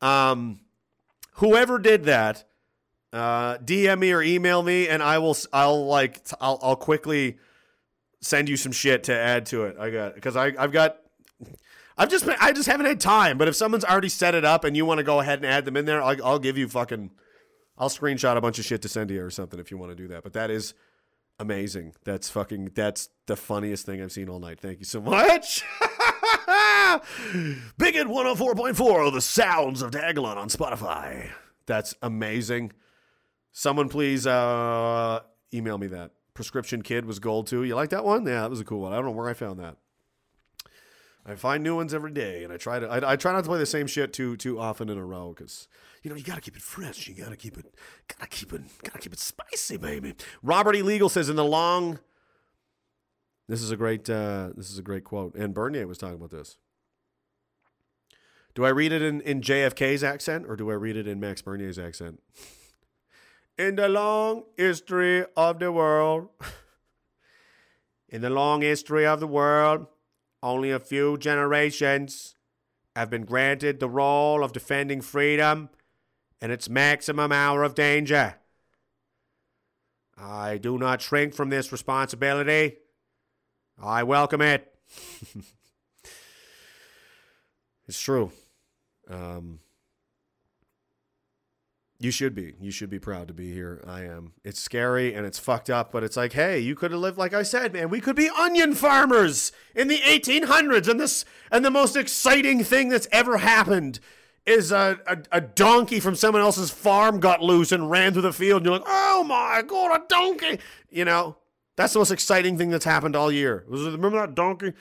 [0.00, 0.60] Um,
[1.34, 2.44] whoever did that,
[3.12, 5.36] uh, DM me or email me, and I will.
[5.52, 6.22] I'll like.
[6.40, 6.58] I'll.
[6.62, 7.36] I'll quickly
[8.22, 9.76] send you some shit to add to it.
[9.78, 10.52] I got because I.
[10.58, 10.96] I've got.
[12.00, 12.24] I've just.
[12.24, 13.36] been- I just haven't had time.
[13.38, 15.64] But if someone's already set it up and you want to go ahead and add
[15.66, 17.10] them in there, I'll, I'll give you fucking.
[17.76, 19.90] I'll screenshot a bunch of shit to send to you or something if you want
[19.92, 20.22] to do that.
[20.22, 20.74] But that is
[21.38, 21.94] amazing.
[22.04, 22.70] That's fucking.
[22.74, 24.60] That's the funniest thing I've seen all night.
[24.60, 25.62] Thank you so much.
[27.32, 31.30] Big Bigot 104.4, the sounds of Diagolon on Spotify.
[31.66, 32.72] That's amazing.
[33.52, 35.20] Someone please uh,
[35.54, 36.12] email me that.
[36.34, 37.62] Prescription Kid was gold too.
[37.64, 38.24] You like that one?
[38.26, 38.92] Yeah, that was a cool one.
[38.92, 39.76] I don't know where I found that.
[41.30, 42.88] I find new ones every day, and I try to.
[42.88, 45.34] I, I try not to play the same shit too too often in a row
[45.36, 45.68] because
[46.02, 47.08] you know you gotta keep it fresh.
[47.08, 47.74] You gotta keep it.
[48.08, 48.62] Gotta keep it.
[48.82, 50.14] Gotta keep it spicy, baby.
[50.42, 50.82] Robert E.
[50.82, 51.98] Legal says in the long.
[53.48, 54.08] This is a great.
[54.08, 56.56] Uh, this is a great quote, and Bernier was talking about this.
[58.54, 61.40] Do I read it in, in JFK's accent or do I read it in Max
[61.40, 62.20] Bernier's accent?
[63.58, 66.30] In the long history of the world,
[68.08, 69.86] in the long history of the world,
[70.42, 72.34] only a few generations
[72.96, 75.70] have been granted the role of defending freedom
[76.40, 78.36] in its maximum hour of danger.
[80.16, 82.76] I do not shrink from this responsibility.
[83.82, 84.74] I welcome it.
[87.88, 88.32] it's true.
[89.08, 89.60] Um,
[92.02, 92.54] you should be.
[92.58, 93.84] You should be proud to be here.
[93.86, 94.32] I am.
[94.42, 97.34] It's scary and it's fucked up, but it's like, hey, you could have lived like
[97.34, 97.90] I said, man.
[97.90, 102.88] We could be onion farmers in the 1800s, and this and the most exciting thing
[102.88, 104.00] that's ever happened
[104.46, 108.32] is a, a, a donkey from someone else's farm got loose and ran through the
[108.32, 110.58] field, and you're like, oh my god, a donkey!
[110.88, 111.36] You know,
[111.76, 113.64] that's the most exciting thing that's happened all year.
[113.68, 114.72] Remember that donkey?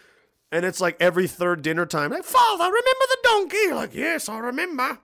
[0.53, 3.57] And it's like every third dinner time, like, Father, remember the donkey?
[3.57, 4.99] You're like, yes, I remember.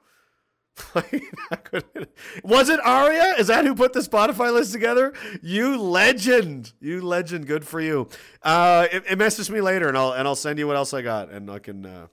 [2.43, 3.35] Was it Aria?
[3.38, 5.14] Is that who put the Spotify list together?
[5.41, 7.47] You legend, you legend.
[7.47, 8.10] Good for you.
[8.41, 11.30] Uh, it, it me later, and I'll and I'll send you what else I got,
[11.30, 11.85] and I can.
[11.85, 12.07] Uh,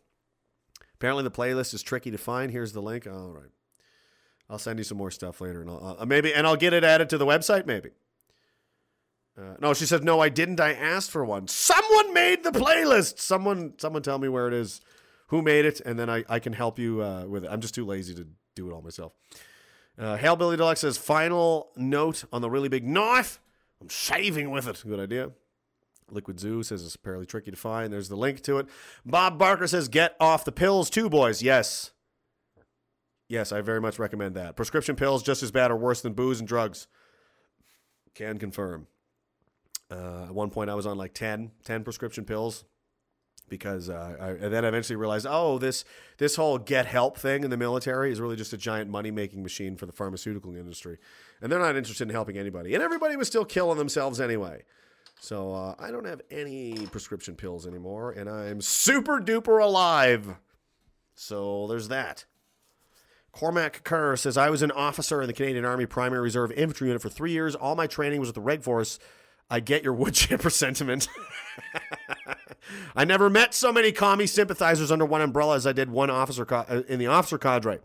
[0.94, 2.52] apparently, the playlist is tricky to find.
[2.52, 3.06] Here's the link.
[3.06, 3.50] All right,
[4.48, 6.84] I'll send you some more stuff later, and I'll uh, maybe and I'll get it
[6.84, 7.66] added to the website.
[7.66, 7.90] Maybe.
[9.36, 10.20] Uh, no, she said no.
[10.20, 10.60] I didn't.
[10.60, 11.48] I asked for one.
[11.48, 13.18] Someone made the playlist.
[13.18, 14.82] Someone, someone, tell me where it is,
[15.28, 17.48] who made it, and then I, I can help you uh, with it.
[17.50, 19.12] I'm just too lazy to do it all myself.
[19.98, 23.40] Uh, Hellbilly Deluxe says final note on the really big knife.
[23.80, 24.82] I'm shaving with it.
[24.86, 25.32] Good idea.
[26.10, 27.92] Liquid Zoo says it's fairly tricky to find.
[27.92, 28.66] There's the link to it.
[29.04, 31.42] Bob Barker says, get off the pills too, boys.
[31.42, 31.90] Yes.
[33.28, 34.56] Yes, I very much recommend that.
[34.56, 36.86] Prescription pills just as bad or worse than booze and drugs.
[38.14, 38.88] Can confirm.
[39.90, 42.64] Uh, at one point, I was on like 10, 10 prescription pills
[43.52, 45.84] because uh, I, and then eventually realized, oh, this
[46.16, 49.42] this whole get help thing in the military is really just a giant money making
[49.42, 50.96] machine for the pharmaceutical industry,
[51.42, 54.62] and they're not interested in helping anybody, and everybody was still killing themselves anyway.
[55.20, 60.36] So uh, I don't have any prescription pills anymore, and I'm super duper alive.
[61.14, 62.24] So there's that.
[63.32, 67.02] Cormac Kerr says, I was an officer in the Canadian Army Primary Reserve Infantry Unit
[67.02, 67.54] for three years.
[67.54, 68.98] All my training was with the Reg Force.
[69.50, 71.06] I get your wood chipper sentiment.
[72.96, 76.44] I never met so many commie sympathizers under one umbrella as I did one officer
[76.44, 77.80] co- uh, in the officer cadre.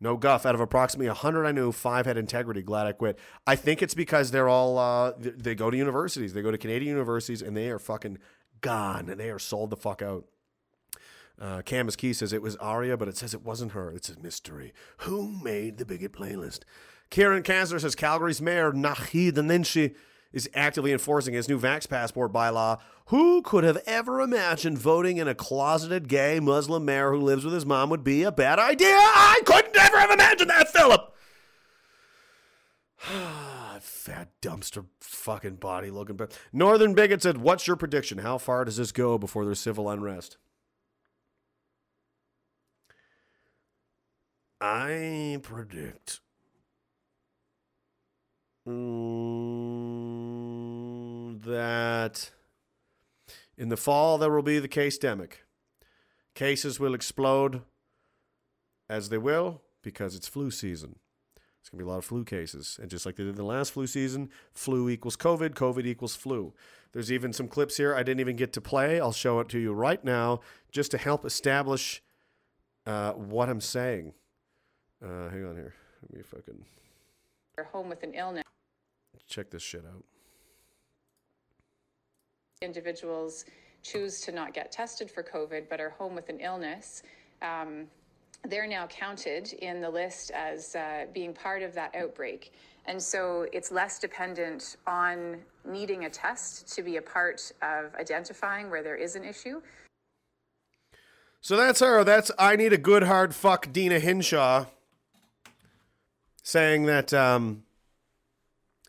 [0.00, 0.44] No guff.
[0.44, 2.62] Out of approximately 100 I knew, five had integrity.
[2.62, 3.18] Glad I quit.
[3.46, 6.34] I think it's because they're all, uh, they go to universities.
[6.34, 8.18] They go to Canadian universities and they are fucking
[8.60, 9.08] gone.
[9.08, 10.26] And they are sold the fuck out.
[11.40, 13.90] Uh, Camus Key says it was Aria, but it says it wasn't her.
[13.90, 14.72] It's a mystery.
[14.98, 16.60] Who made the bigot playlist?
[17.10, 19.94] Kieran Kazler says Calgary's mayor, Naheed Nenshi,
[20.34, 22.80] is actively enforcing his new Vax Passport bylaw.
[23.06, 27.54] Who could have ever imagined voting in a closeted gay Muslim mayor who lives with
[27.54, 28.88] his mom would be a bad idea?
[28.88, 31.14] I could never have imagined that, Philip!
[33.80, 36.16] Fat dumpster fucking body looking.
[36.16, 38.18] But Northern Bigot said, What's your prediction?
[38.18, 40.36] How far does this go before there's civil unrest?
[44.60, 46.20] I predict
[48.66, 49.42] mm,
[51.42, 52.30] that
[53.56, 55.34] in the fall there will be the case demic.
[56.34, 57.62] Cases will explode
[58.88, 60.96] as they will because it's flu season.
[61.60, 62.78] It's going to be a lot of flu cases.
[62.80, 66.52] And just like they did the last flu season, flu equals COVID, COVID equals flu.
[66.92, 69.00] There's even some clips here I didn't even get to play.
[69.00, 72.02] I'll show it to you right now just to help establish
[72.86, 74.12] uh, what I'm saying.
[75.02, 75.74] Uh, hang on here.
[76.02, 76.64] Let me fucking
[77.56, 78.44] are home with an illness.
[79.28, 80.04] Check this shit out.
[82.62, 83.44] Individuals
[83.82, 87.02] choose to not get tested for COVID but are home with an illness.
[87.42, 87.86] Um,
[88.48, 92.52] they're now counted in the list as uh, being part of that outbreak.
[92.86, 98.70] And so it's less dependent on needing a test to be a part of identifying
[98.70, 99.62] where there is an issue.
[101.40, 102.04] So that's her.
[102.04, 104.66] That's I need a good hard fuck Deena Hinshaw
[106.42, 107.63] saying that um,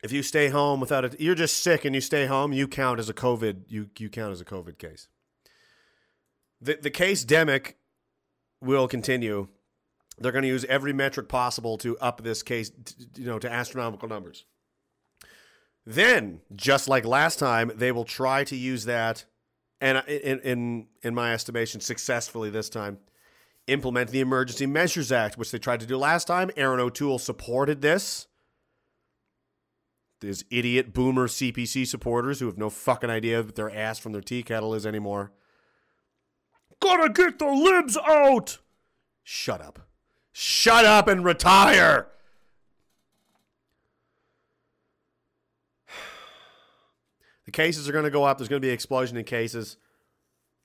[0.06, 3.00] if you stay home without it, you're just sick and you stay home, you count
[3.00, 3.64] as a COVID.
[3.68, 5.08] You you count as a COVID case.
[6.62, 7.74] The the case demic
[8.62, 9.48] will continue.
[10.20, 12.72] They're going to use every metric possible to up this case,
[13.18, 14.46] you know, to astronomical numbers.
[15.86, 19.26] Then, just like last time, they will try to use that,
[19.82, 23.00] and in in in my estimation, successfully this time,
[23.66, 26.52] implement the Emergency Measures Act, which they tried to do last time.
[26.56, 28.28] Erin O'Toole supported this.
[30.22, 34.22] These idiot boomer CPC supporters who have no fucking idea what their ass from their
[34.22, 35.32] tea kettle is anymore.
[36.80, 38.60] Gotta get the libs out!
[39.24, 39.88] Shut up.
[40.32, 42.08] Shut up and retire!
[47.46, 48.40] The cases are going to go up.
[48.40, 49.78] There's going to be an explosion in cases.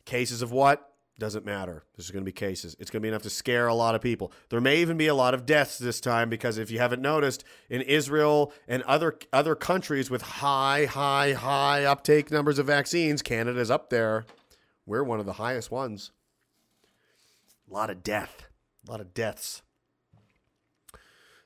[0.07, 0.90] Cases of what?
[1.21, 1.85] Doesn't matter.
[1.95, 2.75] There's going to be cases.
[2.81, 4.33] It's going to be enough to scare a lot of people.
[4.49, 7.45] There may even be a lot of deaths this time because if you haven't noticed,
[7.69, 13.71] in Israel and other other countries with high, high, high uptake numbers of vaccines, Canada's
[13.71, 14.25] up there.
[14.87, 16.11] We're one of the highest ones.
[17.71, 18.47] A lot of death.
[18.89, 19.61] A lot of deaths.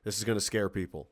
[0.05, 1.09] This is going to scare people.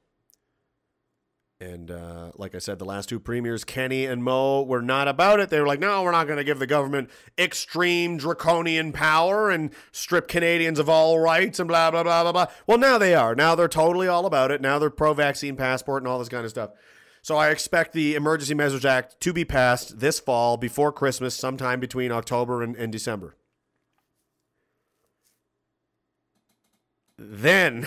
[1.63, 5.39] And uh, like I said, the last two premiers, Kenney and Moe, were not about
[5.39, 5.49] it.
[5.49, 7.09] They were like, no, we're not going to give the government
[7.39, 12.47] extreme draconian power and strip Canadians of all rights and blah, blah, blah, blah, blah.
[12.67, 13.37] Well, now they are.
[13.37, 14.61] Now they're totally all about it.
[14.61, 16.71] Now they're pro vaccine passport and all this kind of stuff.
[17.23, 21.79] So I expect the Emergency Measures Act to be passed this fall before Christmas, sometime
[21.79, 23.37] between October and, and December.
[27.17, 27.87] Then,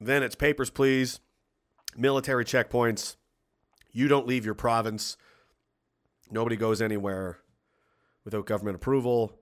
[0.00, 1.20] then it's papers, please
[1.98, 3.16] military checkpoints.
[3.92, 5.16] You don't leave your province.
[6.30, 7.38] Nobody goes anywhere
[8.24, 9.38] without government approval.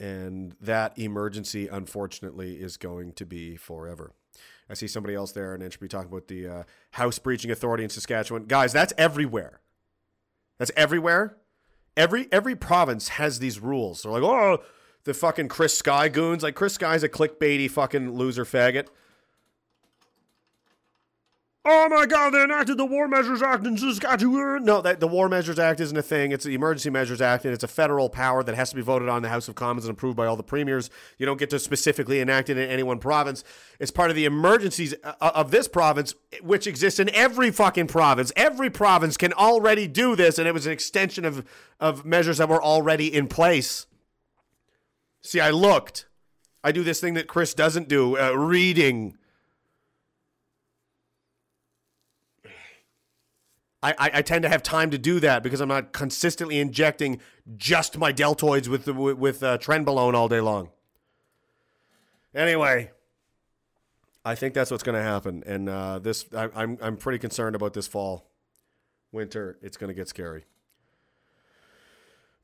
[0.00, 4.12] And that emergency, unfortunately, is going to be forever.
[4.70, 7.84] I see somebody else there, and should be talking about the uh, House Breaching Authority
[7.84, 8.44] in Saskatchewan.
[8.44, 9.60] Guys, that's everywhere.
[10.58, 11.36] That's everywhere.
[11.96, 14.02] Every every province has these rules.
[14.02, 14.62] They're like, oh,
[15.04, 16.42] the fucking Chris Sky goons.
[16.42, 18.88] Like Chris Sky's a clickbaity fucking loser faggot.
[21.70, 24.64] Oh my God, they enacted the War Measures Act in Saskatchewan.
[24.64, 26.32] No, that, the War Measures Act isn't a thing.
[26.32, 29.08] It's the Emergency Measures Act, and it's a federal power that has to be voted
[29.08, 30.88] on in the House of Commons and approved by all the premiers.
[31.18, 33.44] You don't get to specifically enact it in any one province.
[33.78, 38.32] It's part of the emergencies uh, of this province, which exists in every fucking province.
[38.34, 41.46] Every province can already do this, and it was an extension of,
[41.78, 43.86] of measures that were already in place.
[45.20, 46.06] See, I looked.
[46.64, 49.17] I do this thing that Chris doesn't do uh, reading.
[53.82, 57.20] I, I, tend to have time to do that because I'm not consistently injecting
[57.56, 60.70] just my deltoids with with, with uh, trenbolone all day long.
[62.34, 62.90] Anyway,
[64.24, 67.54] I think that's what's going to happen, and uh, this I, I'm I'm pretty concerned
[67.54, 68.28] about this fall,
[69.12, 69.58] winter.
[69.62, 70.44] It's going to get scary.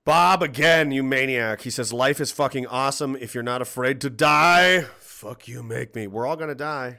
[0.04, 1.62] Bob again, you maniac.
[1.62, 4.82] He says life is fucking awesome if you're not afraid to die.
[4.98, 6.06] Fuck you, make me.
[6.06, 6.98] We're all going to die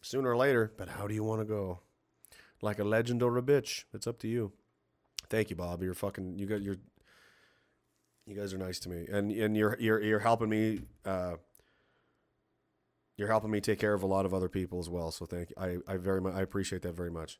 [0.00, 1.80] sooner or later, but how do you want to go?
[2.62, 3.84] Like a legend or a bitch?
[3.92, 4.52] It's up to you.
[5.28, 5.82] Thank you, Bob.
[5.82, 6.38] You're fucking.
[6.38, 6.76] You got your.
[8.26, 10.80] You guys are nice to me, and and you're you're you're helping me.
[11.04, 11.36] Uh,
[13.16, 15.10] you're helping me take care of a lot of other people as well.
[15.10, 15.56] So thank you.
[15.58, 17.38] I I very much I appreciate that very much.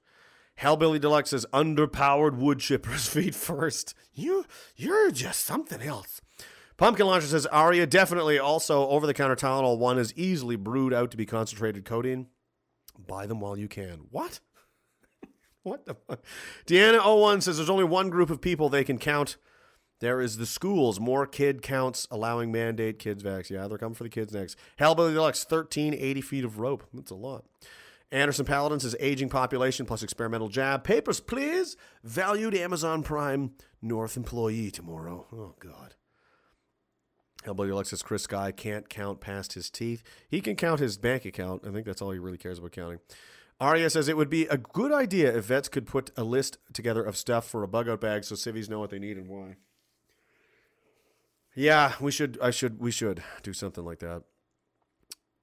[0.61, 3.95] Hellbilly Deluxe says underpowered wood chippers feet first.
[4.15, 6.21] You you're just something else.
[6.77, 11.11] Pumpkin Launcher says Aria definitely also over the counter Tylenol one is easily brewed out
[11.11, 12.27] to be concentrated codeine.
[13.07, 14.07] Buy them while you can.
[14.11, 14.41] What?
[15.67, 16.21] What the fuck?
[16.67, 19.37] Deanna01 says there's only one group of people they can count.
[19.99, 21.01] There is the schools.
[21.01, 23.51] More kid counts allowing mandate kids vax.
[23.51, 24.57] Yeah, they're coming for the kids next.
[24.79, 26.85] Hellbilly Deluxe, 13, 80 feet of rope.
[26.95, 27.47] That's a lot.
[28.13, 30.85] Anderson Paladin says aging population plus experimental jab.
[30.85, 31.77] Papers, please.
[32.05, 33.51] Valued Amazon Prime
[33.83, 35.27] North employee tomorrow.
[35.33, 35.97] Oh, God.
[37.45, 40.05] Hellbilly Deluxe says Chris Sky can't count past his teeth.
[40.29, 41.63] He can count his bank account.
[41.67, 43.01] I think that's all he really cares about counting.
[43.59, 47.03] Arya says it would be a good idea if vets could put a list together
[47.03, 49.57] of stuff for a bug out bag so civvies know what they need and why.
[51.55, 52.39] Yeah, we should.
[52.43, 52.79] I should.
[52.79, 54.25] We should do something like that.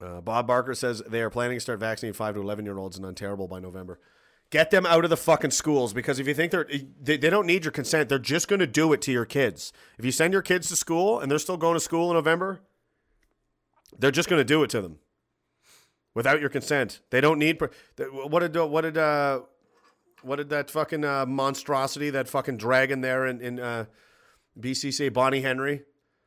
[0.00, 2.96] Uh, Bob Barker says they are planning to start vaccinating five to eleven year olds
[2.96, 3.98] in Unterrible by November.
[4.50, 6.68] Get them out of the fucking schools because if you think they're
[7.00, 9.72] they, they don't need your consent, they're just going to do it to your kids.
[9.98, 12.60] If you send your kids to school and they're still going to school in November,
[13.98, 15.00] they're just going to do it to them
[16.14, 17.00] without your consent.
[17.10, 17.58] They don't need.
[17.58, 19.40] per- What did what did uh,
[20.22, 23.84] what did that fucking uh, monstrosity, that fucking dragon there in in uh,
[24.58, 25.08] BC say?
[25.08, 25.82] Bonnie Henry,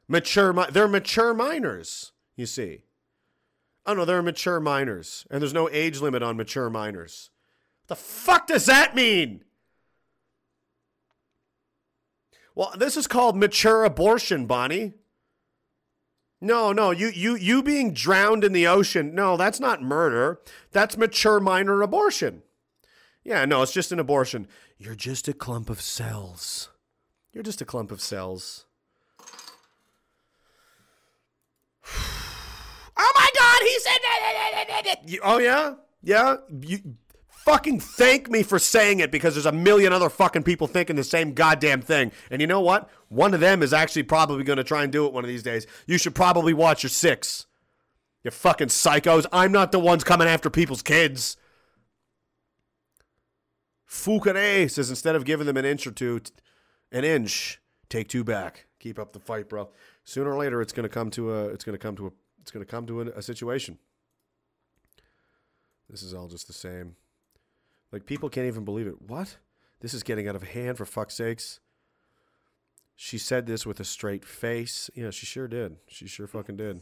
[0.07, 0.53] mature.
[0.53, 2.11] mi- They're mature minors.
[2.35, 2.83] You see.
[3.85, 7.29] Oh no, they're mature minors, and there's no age limit on mature minors.
[7.87, 9.45] The fuck does that mean?
[12.53, 14.93] Well, this is called mature abortion, Bonnie.
[16.39, 19.15] No, no, you you you being drowned in the ocean.
[19.15, 20.39] No, that's not murder.
[20.71, 22.43] That's mature minor abortion.
[23.23, 24.47] Yeah, no, it's just an abortion.
[24.77, 26.69] You're just a clump of cells.
[27.33, 28.65] You're just a clump of cells.
[32.99, 35.19] Oh my God, he said that.
[35.23, 36.37] Oh yeah, yeah.
[36.61, 36.79] You
[37.47, 41.03] fucking thank me for saying it because there's a million other fucking people thinking the
[41.03, 42.11] same goddamn thing.
[42.29, 42.89] And you know what?
[43.07, 45.43] One of them is actually probably going to try and do it one of these
[45.43, 45.65] days.
[45.85, 47.45] You should probably watch your six.
[48.25, 49.25] You fucking psychos.
[49.31, 51.37] I'm not the ones coming after people's kids.
[53.85, 56.19] Foucault says instead of giving them an inch or two,
[56.91, 58.65] an inch, take two back.
[58.79, 59.69] Keep up the fight, bro.
[60.03, 61.45] Sooner or later, it's gonna come to a.
[61.45, 62.11] It's gonna come to a.
[62.41, 63.77] It's gonna come to a, a situation.
[65.89, 66.97] This is all just the same.
[67.91, 69.01] Like people can't even believe it.
[69.01, 69.37] What?
[69.79, 71.59] This is getting out of hand for fuck's sakes.
[72.95, 74.89] She said this with a straight face.
[74.95, 75.77] Yeah, she sure did.
[75.87, 76.81] She sure fucking did.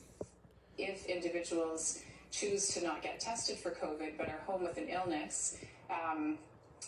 [0.77, 2.01] if individuals
[2.31, 5.57] choose to not get tested for COVID but are home with an illness,
[5.89, 6.37] um,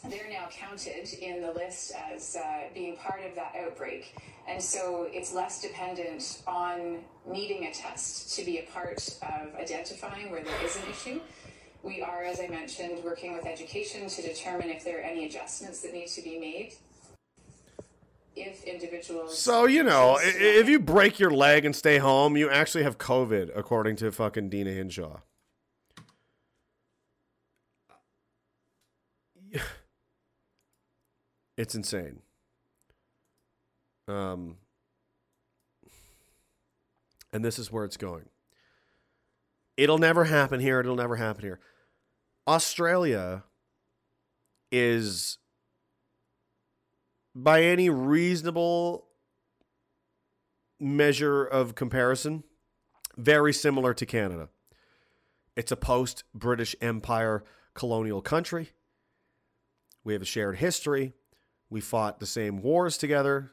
[0.10, 4.16] they're now counted in the list as uh, being part of that outbreak.
[4.48, 10.32] And so it's less dependent on needing a test to be a part of identifying
[10.32, 11.20] where there is an issue.
[11.84, 15.82] We are, as I mentioned, working with education to determine if there are any adjustments
[15.82, 16.74] that need to be made.
[18.36, 19.38] If individuals.
[19.38, 23.52] So you know, if you break your leg and stay home, you actually have COVID,
[23.56, 25.22] according to fucking Deena Hinshaw.
[31.58, 32.22] It's insane.
[34.08, 34.58] Um,
[37.34, 38.30] and this is where it's going.
[39.78, 40.80] It'll never happen here.
[40.80, 41.60] It'll never happen here.
[42.48, 43.44] Australia
[44.72, 45.38] is,
[47.36, 49.06] by any reasonable
[50.80, 52.44] measure of comparison,
[53.16, 54.50] very similar to Canada.
[55.56, 57.44] It's a post British Empire
[57.74, 58.72] colonial country.
[60.04, 61.14] We have a shared history.
[61.70, 63.52] We fought the same wars together,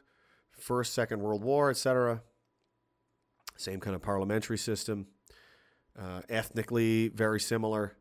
[0.51, 2.21] First, Second World War, etc.
[3.57, 5.07] Same kind of parliamentary system.
[5.97, 7.95] Uh, ethnically, very similar.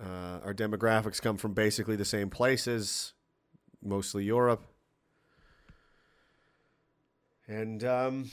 [0.00, 3.12] Uh, our demographics come from basically the same places,
[3.82, 4.64] mostly Europe.
[7.46, 8.30] And um,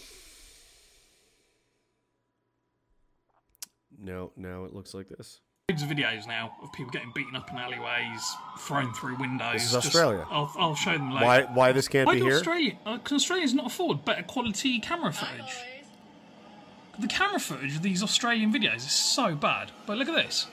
[4.00, 5.42] no, now it looks like this.
[5.70, 9.54] Loads of videos now of people getting beaten up in alleyways, thrown through windows.
[9.54, 10.26] This is Just- Australia.
[10.30, 11.26] I'll, I'll show them later.
[11.26, 11.42] Why?
[11.54, 12.36] Why this can't Why be here?
[12.36, 12.78] Australia?
[12.84, 15.56] Because Australia's not afford better quality camera footage.
[17.00, 19.72] The camera footage of these Australian videos is so bad.
[19.86, 20.48] But look at this.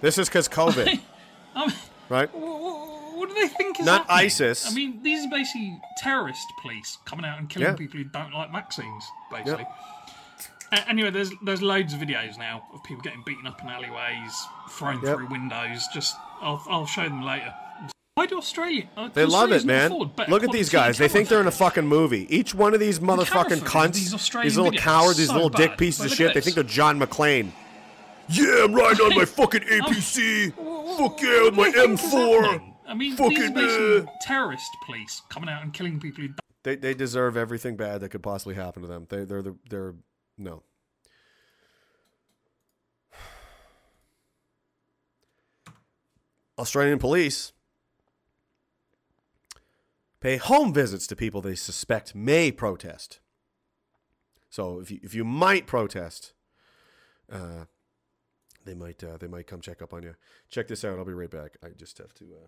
[0.00, 1.00] This is because COVID,
[1.54, 1.76] I mean,
[2.08, 2.28] right?
[2.34, 4.26] what do they think is Not happening?
[4.26, 4.68] ISIS.
[4.70, 7.74] I mean, these are basically terrorist police coming out and killing Yeah.
[7.76, 9.66] people who don't like vaccines, basically.
[10.88, 14.32] Anyway, there's there's loads of videos now of people getting beaten up in alleyways,
[14.70, 15.86] thrown through windows.
[15.92, 17.54] Just I'll I'll show them later.
[18.14, 18.90] Why do Australia?
[18.94, 19.90] uh, They love it, man.
[20.28, 20.98] Look at these guys.
[20.98, 22.26] They think they're in a fucking movie.
[22.34, 24.10] Each one of these motherfucking cunts, these
[24.42, 27.00] these, little cowards, these so little dick pieces of shit, at they think they're John
[27.00, 27.52] McClane.
[28.28, 30.52] Yeah, I'm riding on my fucking APC.
[30.98, 32.74] Fuck yeah, with my What do they think is M4.
[32.86, 36.28] I mean, Fucking uh, terrorist police coming out and killing people
[36.64, 39.06] They they deserve everything bad that could possibly happen to them.
[39.08, 39.94] They they're the they're
[40.36, 40.62] no.
[46.58, 47.54] Australian police
[50.22, 53.18] pay home visits to people they suspect may protest.
[54.48, 56.32] So if you if you might protest,
[57.30, 57.64] uh,
[58.64, 60.14] they might uh, they might come check up on you.
[60.48, 60.98] Check this out.
[60.98, 61.56] I'll be right back.
[61.62, 62.46] I just have to uh,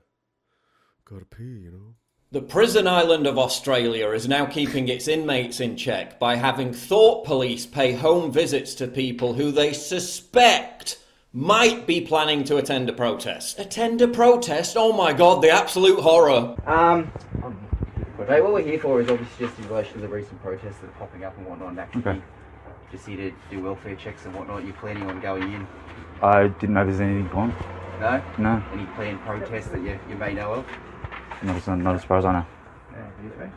[1.05, 1.42] go to pee.
[1.42, 1.94] You know.
[2.30, 7.24] The prison island of Australia is now keeping its inmates in check by having thought
[7.24, 10.98] police pay home visits to people who they suspect
[11.32, 13.59] might be planning to attend a protest.
[13.59, 14.76] Attend a protest?
[14.76, 16.56] Oh my god, the absolute horror.
[16.66, 17.12] Um,
[18.19, 20.89] mate, what we're here for is obviously just in relation to the recent protests that
[20.89, 22.23] are popping up and whatnot, and actually Okay.
[22.91, 24.65] just here to do welfare checks and whatnot.
[24.65, 25.66] You're planning on going in?
[26.23, 27.55] I didn't know there's anything on.
[28.01, 28.23] No?
[28.39, 28.62] No.
[28.73, 30.66] Any planned protests that you, you may know of?
[31.43, 32.47] Not as, not as far as I know.
[33.24, 33.48] Yeah,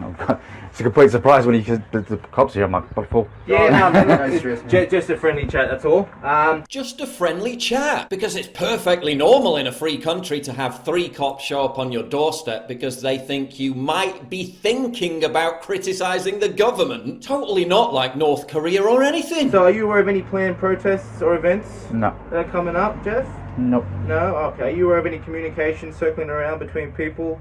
[0.00, 0.38] No,
[0.70, 1.62] It's a complete surprise when you
[1.92, 2.64] the, the cops here.
[2.64, 3.28] I'm like, what for?
[3.46, 6.08] Yeah, no, no, no, stress, ju- just a friendly chat, that's all.
[6.22, 8.08] Um, Just a friendly chat.
[8.08, 11.92] Because it's perfectly normal in a free country to have three cops show up on
[11.92, 17.22] your doorstep because they think you might be thinking about criticising the government.
[17.22, 19.50] Totally not like North Korea or anything.
[19.50, 22.16] So, are you aware of any planned protests or events No.
[22.30, 23.28] that are coming up, Jeff?
[23.58, 23.84] Nope.
[24.06, 24.34] No?
[24.36, 24.68] Okay.
[24.68, 27.38] Are you aware of any communication circling around between people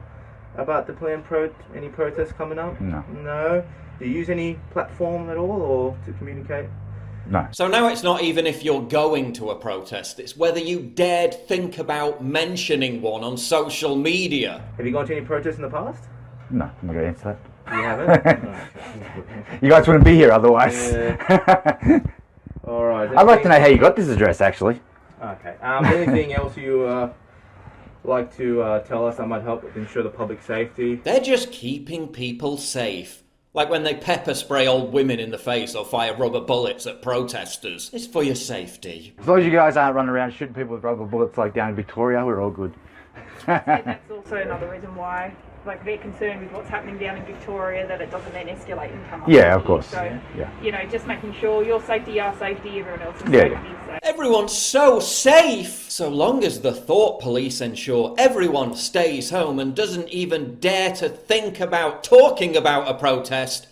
[0.57, 2.79] about the planned pro any protests coming up?
[2.81, 3.03] No.
[3.23, 3.63] No.
[3.99, 6.67] Do you use any platform at all or to communicate?
[7.27, 7.47] No.
[7.51, 11.33] So now it's not even if you're going to a protest, it's whether you dared
[11.47, 14.63] think about mentioning one on social media.
[14.77, 16.03] Have you gone to any protests in the past?
[16.49, 17.75] No, I'm not going to answer that.
[17.77, 19.61] You haven't?
[19.61, 20.93] you guys wouldn't be here otherwise.
[22.67, 23.09] All right.
[23.15, 24.81] I'd like to know how you got this address, actually.
[25.21, 25.55] Okay.
[25.61, 27.13] Um, anything else you uh,
[28.03, 30.95] like to uh, tell us that might help ensure the public safety?
[30.95, 33.23] They're just keeping people safe.
[33.53, 37.01] Like when they pepper spray old women in the face or fire rubber bullets at
[37.01, 37.89] protesters.
[37.93, 39.13] It's for your safety.
[39.19, 41.69] As long as you guys aren't running around shooting people with rubber bullets like down
[41.69, 42.73] in Victoria, we're all good.
[43.45, 48.01] That's also another reason why, like, they're concerned with what's happening down in Victoria, that
[48.01, 49.29] it doesn't then escalate and come up.
[49.29, 49.87] Yeah, of course.
[49.87, 50.01] So,
[50.37, 50.49] Yeah.
[50.61, 53.71] you know, just making sure your safety, our safety, everyone else's Yeah, safety yeah.
[53.71, 53.99] is safe.
[54.03, 55.85] Everyone's so safe!
[55.89, 61.09] So long as the thought police ensure everyone stays home and doesn't even dare to
[61.09, 63.67] think about talking about a protest,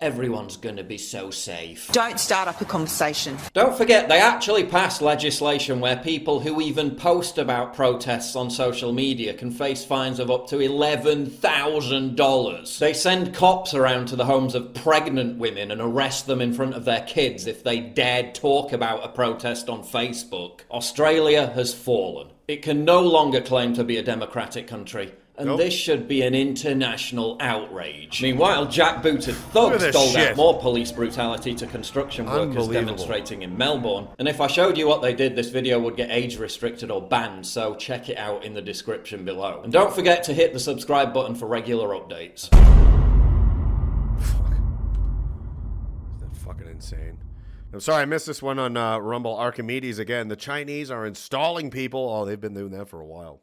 [0.00, 1.88] everyone's gonna be so safe.
[1.92, 3.38] Don't start up a conversation.
[3.54, 8.92] Don't forget, they actually passed legislation where people who even post about protests on social
[8.92, 12.78] media can face fines of up to $11,000.
[12.78, 16.74] They send cops around to the homes of pregnant women and arrest them in front
[16.74, 20.60] of their kids if they dared talk about a protest on Facebook.
[20.70, 22.28] Australia has fallen.
[22.48, 25.12] It can no longer claim to be a democratic country.
[25.38, 28.22] And this should be an international outrage.
[28.22, 33.56] Meanwhile, jackbooted Look thugs this doled out more police brutality to construction workers demonstrating in
[33.56, 34.08] Melbourne.
[34.18, 37.06] And if I showed you what they did, this video would get age restricted or
[37.06, 39.60] banned, so check it out in the description below.
[39.62, 42.48] And don't forget to hit the subscribe button for regular updates.
[46.20, 47.18] That's fucking insane.
[47.74, 50.28] I'm sorry I missed this one on uh, Rumble Archimedes again.
[50.28, 52.08] The Chinese are installing people.
[52.08, 53.42] Oh, they've been doing that for a while.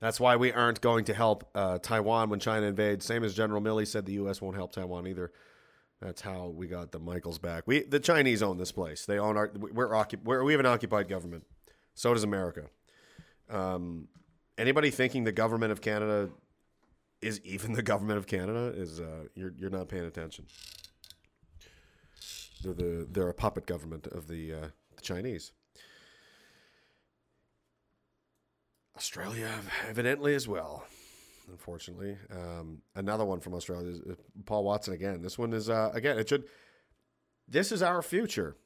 [0.00, 3.04] That's why we aren't going to help uh, Taiwan when China invades.
[3.04, 4.40] Same as General Milley said, the U.S.
[4.40, 5.32] won't help Taiwan either.
[6.00, 7.64] That's how we got the Michaels back.
[7.66, 9.04] We the Chinese own this place.
[9.04, 9.50] They own our.
[9.58, 11.44] We're, occup- we're we have an occupied government.
[11.94, 12.66] So does America.
[13.50, 14.06] Um,
[14.56, 16.30] anybody thinking the government of Canada
[17.20, 20.46] is even the government of Canada is uh, you're you're not paying attention.
[22.62, 25.52] They're the they're a puppet government of the, uh, the Chinese.
[28.98, 29.48] Australia,
[29.88, 30.84] evidently as well.
[31.48, 34.14] Unfortunately, um, another one from Australia is uh,
[34.44, 35.22] Paul Watson again.
[35.22, 36.18] This one is uh, again.
[36.18, 36.48] It should.
[37.46, 38.56] This is our future.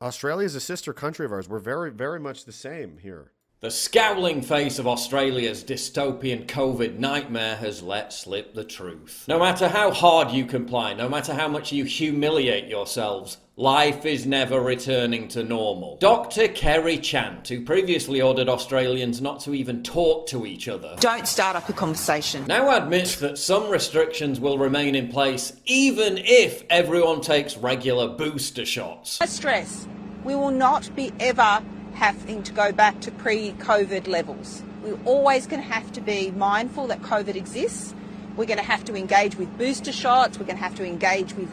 [0.00, 1.46] Australia is a sister country of ours.
[1.46, 3.32] We're very, very much the same here.
[3.60, 9.24] The scowling face of Australia's dystopian COVID nightmare has let slip the truth.
[9.26, 14.26] No matter how hard you comply, no matter how much you humiliate yourselves, life is
[14.26, 15.96] never returning to normal.
[15.96, 16.46] Dr.
[16.46, 21.56] Kerry Chant, who previously ordered Australians not to even talk to each other, Don't start
[21.56, 22.46] up a conversation.
[22.46, 28.64] now admits that some restrictions will remain in place even if everyone takes regular booster
[28.64, 29.20] shots.
[29.20, 29.88] I stress.
[30.22, 31.60] We will not be ever
[31.94, 34.62] having to go back to pre-COVID levels.
[34.82, 37.94] We're always going to have to be mindful that COVID exists.
[38.36, 40.38] We're going to have to engage with booster shots.
[40.38, 41.50] We're going to have to engage with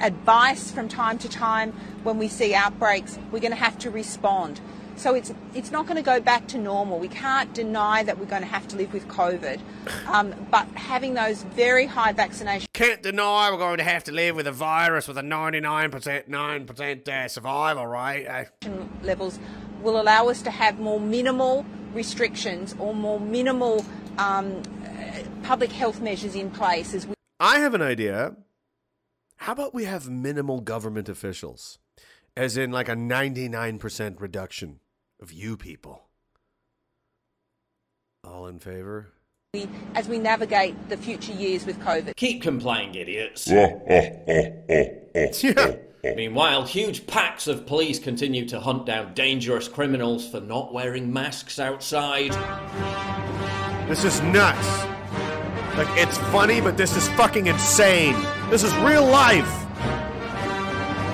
[0.00, 1.72] advice from time to time
[2.02, 3.18] when we see outbreaks.
[3.30, 4.60] We're going to have to respond.
[4.96, 6.98] So it's it's not going to go back to normal.
[6.98, 9.60] We can't deny that we're going to have to live with COVID,
[10.06, 14.36] um, but having those very high vaccination Can't deny we're going to have to live
[14.36, 18.26] with a virus with a 99% 9% uh, survival rate.
[18.26, 18.44] Uh,
[19.02, 19.38] levels
[19.82, 23.84] will allow us to have more minimal restrictions or more minimal
[24.18, 28.36] um, uh, public health measures in place as we I have an idea.
[29.36, 31.78] How about we have minimal government officials?
[32.36, 34.78] As in, like a 99% reduction
[35.20, 36.04] of you people.
[38.24, 39.08] All in favor?
[39.94, 42.16] as we navigate the future years with COVID.
[42.16, 43.46] Keep complaining, idiots.
[43.50, 45.74] yeah.
[46.04, 51.60] Meanwhile, huge packs of police continue to hunt down dangerous criminals for not wearing masks
[51.60, 52.32] outside.
[53.88, 54.66] This is nuts.
[55.76, 58.16] Like, it's funny, but this is fucking insane.
[58.50, 59.48] This is real life.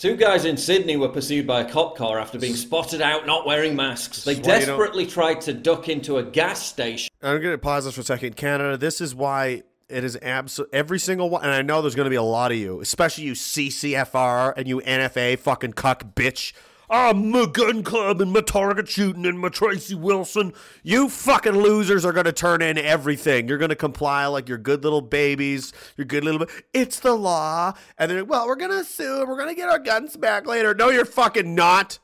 [0.00, 3.44] Two guys in Sydney were pursued by a cop car after being spotted out not
[3.46, 4.24] wearing masks.
[4.24, 7.10] They This is why you don't- desperately tried to duck into a gas station.
[7.20, 8.36] I'm going to pause this for a second.
[8.36, 10.70] Canada, this is why it is absolute.
[10.72, 13.24] Every single one, and I know there's going to be a lot of you, especially
[13.24, 16.52] you CCFR and you NFA fucking cuck bitch.
[16.90, 20.54] I'm my gun club and my target shooting and my Tracy Wilson.
[20.82, 23.46] You fucking losers are going to turn in everything.
[23.46, 25.74] You're going to comply like you're good little babies.
[25.96, 26.46] You're good little.
[26.72, 27.74] It's the law.
[27.98, 29.26] And then, well, we're going to sue.
[29.26, 30.74] We're going to get our guns back later.
[30.74, 31.98] No, you're fucking not.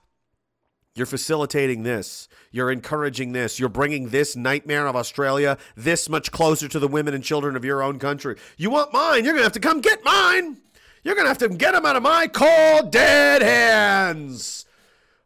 [0.95, 2.29] You're facilitating this.
[2.53, 3.59] You're encouraging this.
[3.59, 7.65] You're bringing this nightmare of Australia this much closer to the women and children of
[7.65, 8.37] your own country.
[8.57, 9.25] You want mine?
[9.25, 10.59] You're going to have to come get mine.
[11.03, 14.66] You're going to have to get them out of my cold, dead hands.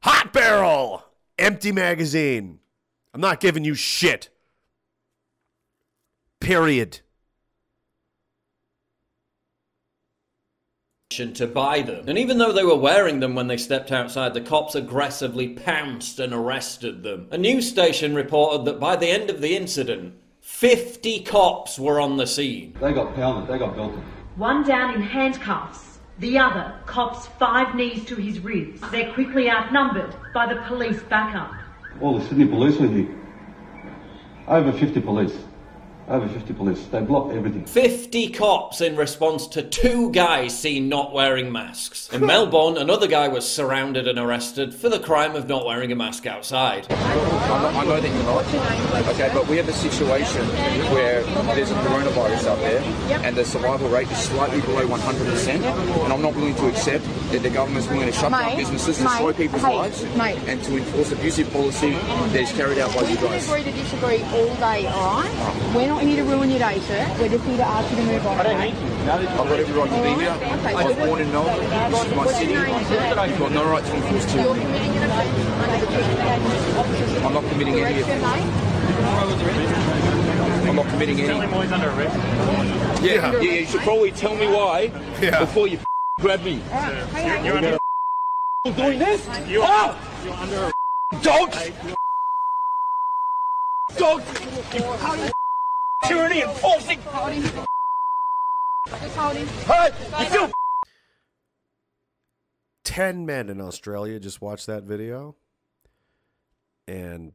[0.02, 1.04] Hot barrel.
[1.38, 2.60] Empty magazine.
[3.12, 4.30] I'm not giving you shit.
[6.40, 7.00] Period.
[11.10, 12.06] To buy them.
[12.06, 16.20] And even though they were wearing them when they stepped outside, the cops aggressively pounced
[16.20, 17.28] and arrested them.
[17.30, 22.18] A news station reported that by the end of the incident, 50 cops were on
[22.18, 22.76] the scene.
[22.78, 24.00] They got pounded, they got belted.
[24.36, 28.82] One down in handcuffs, the other cops five knees to his ribs.
[28.90, 31.54] They're quickly outnumbered by the police backup.
[32.02, 33.08] All the Sydney police were here.
[34.46, 35.36] Over 50 police.
[36.08, 36.86] Over 50 police.
[36.86, 37.66] They blocked everything.
[37.66, 42.08] 50 cops in response to two guys seen not wearing masks.
[42.14, 45.94] In Melbourne, another guy was surrounded and arrested for the crime of not wearing a
[45.94, 46.86] mask outside.
[46.90, 49.08] I know, I know that you're not.
[49.14, 50.46] Okay, but we have a situation
[50.94, 51.22] where
[51.54, 52.80] there's a coronavirus out there
[53.26, 55.48] and the survival rate is slightly below 100%.
[56.04, 59.08] And I'm not willing to accept that the government's willing to shut down businesses, and
[59.08, 60.38] destroy people's hey, lives, mate.
[60.46, 63.48] and to enforce abusive policy that is carried out by you We can guys.
[63.48, 65.74] agree to disagree all day, alright?
[65.74, 67.04] We're not here to ruin your day, sir.
[67.18, 68.38] We're just here to ask you to move on.
[68.38, 69.10] I don't need you.
[69.10, 70.30] I've got every right to be here.
[70.30, 71.58] Okay, I was so born in Melbourne.
[71.90, 72.52] This is my What's city.
[72.52, 73.26] your name, sir?
[73.26, 74.62] You've got no right to enforce You're tyranny.
[74.64, 78.22] committing an offence under the Chief I'm not committing any Arrest of.
[80.68, 81.38] I'm not committing any.
[83.06, 83.32] Yeah, Yeah.
[83.32, 84.88] yeah, you should probably tell me why
[85.20, 85.78] before you
[86.20, 86.56] grab me.
[86.58, 87.78] Hey, You're hey.
[88.64, 89.26] gonna doing this?
[89.28, 89.96] Oh!
[90.24, 90.72] You're under
[91.22, 91.70] Dogs!
[93.96, 94.24] Dogs!
[96.04, 97.00] Tyranny enforcing!
[97.02, 97.42] Hold him.
[98.86, 99.46] Just hold him.
[99.46, 100.50] Hey, you feel
[102.84, 105.36] 10 men in Australia just watched that video
[106.86, 107.32] and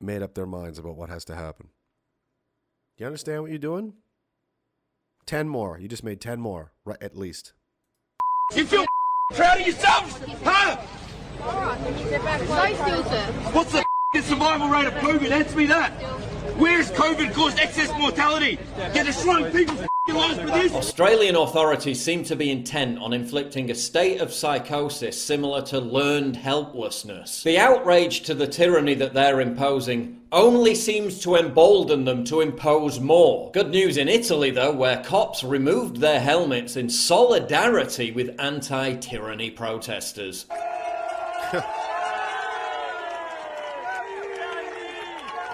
[0.00, 1.68] made up their minds about what has to happen.
[2.96, 3.94] You understand what you're doing?
[5.26, 5.78] 10 more.
[5.78, 7.52] You just made 10 more, right, at least.
[8.54, 8.84] You feel
[9.34, 10.18] proud of yourselves?
[10.42, 10.76] Huh?
[11.42, 12.42] Alright, back.
[12.42, 13.32] Stay still, sir.
[13.52, 15.30] What's the the survival rate of COVID?
[15.30, 15.92] Answer me that.
[16.58, 18.58] Where's COVID caused excess mortality?
[18.92, 20.72] Get the shrunk people's f***ing lives for this?
[20.72, 26.34] Australian authorities seem to be intent on inflicting a state of psychosis similar to learned
[26.34, 27.44] helplessness.
[27.44, 32.98] The outrage to the tyranny that they're imposing only seems to embolden them to impose
[32.98, 33.52] more.
[33.52, 39.50] Good news in Italy, though, where cops removed their helmets in solidarity with anti tyranny
[39.50, 40.46] protesters.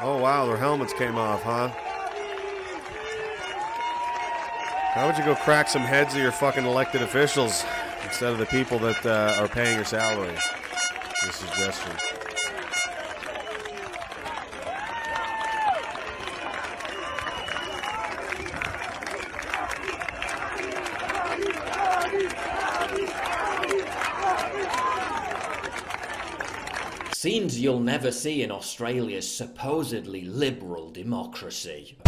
[0.01, 1.69] Oh wow, their helmets came off, huh?
[4.95, 7.65] How would you go crack some heads of your fucking elected officials
[8.05, 10.37] instead of the people that uh, are paying your salary?
[11.27, 12.28] A suggestion.
[27.20, 31.99] Scenes you'll never see in Australia's supposedly liberal democracy.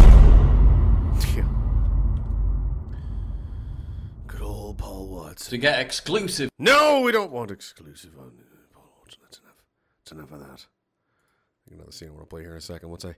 [4.25, 5.49] Good old Paul Watson.
[5.49, 6.49] To get exclusive.
[6.57, 9.19] No, we don't want exclusive on uh, Paul Watson.
[9.21, 9.55] That's enough.
[9.99, 10.65] That's enough of that.
[10.65, 12.87] I think another scene I want to play here in a second.
[12.87, 13.15] Once I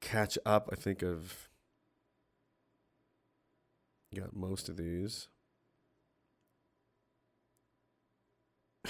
[0.00, 1.48] catch up, I think I've
[4.12, 5.28] got most of these.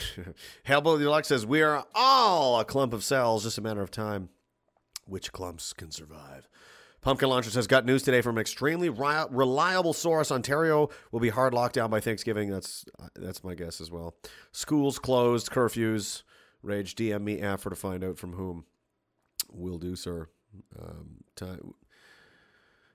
[0.67, 4.29] Hellbilly Deluxe says, We are all a clump of cells, just a matter of time.
[5.07, 6.49] Which clumps can survive?
[7.01, 10.33] Pumpkin Launcher says, Got news today from an extremely reliable source.
[10.33, 12.51] Ontario will be hard locked down by Thanksgiving.
[12.51, 14.17] That's that's my guess as well.
[14.53, 16.23] Schools closed, curfews.
[16.63, 18.65] Rage, DM me after to find out from whom.
[19.53, 20.29] Will do, sir.
[20.77, 21.75] Um, time.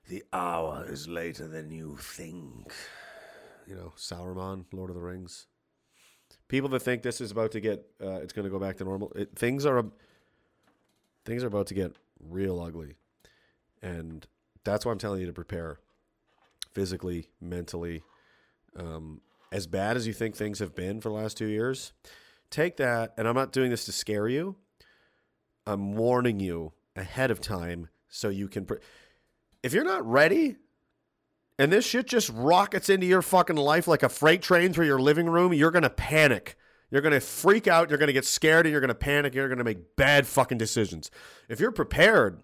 [0.08, 2.72] The hour is later than you think.
[3.66, 5.46] You know, Sauron, Lord of the Rings
[6.52, 8.84] people that think this is about to get uh, it's going to go back to
[8.84, 9.82] normal it, things are
[11.24, 11.96] things are about to get
[12.28, 12.94] real ugly.
[13.80, 14.26] And
[14.62, 15.78] that's why i'm telling you to prepare
[16.72, 18.02] physically mentally
[18.76, 21.94] um, as bad as you think things have been for the last two years.
[22.50, 24.56] Take that and i'm not doing this to scare you.
[25.66, 28.80] I'm warning you ahead of time so you can pre-
[29.62, 30.56] if you're not ready
[31.62, 34.98] and this shit just rockets into your fucking life like a freight train through your
[34.98, 36.56] living room, you're going to panic.
[36.90, 37.88] You're going to freak out.
[37.88, 39.32] You're going to get scared and you're going to panic.
[39.32, 41.08] You're going to make bad fucking decisions.
[41.48, 42.42] If you're prepared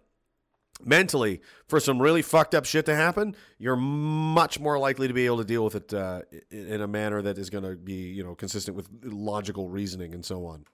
[0.85, 5.27] mentally for some really fucked up shit to happen, you're much more likely to be
[5.27, 6.23] able to deal with it uh,
[6.53, 10.25] in a manner that is going to be, you know, consistent with logical reasoning and
[10.25, 10.65] so on.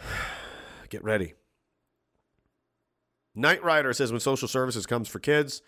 [0.88, 1.34] Get ready.
[3.34, 5.60] Knight Rider says when social services comes for kids,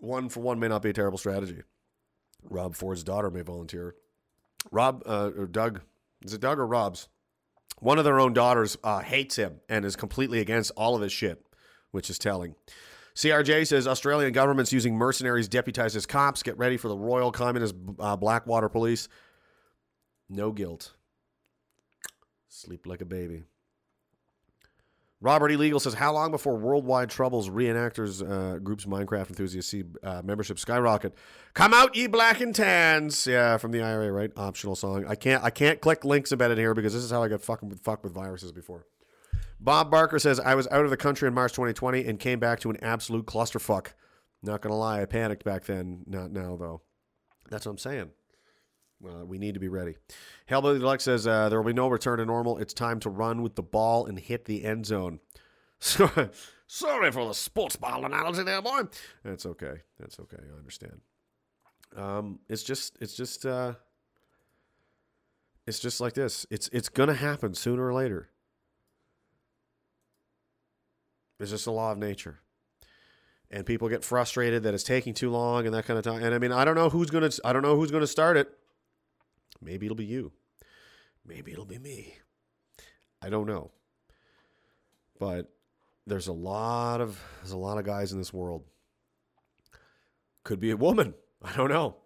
[0.00, 1.62] one for one may not be a terrible strategy.
[2.42, 3.94] Rob Ford's daughter may volunteer.
[4.70, 5.80] Rob uh, or Doug,
[6.24, 7.08] is it Doug or Rob's?
[7.80, 11.12] One of their own daughters uh, hates him and is completely against all of his
[11.12, 11.44] shit,
[11.90, 12.54] which is telling.
[13.14, 16.42] CRJ says Australian government's using mercenaries deputized as cops.
[16.42, 19.08] Get ready for the Royal Communist uh, Blackwater Police.
[20.28, 20.92] No guilt.
[22.48, 23.44] Sleep like a baby.
[25.20, 30.22] Robert Illegal says, How long before Worldwide Troubles reenactors uh, groups Minecraft enthusiasts see uh,
[30.24, 31.14] membership skyrocket?
[31.54, 33.26] Come out, ye black and tans.
[33.26, 34.30] Yeah, from the IRA, right?
[34.36, 35.04] Optional song.
[35.08, 37.74] I can't I can't click links embedded here because this is how I got fucking
[37.76, 38.86] fucked with viruses before.
[39.60, 42.60] Bob Barker says, I was out of the country in March 2020 and came back
[42.60, 43.88] to an absolute clusterfuck.
[44.40, 46.04] Not gonna lie, I panicked back then.
[46.06, 46.82] Not now though.
[47.50, 48.10] That's what I'm saying.
[49.00, 49.96] Well, we need to be ready.
[50.50, 52.58] Hellbilly Deluxe says uh, there will be no return to normal.
[52.58, 55.20] It's time to run with the ball and hit the end zone.
[55.78, 56.30] Sorry,
[56.66, 58.82] sorry for the sports ball analogy there, boy.
[59.24, 59.82] That's okay.
[60.00, 60.38] That's okay.
[60.38, 61.00] I understand.
[61.96, 63.74] Um, it's just, it's just, uh,
[65.66, 66.44] it's just like this.
[66.50, 68.30] It's, it's gonna happen sooner or later.
[71.38, 72.40] It's just a law of nature
[73.50, 76.22] and people get frustrated that it's taking too long and that kind of time.
[76.22, 78.57] And I mean, I don't know who's gonna I don't know who's gonna start it.
[79.60, 80.32] Maybe it'll be you.
[81.26, 82.14] Maybe it'll be me.
[83.20, 83.70] I don't know.
[85.18, 85.52] But
[86.06, 88.64] there's a lot of there's a lot of guys in this world.
[90.44, 91.14] Could be a woman.
[91.42, 91.96] I don't know.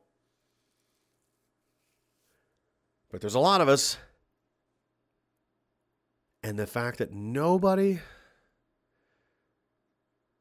[3.11, 3.99] But there's a lot of us.
[6.43, 8.01] And the fact that nobody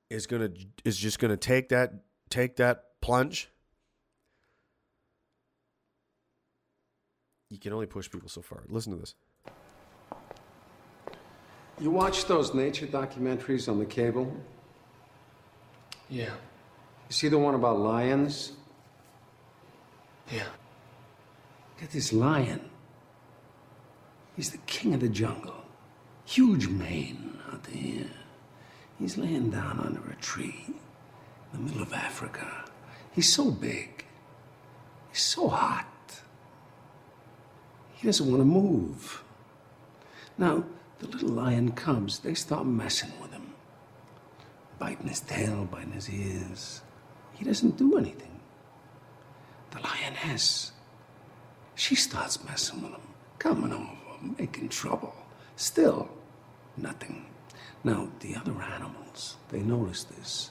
[0.10, 0.50] is gonna
[0.84, 1.94] is just gonna take that
[2.30, 3.50] take that plunge.
[7.52, 8.64] You can only push people so far.
[8.70, 9.14] Listen to this.
[11.82, 14.34] You watch those nature documentaries on the cable?
[16.10, 16.30] Yeah.
[17.10, 18.54] You see the one about lions?
[20.32, 20.44] Yeah.
[21.76, 22.62] Look at this lion.
[24.38, 25.66] He's the king of the jungle.
[26.24, 28.06] Huge mane out there.
[28.98, 30.74] He's laying down under a tree in
[31.52, 32.64] the middle of Africa.
[33.12, 34.06] He's so big.
[35.12, 35.91] He's so hot.
[38.02, 39.24] He doesn't want to move.
[40.36, 40.64] Now,
[40.98, 43.54] the little lion cubs, they start messing with him.
[44.80, 46.82] Biting his tail, biting his ears.
[47.34, 48.40] He doesn't do anything.
[49.70, 50.72] The lioness,
[51.76, 53.02] she starts messing with him,
[53.38, 55.14] coming over, making trouble.
[55.56, 56.10] Still,
[56.78, 57.28] nothing.
[57.84, 60.50] Now, the other animals, they notice this.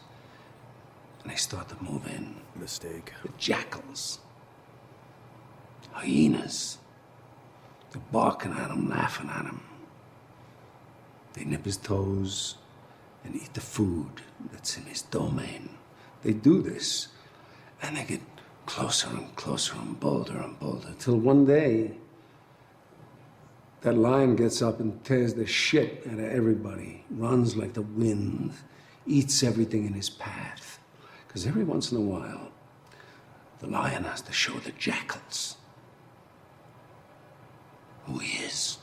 [1.24, 2.36] And they start to move in.
[2.54, 3.12] Mistake.
[3.22, 4.20] The jackals,
[5.92, 6.78] hyenas,
[7.92, 9.60] they're barking at him, laughing at him.
[11.34, 12.56] They nip his toes
[13.24, 14.22] and eat the food
[14.52, 15.70] that's in his domain.
[16.22, 17.08] They do this,
[17.82, 18.20] and they get
[18.66, 21.92] closer and closer and bolder and bolder, till one day,
[23.80, 28.52] that lion gets up and tears the shit out of everybody, runs like the wind,
[29.06, 30.78] eats everything in his path.
[31.26, 32.52] Because every once in a while,
[33.60, 35.56] the lion has to show the jackals
[38.10, 38.78] who he is.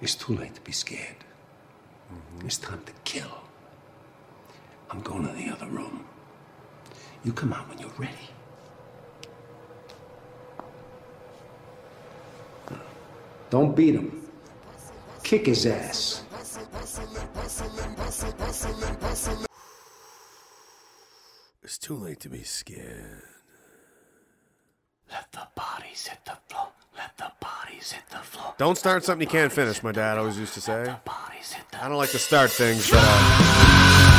[0.00, 1.24] It's too late to be scared.
[2.12, 2.46] Mm-hmm.
[2.46, 3.42] It's time to kill.
[4.90, 6.04] I'm going to the other room.
[7.24, 8.28] You come out when you're ready.
[13.50, 14.26] Don't beat him.
[15.22, 16.24] Kick his ass.
[21.62, 23.31] It's too late to be scared.
[25.12, 26.68] Let the bodies hit the floor.
[26.96, 28.54] Let the bodies hit the floor.
[28.56, 30.94] Don't start something you can't finish, my dad always used to say.
[31.80, 32.98] I don't like to start things, but.
[33.00, 34.11] Uh,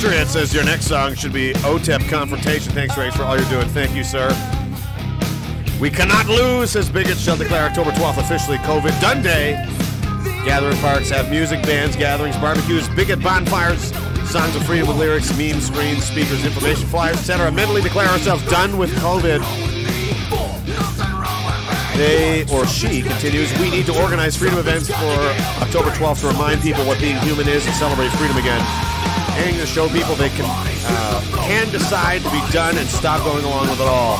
[0.00, 2.72] Patriot says your next song should be OTEP Confrontation.
[2.72, 3.68] Thanks, Race, for all you're doing.
[3.68, 4.30] Thank you, sir.
[5.78, 9.62] We cannot lose, says Bigots shall declare October 12th officially COVID Done Day.
[10.46, 13.92] Gathering parks have music, bands, gatherings, barbecues, bigot bonfires,
[14.26, 17.52] songs of freedom with lyrics, memes, screens, speakers, information flyers, etc.
[17.52, 19.40] Mentally declare ourselves done with COVID.
[21.98, 25.20] They or she continues, we need to organize freedom events for
[25.62, 28.99] October 12th to remind people what being human is and celebrate freedom again.
[29.40, 33.68] To show people they can uh, can decide to be done and stop going along
[33.68, 34.18] with it all.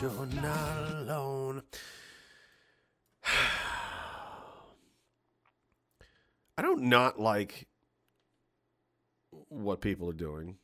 [0.00, 1.62] You're not alone.
[6.56, 7.66] I don't not like
[9.50, 10.56] what people are doing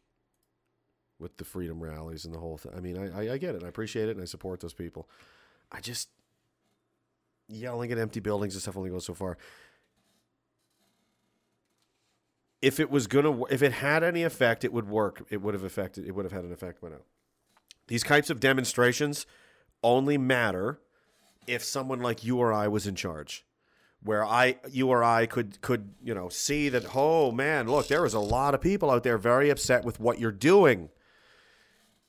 [1.19, 2.73] with the freedom rallies and the whole thing.
[2.75, 3.63] I mean, I, I, I get it.
[3.63, 5.09] I appreciate it, and I support those people.
[5.71, 6.09] I just
[7.49, 9.37] yelling at empty buildings and stuff only goes so far.
[12.63, 15.25] If it was gonna, if it had any effect, it would work.
[15.31, 16.07] It would have affected.
[16.07, 17.03] It would have had an effect by now.
[17.89, 19.27] These types of demonstrations
[19.83, 20.81] only matter
[21.47, 23.45] if someone like you or I was in charge,
[24.07, 26.97] where I, you or I could could you know see that.
[26.97, 30.19] Oh man, look, there is a lot of people out there very upset with what
[30.19, 30.89] you're doing.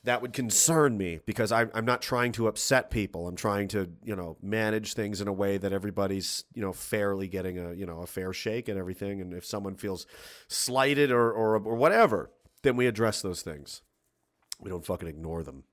[0.04, 3.28] That would concern me because I, I'm not trying to upset people.
[3.28, 7.28] I'm trying to you know manage things in a way that everybody's you know fairly
[7.28, 9.20] getting a you know a fair shake and everything.
[9.20, 10.06] And if someone feels
[10.48, 12.32] slighted or or, or whatever,
[12.64, 13.82] then we address those things.
[14.62, 15.64] We don't fucking ignore them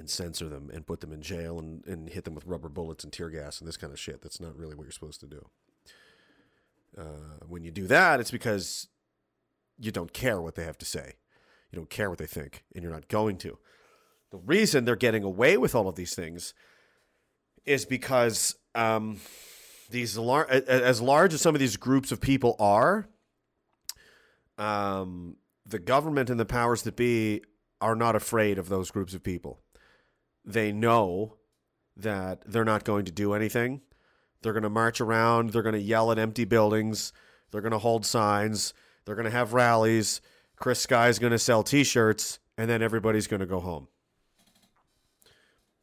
[0.00, 3.04] and censor them and put them in jail and, and hit them with rubber bullets
[3.04, 4.22] and tear gas and this kind of shit.
[4.22, 5.46] That's not really what you're supposed to do.
[6.98, 8.88] Uh, when you do that, it's because
[9.78, 11.14] you don't care what they have to say.
[11.70, 13.58] You don't care what they think, and you're not going to.
[14.32, 16.52] The reason they're getting away with all of these things
[17.64, 19.20] is because um,
[19.90, 23.08] these lar- as large as some of these groups of people are,
[24.58, 27.42] um, the government and the powers that be
[27.80, 29.60] are not afraid of those groups of people.
[30.44, 31.36] They know
[31.96, 33.82] that they're not going to do anything.
[34.42, 35.50] They're going to march around.
[35.50, 37.12] They're going to yell at empty buildings.
[37.50, 38.72] They're going to hold signs.
[39.04, 40.20] They're going to have rallies.
[40.56, 43.88] Chris Sky's going to sell T-shirts, and then everybody's going to go home.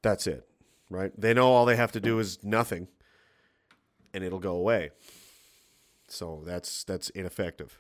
[0.01, 0.47] That's it,
[0.89, 1.11] right?
[1.19, 2.87] They know all they have to do is nothing,
[4.13, 4.91] and it'll go away.
[6.07, 7.77] So that's that's ineffective.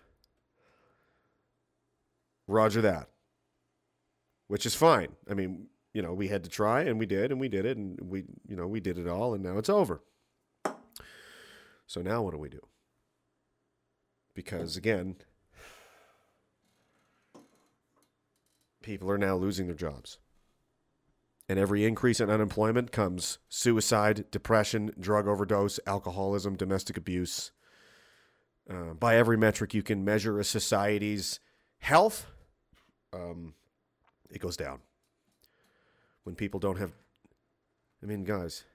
[2.47, 3.09] Roger that.
[4.47, 5.09] Which is fine.
[5.29, 5.67] I mean,
[5.97, 8.23] you know, we had to try and we did and we did it and we,
[8.47, 10.03] you know, we did it all and now it's over.
[11.87, 12.59] So now what do we do?
[14.35, 15.15] Because again,
[18.83, 20.19] people are now losing their jobs.
[21.49, 27.51] And every increase in unemployment comes suicide, depression, drug overdose, alcoholism, domestic abuse.
[28.69, 31.39] Uh, by every metric you can measure a society's
[31.79, 32.27] health,
[33.13, 33.55] um,
[34.29, 34.81] it goes down.
[36.27, 36.91] When people don't have,
[38.03, 38.65] I mean, guys,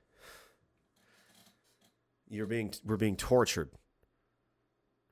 [2.30, 3.68] you're being we're being tortured.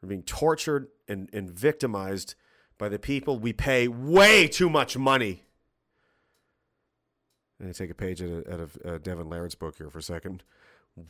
[0.00, 2.36] We're being tortured and, and victimized
[2.78, 5.42] by the people we pay way too much money.
[7.58, 9.98] And I take a page out of, out of uh, Devin Laird's book here for
[9.98, 10.42] a second.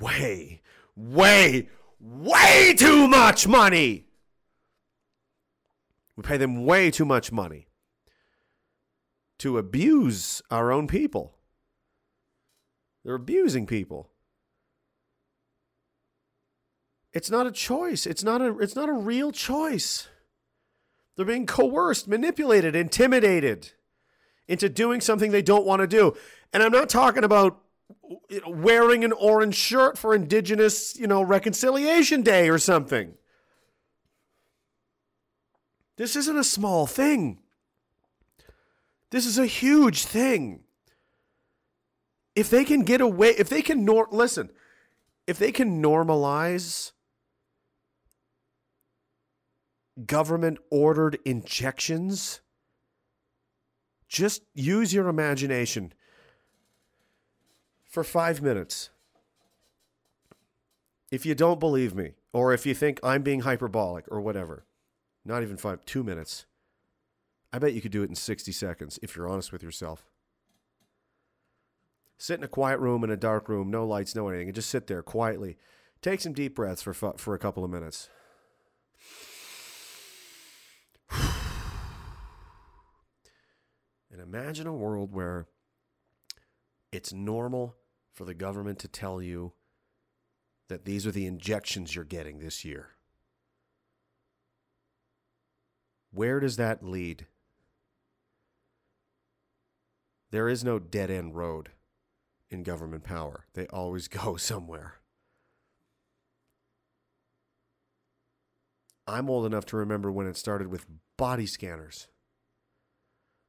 [0.00, 0.62] Way,
[0.96, 1.68] way,
[2.00, 4.06] way too much money.
[6.16, 7.68] We pay them way too much money
[9.40, 11.34] to abuse our own people.
[13.04, 14.10] They're abusing people.
[17.12, 18.06] It's not a choice.
[18.06, 20.08] It's not a it's not a real choice.
[21.16, 23.72] They're being coerced, manipulated, intimidated
[24.46, 26.14] into doing something they don't want to do.
[26.52, 27.60] And I'm not talking about
[28.46, 33.14] wearing an orange shirt for Indigenous, you know, Reconciliation Day or something.
[35.96, 37.38] This isn't a small thing.
[39.10, 40.60] This is a huge thing.
[42.36, 44.50] If they can get away, if they can nor listen,
[45.26, 46.92] if they can normalize
[50.06, 52.40] government ordered injections,
[54.08, 55.92] just use your imagination
[57.84, 58.90] for five minutes.
[61.10, 64.64] If you don't believe me, or if you think I'm being hyperbolic or whatever,
[65.24, 66.46] not even five, two minutes.
[67.52, 70.06] I bet you could do it in 60 seconds if you're honest with yourself.
[72.18, 74.68] Sit in a quiet room in a dark room, no lights, no anything, and just
[74.68, 75.56] sit there quietly.
[76.02, 78.08] Take some deep breaths for for a couple of minutes.
[84.12, 85.46] And imagine a world where
[86.90, 87.76] it's normal
[88.12, 89.52] for the government to tell you
[90.68, 92.88] that these are the injections you're getting this year.
[96.10, 97.26] Where does that lead?
[100.30, 101.70] There is no dead end road
[102.48, 104.94] in government power, they always go somewhere.
[109.06, 110.86] I'm old enough to remember when it started with
[111.16, 112.06] body scanners.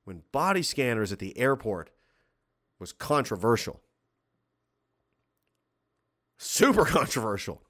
[0.05, 1.91] When body scanners at the airport
[2.79, 3.81] was controversial.
[6.37, 7.61] Super controversial.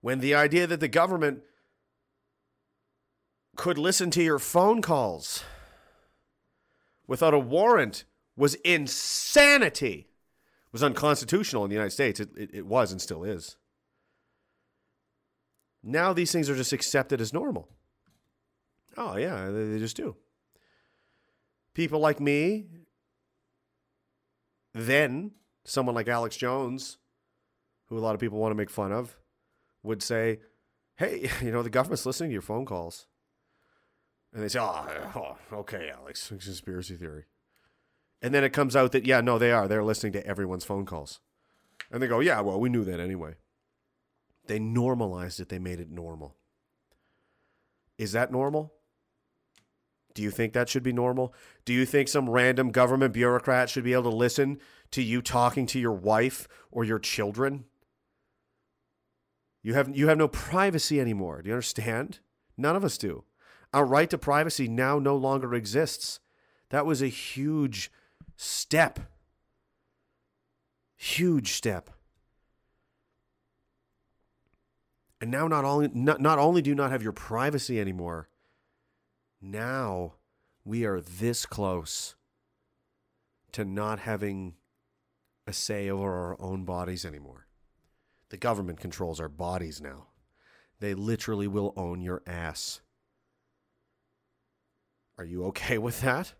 [0.00, 1.42] When the idea that the government
[3.56, 5.44] could listen to your phone calls
[7.08, 8.04] without a warrant
[8.36, 10.06] was insanity.
[10.66, 12.20] It was unconstitutional in the United States.
[12.20, 13.56] It, it, it was and still is.
[15.82, 17.68] Now these things are just accepted as normal.
[18.96, 20.14] Oh, yeah, they, they just do.
[21.74, 22.66] People like me,
[24.72, 25.32] then
[25.64, 26.98] someone like Alex Jones,
[27.86, 29.16] who a lot of people want to make fun of,
[29.82, 30.40] would say,
[30.96, 33.07] hey, you know, the government's listening to your phone calls.
[34.32, 37.24] And they say, oh, oh, okay, Alex, conspiracy theory.
[38.20, 39.68] And then it comes out that, yeah, no, they are.
[39.68, 41.20] They're listening to everyone's phone calls.
[41.90, 43.34] And they go, yeah, well, we knew that anyway.
[44.46, 46.34] They normalized it, they made it normal.
[47.96, 48.72] Is that normal?
[50.14, 51.32] Do you think that should be normal?
[51.64, 54.58] Do you think some random government bureaucrat should be able to listen
[54.90, 57.64] to you talking to your wife or your children?
[59.62, 61.42] You have you have no privacy anymore.
[61.42, 62.20] Do you understand?
[62.56, 63.24] None of us do.
[63.72, 66.20] Our right to privacy now no longer exists.
[66.70, 67.90] That was a huge
[68.36, 69.00] step.
[70.96, 71.90] Huge step.
[75.20, 78.28] And now not only not, not only do you not have your privacy anymore,
[79.40, 80.14] now
[80.64, 82.14] we are this close
[83.52, 84.54] to not having
[85.46, 87.46] a say over our own bodies anymore.
[88.28, 90.08] The government controls our bodies now.
[90.80, 92.82] They literally will own your ass.
[95.18, 96.32] Are you okay with that?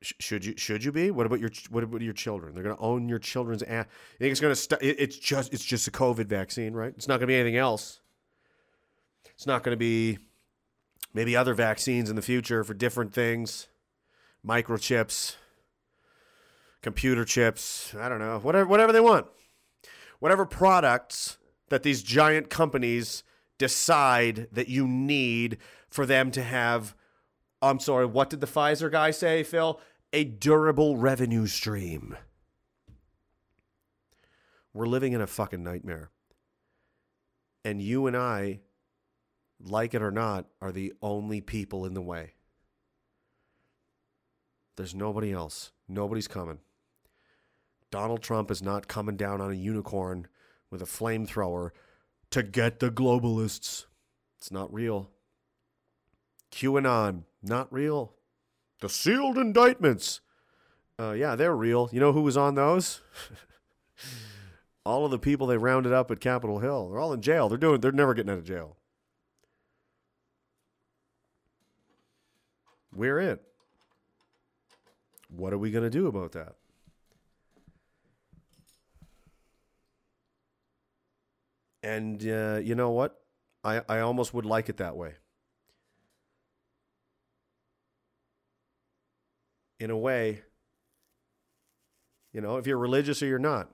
[0.00, 1.10] Sh- should you should you be?
[1.10, 2.54] What about your what about your children?
[2.54, 3.86] They're going to own your children's ass.
[4.14, 6.94] You think it's going to st- it's just it's just a COVID vaccine, right?
[6.96, 8.00] It's not going to be anything else.
[9.34, 10.18] It's not going to be
[11.12, 13.68] maybe other vaccines in the future for different things,
[14.46, 15.36] microchips,
[16.82, 19.26] computer chips, I don't know, whatever whatever they want.
[20.20, 23.22] Whatever products that these giant companies
[23.58, 25.58] decide that you need
[25.90, 26.94] for them to have
[27.60, 29.80] I'm sorry, what did the Pfizer guy say, Phil?
[30.12, 32.16] A durable revenue stream.
[34.72, 36.10] We're living in a fucking nightmare.
[37.64, 38.60] And you and I,
[39.60, 42.34] like it or not, are the only people in the way.
[44.76, 45.72] There's nobody else.
[45.88, 46.60] Nobody's coming.
[47.90, 50.28] Donald Trump is not coming down on a unicorn
[50.70, 51.70] with a flamethrower
[52.30, 53.86] to get the globalists.
[54.38, 55.10] It's not real.
[56.52, 58.14] QAnon, not real.
[58.80, 60.20] The sealed indictments.
[60.98, 61.88] Uh, yeah, they're real.
[61.92, 63.00] You know who was on those?
[64.84, 66.88] all of the people they rounded up at Capitol Hill.
[66.88, 67.48] They're all in jail.
[67.48, 67.80] They're doing.
[67.80, 68.76] They're never getting out of jail.
[72.94, 73.42] We're it.
[75.28, 76.54] What are we going to do about that?
[81.88, 83.18] And uh, you know what?
[83.64, 85.14] I, I almost would like it that way.
[89.80, 90.42] In a way,
[92.30, 93.70] you know, if you're religious or you're not.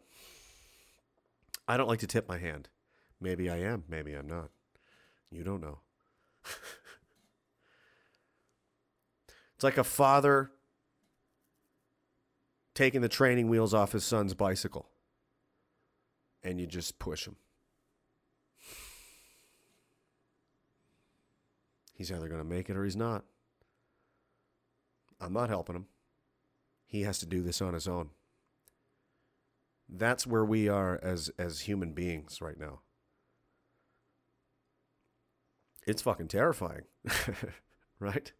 [1.67, 2.68] I don't like to tip my hand.
[3.20, 4.51] Maybe I am, maybe I'm not.
[5.33, 5.78] You don't know.
[9.55, 10.52] it's like a father
[12.75, 14.89] taking the training wheels off his son's bicycle
[16.44, 17.34] and you just push him.
[21.94, 23.24] He's either going to make it or he's not.
[25.20, 25.86] I'm not helping him.
[26.86, 28.10] He has to do this on his own.
[29.89, 32.81] That's where we are as as human beings right now.
[35.86, 36.82] It's fucking terrifying.
[38.00, 38.32] right?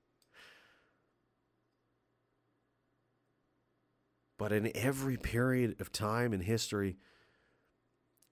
[4.39, 6.97] But in every period of time in history,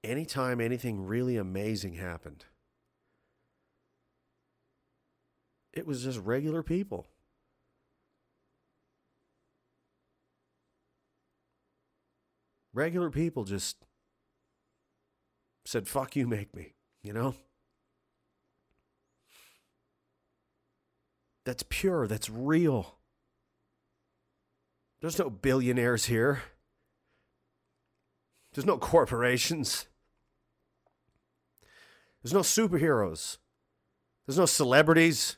[0.02, 2.44] anytime anything really amazing happened,
[5.73, 7.07] it was just regular people.
[12.75, 13.76] Regular people just
[15.65, 17.34] said, fuck you, make me, you know?
[21.44, 22.99] That's pure, that's real.
[25.01, 26.42] There's no billionaires here.
[28.55, 29.86] There's no corporations.
[32.23, 33.39] There's no superheroes.
[34.26, 35.36] There's no celebrities.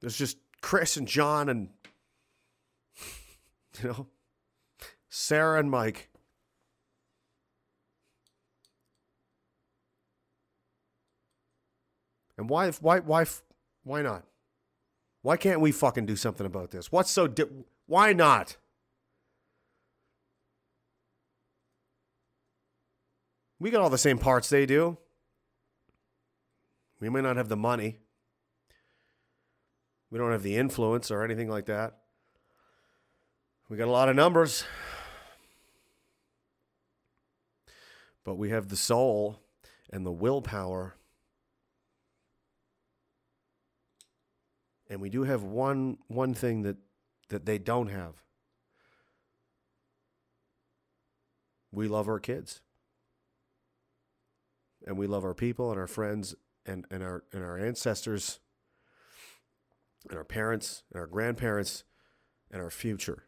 [0.00, 1.68] There's just Chris and John and,
[3.82, 4.06] you know,
[5.08, 6.08] Sarah and Mike.
[12.38, 13.26] And why, why, why,
[13.84, 14.24] why not?
[15.22, 16.90] Why can't we fucking do something about this?
[16.90, 17.44] What's so, di-
[17.86, 18.56] why not?
[23.58, 24.96] We got all the same parts they do.
[26.98, 27.98] We may not have the money.
[30.10, 31.98] We don't have the influence or anything like that.
[33.68, 34.64] We got a lot of numbers.
[38.24, 39.38] But we have the soul
[39.90, 40.96] and the willpower.
[44.88, 46.76] And we do have one one thing that
[47.28, 48.14] that they don't have.
[51.70, 52.60] We love our kids.
[54.84, 56.34] And we love our people and our friends
[56.66, 58.40] and, and our and our ancestors
[60.08, 61.84] and our parents and our grandparents
[62.50, 63.24] and our future.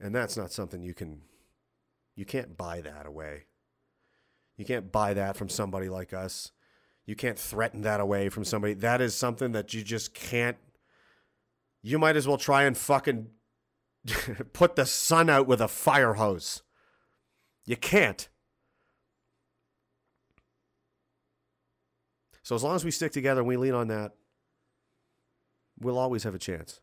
[0.00, 1.22] And that's not something you can
[2.14, 3.44] you can't buy that away.
[4.56, 6.52] You can't buy that from somebody like us.
[7.04, 8.74] You can't threaten that away from somebody.
[8.74, 10.56] That is something that you just can't
[11.82, 13.28] you might as well try and fucking
[14.52, 16.62] put the sun out with a fire hose.
[17.64, 18.28] You can't.
[22.42, 24.12] So as long as we stick together and we lean on that,
[25.80, 26.80] we'll always have a chance.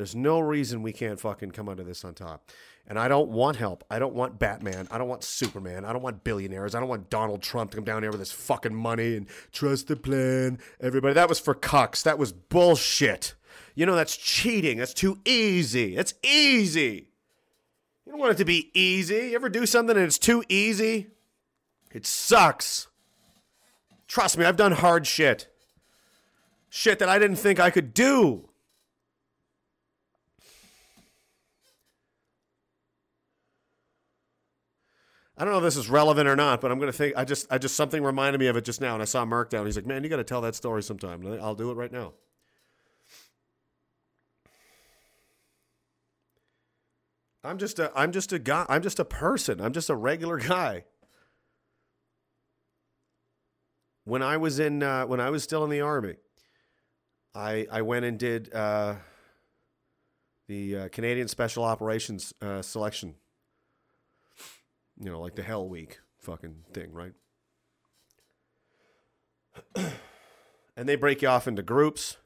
[0.00, 2.50] There's no reason we can't fucking come under this on top.
[2.86, 3.84] And I don't want help.
[3.90, 4.88] I don't want Batman.
[4.90, 5.84] I don't want Superman.
[5.84, 6.74] I don't want billionaires.
[6.74, 9.88] I don't want Donald Trump to come down here with his fucking money and trust
[9.88, 10.58] the plan.
[10.80, 12.02] Everybody, that was for cucks.
[12.02, 13.34] That was bullshit.
[13.74, 14.78] You know, that's cheating.
[14.78, 15.94] That's too easy.
[15.96, 17.10] That's easy.
[18.06, 19.14] You don't want it to be easy.
[19.14, 21.08] You ever do something and it's too easy?
[21.92, 22.88] It sucks.
[24.06, 25.48] Trust me, I've done hard shit.
[26.68, 28.48] Shit that I didn't think I could do.
[35.36, 37.16] I don't know if this is relevant or not, but I'm gonna think.
[37.16, 39.48] I just, I just something reminded me of it just now, and I saw Mark
[39.48, 39.64] down.
[39.64, 42.12] He's like, "Man, you got to tell that story sometime." I'll do it right now.
[47.42, 48.66] I'm just a, I'm just a guy.
[48.68, 49.62] I'm just a person.
[49.62, 50.84] I'm just a regular guy.
[54.04, 56.16] When I was in, uh, when I was still in the army,
[57.34, 58.96] I I went and did uh,
[60.48, 63.14] the uh, Canadian Special Operations uh, selection
[65.00, 67.12] you know, like the Hell Week fucking thing, right?
[70.76, 72.18] and they break you off into groups.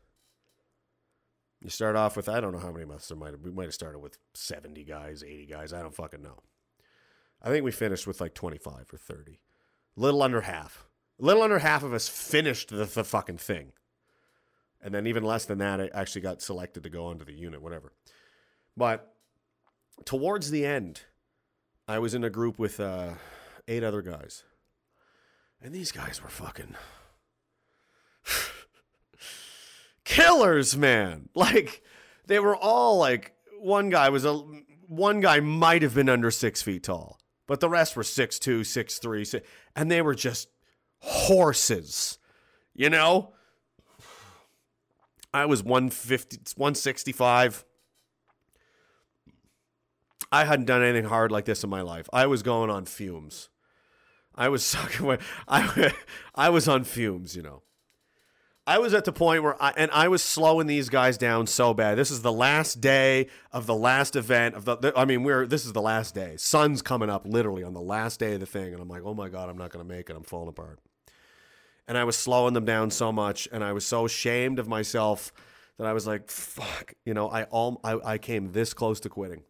[1.62, 3.64] You start off with I don't know how many months there might have we might
[3.64, 6.42] have started with 70 guys, 80 guys, I don't fucking know.
[7.40, 9.40] I think we finished with like 25 or 30.
[9.96, 10.86] A little under half.
[11.20, 13.72] A little under half of us finished the, the fucking thing.
[14.82, 17.62] And then even less than that, I actually got selected to go onto the unit,
[17.62, 17.92] whatever.
[18.76, 19.14] But
[20.04, 21.02] towards the end,
[21.86, 23.14] I was in a group with uh,
[23.68, 24.44] eight other guys.
[25.62, 26.74] And these guys were fucking
[30.04, 31.28] killers, man.
[31.34, 31.82] Like
[32.26, 34.34] they were all like one guy was a
[34.86, 38.64] one guy might have been under six feet tall, but the rest were six two,
[38.64, 39.26] six three,
[39.74, 40.48] and they were just
[41.04, 42.18] horses.
[42.74, 43.32] You know?
[45.32, 47.64] I was 150 165.
[50.30, 52.08] I hadn't done anything hard like this in my life.
[52.12, 53.48] I was going on fumes.
[54.34, 55.18] I was sucking away.
[55.48, 55.92] I,
[56.34, 57.62] I was on fumes, you know.
[58.66, 61.74] I was at the point where I and I was slowing these guys down so
[61.74, 61.98] bad.
[61.98, 65.46] This is the last day of the last event of the, the I mean, we're
[65.46, 66.36] this is the last day.
[66.38, 69.12] Sun's coming up literally on the last day of the thing and I'm like, "Oh
[69.12, 70.16] my god, I'm not going to make it.
[70.16, 70.80] I'm falling apart."
[71.86, 75.32] And I was slowing them down so much and I was so ashamed of myself
[75.78, 79.08] that I was like, "Fuck." You know, I all I, I came this close to
[79.08, 79.42] quitting.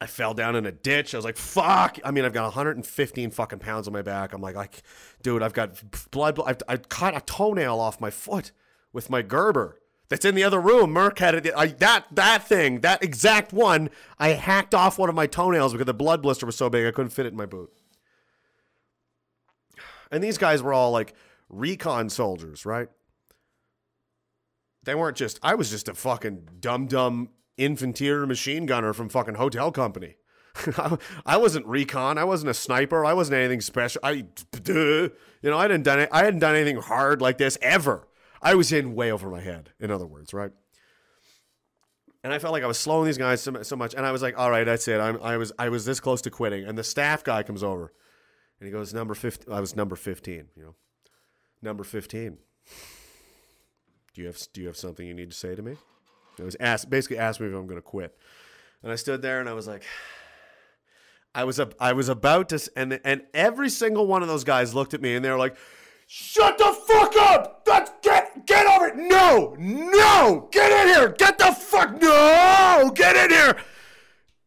[0.00, 1.14] I fell down in a ditch.
[1.14, 1.98] I was like, fuck.
[2.04, 4.34] I mean, I've got 115 fucking pounds on my back.
[4.34, 4.82] I'm like, like
[5.22, 6.38] dude, I've got blood.
[6.44, 8.52] I've, I cut a toenail off my foot
[8.92, 9.80] with my Gerber.
[10.08, 10.92] That's in the other room.
[10.92, 11.52] Merc had it.
[11.56, 13.90] I, that that thing, that exact one.
[14.18, 16.90] I hacked off one of my toenails because the blood blister was so big I
[16.92, 17.72] couldn't fit it in my boot.
[20.10, 21.14] And these guys were all like
[21.48, 22.88] recon soldiers, right?
[24.84, 25.38] They weren't just.
[25.42, 30.16] I was just a fucking dumb dumb infanteer machine gunner from fucking hotel company.
[31.26, 32.18] I wasn't recon.
[32.18, 33.04] I wasn't a sniper.
[33.04, 34.00] I wasn't anything special.
[34.02, 34.26] I,
[34.66, 35.10] you
[35.42, 36.00] know, I didn't done.
[36.00, 38.06] It, I hadn't done anything hard like this ever.
[38.40, 39.70] I was in way over my head.
[39.80, 40.52] In other words, right?
[42.24, 43.94] And I felt like I was slowing these guys so, so much.
[43.94, 45.00] And I was like, all right, that's it.
[45.00, 46.64] I'm, I was I was this close to quitting.
[46.64, 47.92] And the staff guy comes over,
[48.60, 49.52] and he goes, number 15.
[49.52, 50.48] I was number 15.
[50.56, 50.74] You know,
[51.62, 52.38] number 15.
[54.14, 55.76] Do you have Do you have something you need to say to me?
[56.38, 58.16] It was asked basically asked me if I'm going to quit,
[58.82, 59.84] and I stood there and I was like,
[61.34, 64.94] I was I was about to, and and every single one of those guys looked
[64.94, 65.56] at me and they were like,
[66.06, 67.64] "Shut the fuck up!
[67.66, 68.96] That's get get over it!
[68.96, 71.10] No, no, get in here!
[71.10, 72.90] Get the fuck no!
[72.94, 73.56] Get in here!"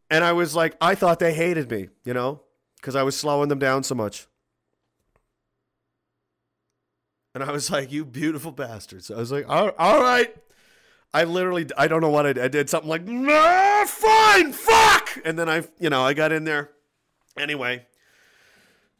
[0.09, 2.41] And I was like, I thought they hated me, you know,
[2.79, 4.27] because I was slowing them down so much.
[7.35, 10.35] And I was like, "You beautiful bastards!" I was like, "All, all right."
[11.13, 12.43] I literally, I don't know what I did.
[12.43, 15.09] I did something like, nah, fine, fuck.
[15.25, 16.69] And then I, you know, I got in there.
[17.35, 17.87] Anyway,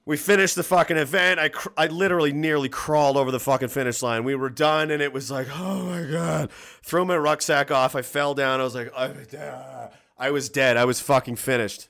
[0.06, 1.40] we finished the fucking event.
[1.40, 4.24] I, cr- I literally nearly crawled over the fucking finish line.
[4.24, 6.52] We were done, and it was like, oh my god.
[6.82, 7.96] Threw my rucksack off.
[7.96, 8.60] I fell down.
[8.60, 10.78] I was like, I, I was dead.
[10.78, 11.90] I was fucking finished.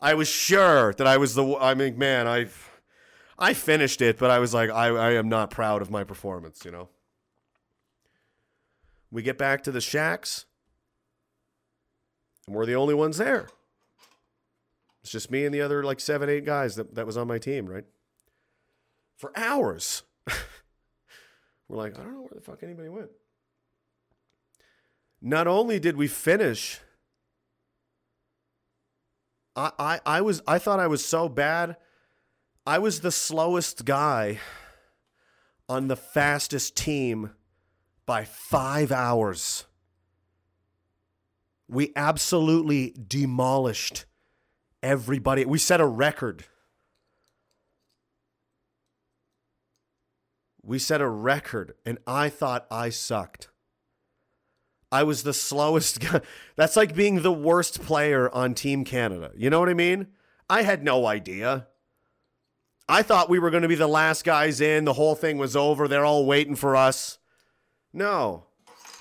[0.00, 1.56] I was sure that I was the.
[1.56, 2.80] I mean, man, I've
[3.38, 6.64] I finished it, but I was like, I, I am not proud of my performance.
[6.64, 6.88] You know.
[9.10, 10.44] We get back to the shacks,
[12.46, 13.48] and we're the only ones there.
[15.02, 17.38] It's just me and the other like seven, eight guys that, that was on my
[17.38, 17.84] team, right?
[19.16, 20.02] For hours.
[21.68, 23.10] we're like, I don't know where the fuck anybody went.
[25.22, 26.80] Not only did we finish,
[29.58, 31.76] I, I, was I thought I was so bad.
[32.64, 34.38] I was the slowest guy
[35.68, 37.32] on the fastest team
[38.06, 39.64] by five hours.
[41.68, 44.04] We absolutely demolished
[44.82, 45.44] everybody.
[45.44, 46.44] We set a record.
[50.62, 53.48] We set a record, and I thought I sucked.
[54.90, 56.20] I was the slowest guy.
[56.56, 59.30] That's like being the worst player on Team Canada.
[59.36, 60.08] You know what I mean?
[60.48, 61.66] I had no idea.
[62.88, 64.86] I thought we were going to be the last guys in.
[64.86, 65.86] The whole thing was over.
[65.86, 67.18] They're all waiting for us.
[67.92, 68.46] No.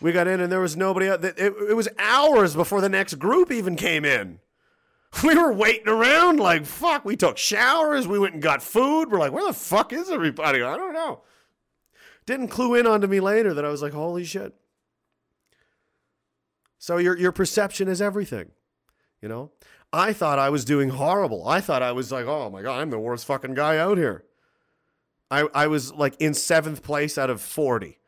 [0.01, 1.07] We got in and there was nobody.
[1.07, 4.40] It, it, it was hours before the next group even came in.
[5.24, 7.06] We were waiting around like, fuck.
[7.06, 8.07] We took showers.
[8.07, 9.06] We went and got food.
[9.09, 10.61] We're like, where the fuck is everybody?
[10.61, 11.22] I don't know.
[12.25, 14.53] Didn't clue in onto me later that I was like, holy shit.
[16.80, 18.51] So your your perception is everything.
[19.22, 19.51] You know?
[19.91, 21.47] I thought I was doing horrible.
[21.47, 24.25] I thought I was like, oh my god, I'm the worst fucking guy out here.
[25.31, 27.99] I I was like in seventh place out of forty.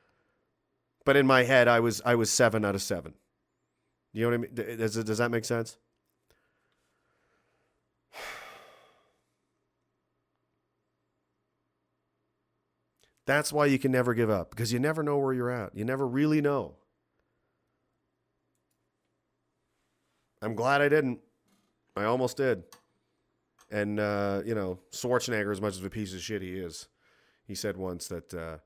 [1.06, 3.14] But in my head, I was I was seven out of seven.
[4.12, 4.78] You know what I mean?
[4.78, 5.78] Does, does that make sense?
[13.26, 15.76] That's why you can never give up because you never know where you're at.
[15.76, 16.76] You never really know.
[20.42, 21.20] I'm glad I didn't.
[21.96, 22.64] I almost did.
[23.72, 26.88] And, uh, you know, Schwarzenegger, as much of a piece of shit he is,
[27.46, 28.58] he said once that, uh,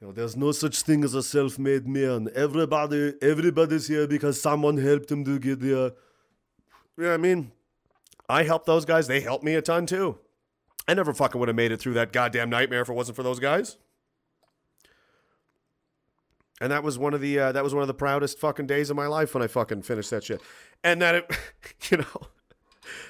[0.00, 2.28] you know, there's no such thing as a self-made man.
[2.34, 5.92] Everybody, everybody's here because someone helped him to get there.
[6.98, 7.52] Yeah, I mean,
[8.28, 9.06] I helped those guys.
[9.06, 10.18] They helped me a ton too.
[10.88, 13.22] I never fucking would have made it through that goddamn nightmare if it wasn't for
[13.22, 13.76] those guys.
[16.60, 18.90] And that was one of the uh, that was one of the proudest fucking days
[18.90, 20.40] of my life when I fucking finished that shit.
[20.82, 21.38] And that it,
[21.90, 22.28] you know,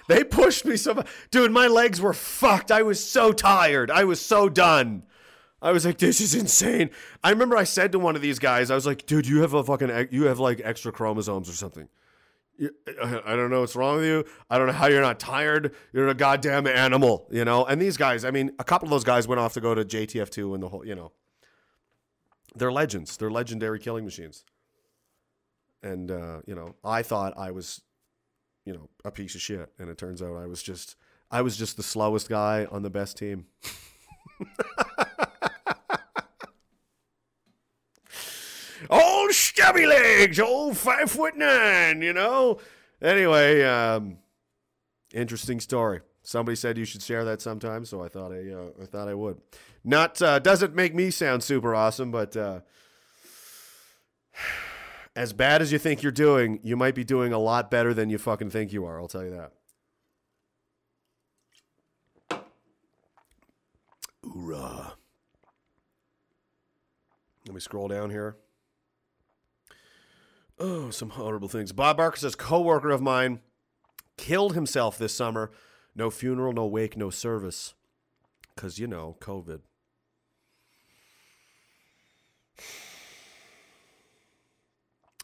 [0.09, 1.09] they pushed me so much.
[1.31, 2.71] Dude, my legs were fucked.
[2.71, 3.91] I was so tired.
[3.91, 5.05] I was so done.
[5.61, 6.91] I was like, this is insane.
[7.23, 9.55] I remember I said to one of these guys, I was like, dude, you have
[9.55, 11.89] a fucking, you have like extra chromosomes or something.
[12.61, 14.25] I don't know what's wrong with you.
[14.51, 15.75] I don't know how you're not tired.
[15.93, 17.65] You're a goddamn animal, you know.
[17.65, 19.85] And these guys, I mean, a couple of those guys went off to go to
[19.85, 21.13] JTF2 and the whole, you know,
[22.55, 23.17] they're legends.
[23.17, 24.45] They're legendary killing machines.
[25.83, 27.83] And uh, you know, I thought I was,
[28.65, 30.97] you know, a piece of shit, and it turns out I was just,
[31.31, 33.47] I was just the slowest guy on the best team.
[38.91, 42.59] old stubby legs, old five foot nine, you know.
[43.03, 44.19] Anyway, um,
[45.13, 46.01] interesting story.
[46.27, 49.15] Somebody said you should share that sometime, so I thought I, uh, I thought I
[49.15, 49.43] would.
[49.85, 52.61] Not uh, doesn't make me sound super awesome, but uh,
[55.17, 58.09] as bad as you think you're doing, you might be doing a lot better than
[58.09, 58.99] you fucking think you are.
[58.99, 59.31] I'll tell you
[62.31, 62.41] that.
[64.25, 64.95] Hoorah.
[67.47, 68.37] Let me scroll down here.
[70.59, 71.73] Oh, some horrible things.
[71.73, 73.41] Bob Barker says, co-worker of mine
[74.17, 75.51] killed himself this summer.
[75.97, 77.75] No funeral, no wake, no service.
[78.55, 79.61] Because, you know, COVID.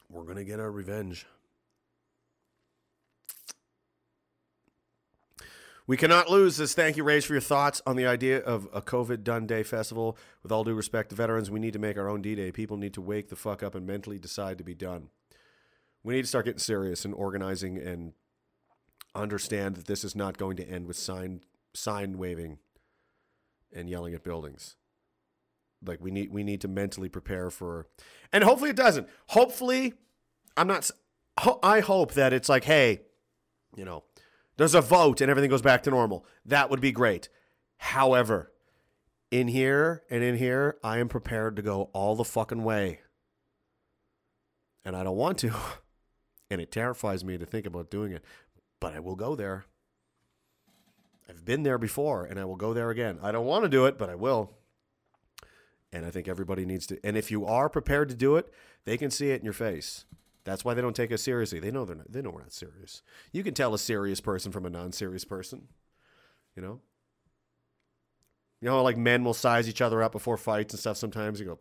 [0.08, 1.26] We're going to get our revenge.
[5.86, 6.72] We cannot lose this.
[6.72, 10.16] Thank you, Rays, for your thoughts on the idea of a COVID done day festival.
[10.42, 12.52] With all due respect to veterans, we need to make our own D Day.
[12.52, 15.08] People need to wake the fuck up and mentally decide to be done.
[16.04, 18.12] We need to start getting serious and organizing and
[19.14, 21.40] understand that this is not going to end with sign
[21.74, 22.58] sign waving
[23.74, 24.76] and yelling at buildings.
[25.84, 27.86] Like we need we need to mentally prepare for
[28.32, 29.08] and hopefully it doesn't.
[29.28, 29.94] Hopefully
[30.56, 30.90] I'm not
[31.62, 33.02] I hope that it's like hey,
[33.76, 34.04] you know,
[34.56, 36.26] there's a vote and everything goes back to normal.
[36.44, 37.28] That would be great.
[37.78, 38.52] However,
[39.30, 43.00] in here and in here, I am prepared to go all the fucking way.
[44.84, 45.54] And I don't want to.
[46.52, 48.24] And it terrifies me to think about doing it.
[48.80, 49.66] But I will go there.
[51.28, 53.18] I've been there before and I will go there again.
[53.22, 54.50] I don't want to do it, but I will.
[55.92, 56.98] And I think everybody needs to.
[57.04, 58.52] And if you are prepared to do it,
[58.84, 60.06] they can see it in your face.
[60.44, 61.60] That's why they don't take us seriously.
[61.60, 63.02] They know they're not, they know we're not serious.
[63.32, 65.68] You can tell a serious person from a non-serious person.
[66.56, 66.80] You know.
[68.60, 70.96] You know, like men will size each other up before fights and stuff.
[70.96, 71.58] Sometimes you go,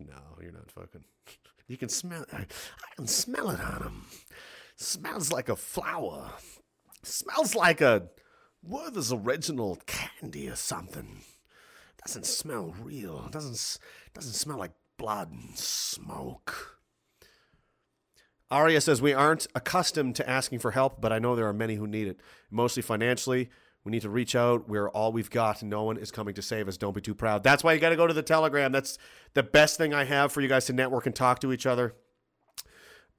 [0.00, 1.04] no, you're not fucking.
[1.66, 2.26] You can smell.
[2.30, 2.44] I,
[2.94, 4.04] can smell it on them.
[4.76, 6.30] Smells like a flower.
[7.04, 8.08] Smells like a
[8.62, 11.22] Werther's original candy or something.
[12.04, 13.28] Doesn't smell real.
[13.30, 13.78] Doesn't
[14.14, 16.78] doesn't smell like blood and smoke.
[18.50, 21.74] Aria says we aren't accustomed to asking for help, but I know there are many
[21.74, 23.50] who need it, mostly financially.
[23.84, 24.68] We need to reach out.
[24.68, 25.62] We're all we've got.
[25.62, 26.76] No one is coming to save us.
[26.76, 27.42] Don't be too proud.
[27.42, 28.72] That's why you got to go to the Telegram.
[28.72, 28.96] That's
[29.34, 31.94] the best thing I have for you guys to network and talk to each other.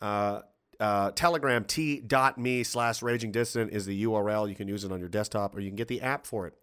[0.02, 0.42] Uh,
[0.80, 4.50] Uh, Telegram t.me slash raging dissident is the URL.
[4.50, 6.54] You can use it on your desktop or you can get the app for it.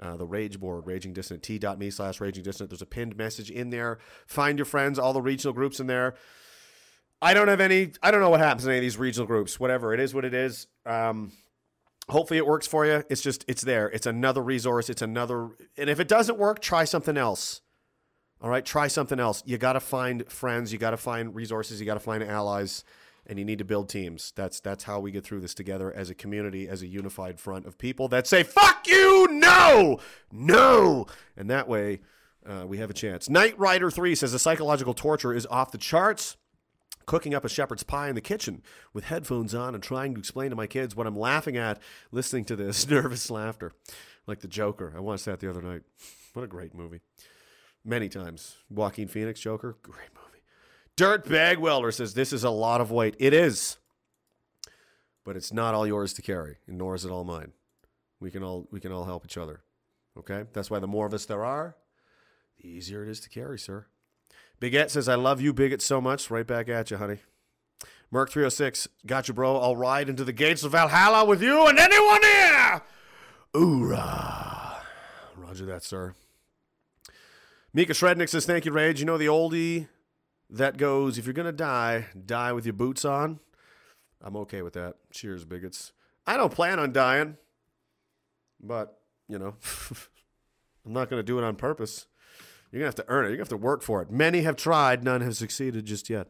[0.00, 2.70] Uh, the rage board, raging dissident, t.me slash raging dissident.
[2.70, 3.98] There's a pinned message in there.
[4.26, 6.14] Find your friends, all the regional groups in there.
[7.20, 9.60] I don't have any, I don't know what happens in any of these regional groups.
[9.60, 10.68] Whatever, it is what it is.
[10.86, 11.32] Um,
[12.08, 13.04] hopefully it works for you.
[13.10, 13.90] It's just, it's there.
[13.90, 14.88] It's another resource.
[14.88, 17.60] It's another, and if it doesn't work, try something else.
[18.42, 19.42] All right, try something else.
[19.44, 20.72] You got to find friends.
[20.72, 21.78] You got to find resources.
[21.78, 22.84] You got to find allies,
[23.26, 24.32] and you need to build teams.
[24.36, 27.66] That's that's how we get through this together as a community, as a unified front
[27.66, 29.98] of people that say "fuck you," no,
[30.32, 32.00] no, and that way
[32.46, 33.28] uh, we have a chance.
[33.28, 36.36] Knight Rider Three says the psychological torture is off the charts.
[37.06, 40.50] Cooking up a shepherd's pie in the kitchen with headphones on and trying to explain
[40.50, 41.80] to my kids what I'm laughing at,
[42.12, 43.72] listening to this nervous laughter,
[44.28, 44.92] like the Joker.
[44.96, 45.82] I watched that the other night.
[46.34, 47.00] What a great movie
[47.84, 48.56] many times.
[48.68, 50.19] Joaquin Phoenix Joker, great movie.
[50.96, 53.16] Dirtbag Welder says this is a lot of weight.
[53.18, 53.78] It is,
[55.24, 57.52] but it's not all yours to carry, nor is it all mine.
[58.20, 59.62] We can all we can all help each other.
[60.18, 61.76] Okay, that's why the more of us there are,
[62.60, 63.86] the easier it is to carry, sir.
[64.58, 67.18] Bigot says, "I love you, Bigot, so much." Right back at you, honey.
[68.10, 69.58] Merc three hundred six, got you, bro.
[69.58, 72.82] I'll ride into the gates of Valhalla with you and anyone here.
[73.54, 74.82] Hoorah!
[75.36, 76.14] Roger that, sir.
[77.72, 78.98] Mika Shrednick says, Thank you, Rage.
[79.00, 79.86] You know the oldie
[80.50, 83.40] that goes, If you're going to die, die with your boots on.
[84.22, 84.96] I'm okay with that.
[85.12, 85.92] Cheers, bigots.
[86.26, 87.38] I don't plan on dying,
[88.60, 89.54] but, you know,
[90.84, 92.06] I'm not going to do it on purpose.
[92.70, 93.28] You're going to have to earn it.
[93.28, 94.10] You're going to have to work for it.
[94.10, 96.28] Many have tried, none have succeeded just yet.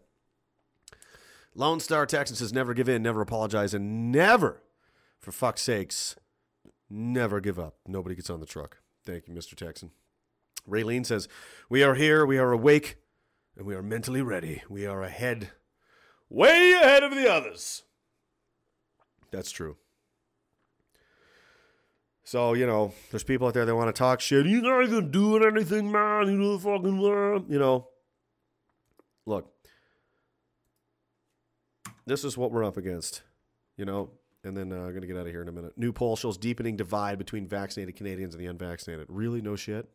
[1.55, 4.62] Lone Star Texan says, Never give in, never apologize, and never,
[5.18, 6.16] for fuck's sakes,
[6.89, 7.74] never give up.
[7.86, 8.78] Nobody gets on the truck.
[9.05, 9.55] Thank you, Mr.
[9.55, 9.90] Texan.
[10.68, 11.28] Raylene says,
[11.68, 12.97] We are here, we are awake,
[13.61, 14.63] and we are mentally ready.
[14.71, 15.51] We are ahead,
[16.31, 17.83] way ahead of the others.
[19.31, 19.77] That's true.
[22.25, 24.47] So, you know, there's people out there that want to talk shit.
[24.47, 26.29] You're not even doing anything, man.
[26.29, 27.89] You know, fucking, uh, you know.
[29.27, 29.53] Look,
[32.07, 33.21] this is what we're up against,
[33.77, 34.09] you know.
[34.43, 35.77] And then uh, I'm going to get out of here in a minute.
[35.77, 39.05] New poll shows deepening divide between vaccinated Canadians and the unvaccinated.
[39.11, 39.43] Really?
[39.43, 39.87] No shit?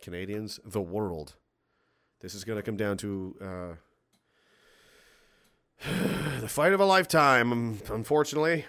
[0.00, 1.34] Canadians, the world.
[2.20, 3.74] This is going to come down to uh,
[6.40, 8.66] the fight of a lifetime, um, unfortunately.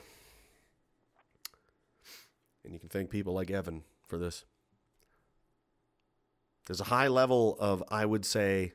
[2.64, 4.46] And you can thank people like Evan for this.
[6.66, 8.74] There's a high level of, I would say,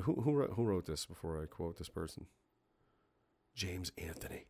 [0.00, 2.26] who, who, wrote, who wrote this before I quote this person?
[3.54, 4.46] James Anthony.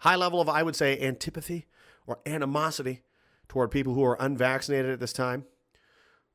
[0.00, 1.66] High level of, I would say, antipathy
[2.06, 3.02] or animosity
[3.48, 5.44] toward people who are unvaccinated at this time.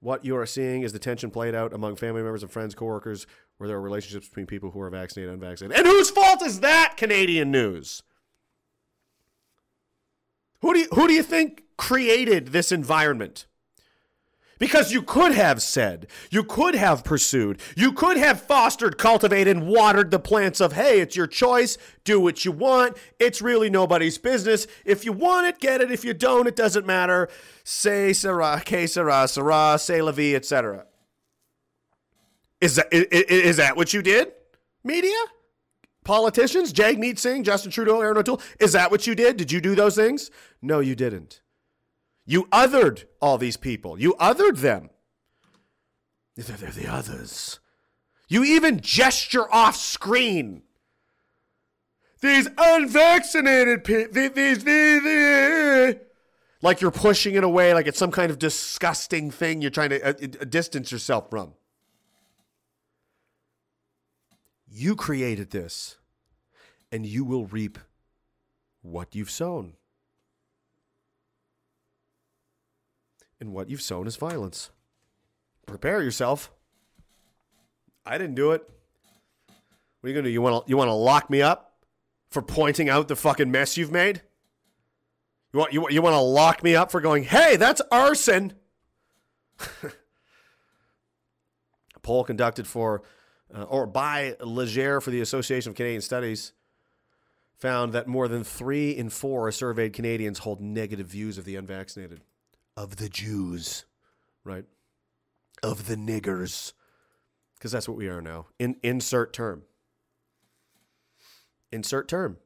[0.01, 3.27] What you are seeing is the tension played out among family members and friends, coworkers,
[3.57, 5.77] where there are relationships between people who are vaccinated and unvaccinated.
[5.77, 8.01] And whose fault is that, Canadian news?
[10.61, 13.45] Who do you, who do you think created this environment?
[14.61, 19.67] Because you could have said, you could have pursued, you could have fostered, cultivated, and
[19.67, 24.19] watered the plants of, hey, it's your choice, do what you want, it's really nobody's
[24.19, 24.67] business.
[24.85, 25.91] If you want it, get it.
[25.91, 27.27] If you don't, it doesn't matter.
[27.63, 30.85] Say Sarah, que Sarah, Sarah, say la vie, etc.
[32.59, 34.31] Is that, is, is that what you did?
[34.83, 35.17] Media?
[36.03, 36.71] Politicians?
[36.71, 38.39] Jagmeet Singh, Justin Trudeau, Erin O'Toole?
[38.59, 39.37] Is that what you did?
[39.37, 40.29] Did you do those things?
[40.61, 41.40] No, you didn't.
[42.31, 43.99] You othered all these people.
[43.99, 44.89] You othered them.
[46.37, 47.59] They're, they're the others.
[48.29, 50.61] You even gesture off screen.
[52.21, 55.95] These unvaccinated people, these, these, these,
[56.61, 60.01] like you're pushing it away, like it's some kind of disgusting thing you're trying to
[60.01, 61.55] uh, uh, distance yourself from.
[64.69, 65.97] You created this,
[66.93, 67.77] and you will reap
[68.81, 69.73] what you've sown.
[73.41, 74.69] And what you've sown is violence.
[75.65, 76.51] Prepare yourself.
[78.05, 78.61] I didn't do it.
[79.99, 80.31] What are you gonna do?
[80.31, 81.79] You want to you want to lock me up
[82.29, 84.21] for pointing out the fucking mess you've made?
[85.53, 88.53] You want you, you want to lock me up for going, "Hey, that's arson."
[89.59, 89.91] A
[92.01, 93.03] poll conducted for
[93.53, 96.53] uh, or by Leger for the Association of Canadian Studies
[97.55, 102.21] found that more than 3 in 4 surveyed Canadians hold negative views of the unvaccinated
[102.77, 103.85] of the Jews,
[104.43, 104.65] right?
[105.63, 106.73] Of the niggers.
[107.55, 108.47] Because that's what we are now.
[108.59, 109.63] In, insert term.
[111.71, 112.37] Insert term.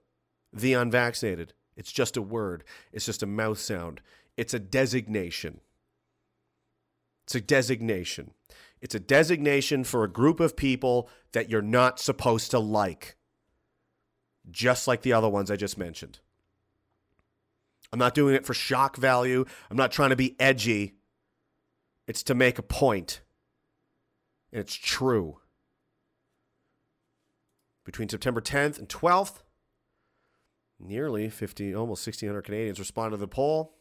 [0.51, 1.53] The unvaccinated.
[1.77, 2.63] It's just a word,
[2.93, 4.01] it's just a mouth sound.
[4.37, 5.61] It's a designation.
[7.25, 8.31] It's a designation.
[8.81, 13.15] It's a designation for a group of people that you're not supposed to like.
[14.49, 16.19] just like the other ones I just mentioned.
[17.91, 19.45] I'm not doing it for shock value.
[19.69, 20.95] I'm not trying to be edgy.
[22.07, 23.22] It's to make a point.
[24.51, 25.39] And it's true.
[27.83, 29.43] Between September 10th and 12th,
[30.80, 33.75] nearly 50, almost 1,600 Canadians responded to the poll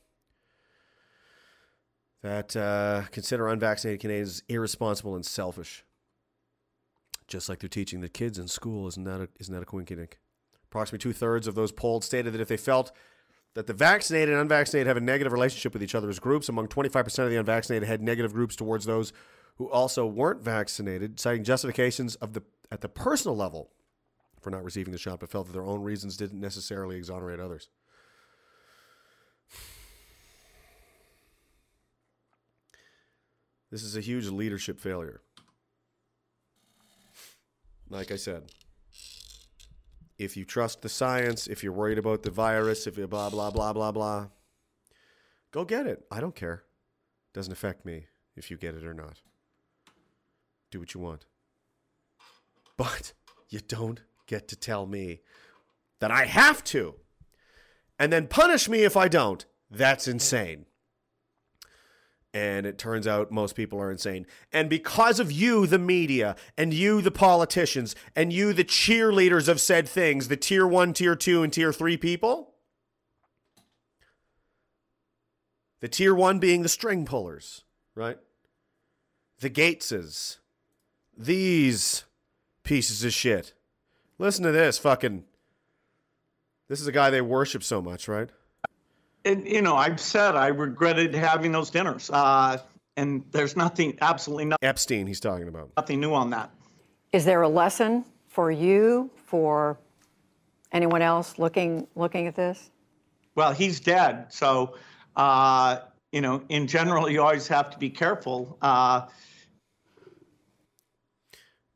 [2.23, 5.84] that uh, consider unvaccinated Canadians irresponsible and selfish.
[7.26, 10.15] Just like they're teaching the kids in school, isn't that a, isn't that a coinkydink?
[10.70, 12.92] Approximately two thirds of those polled stated that if they felt
[13.55, 16.68] that the vaccinated and unvaccinated have a negative relationship with each other as groups, among
[16.68, 19.12] 25% of the unvaccinated had negative groups towards those
[19.57, 23.70] who also weren't vaccinated, citing justifications of the at the personal level
[24.41, 27.68] for not receiving the shot, but felt that their own reasons didn't necessarily exonerate others.
[33.70, 35.20] This is a huge leadership failure.
[37.89, 38.44] Like I said,
[40.18, 43.51] if you trust the science, if you're worried about the virus, if you blah, blah,
[43.51, 44.28] blah, blah, blah,
[45.51, 46.05] go get it.
[46.10, 46.65] I don't care.
[47.33, 49.20] Doesn't affect me if you get it or not.
[50.70, 51.26] Do what you want.
[52.76, 53.12] But
[53.49, 55.20] you don't get to tell me
[56.01, 56.94] that I have to
[57.99, 59.44] and then punish me if I don't.
[59.70, 60.67] That's insane.
[62.35, 64.27] And it turns out most people are insane.
[64.53, 69.61] And because of you, the media, and you, the politicians, and you, the cheerleaders of
[69.61, 72.55] said things, the tier one, tier two, and tier three people,
[75.81, 77.63] the tier one being the string pullers,
[77.95, 78.19] right?
[79.39, 80.39] The Gateses,
[81.17, 82.03] these
[82.65, 83.55] pieces of shit.
[84.19, 85.23] Listen to this fucking.
[86.69, 88.31] This is a guy they worship so much, right?
[89.25, 92.11] And, you know, I've said I regretted having those dinners.
[92.11, 92.59] Uh,
[92.97, 94.69] and there's nothing, absolutely nothing.
[94.69, 95.70] Epstein, he's talking about.
[95.77, 96.51] Nothing new on that.
[97.12, 99.78] Is there a lesson for you, for
[100.73, 102.70] anyone else looking looking at this?
[103.35, 104.27] Well, he's dead.
[104.33, 104.77] So,
[105.17, 105.78] uh,
[106.12, 108.59] you know, in general, you always have to be careful.
[108.61, 109.07] Uh,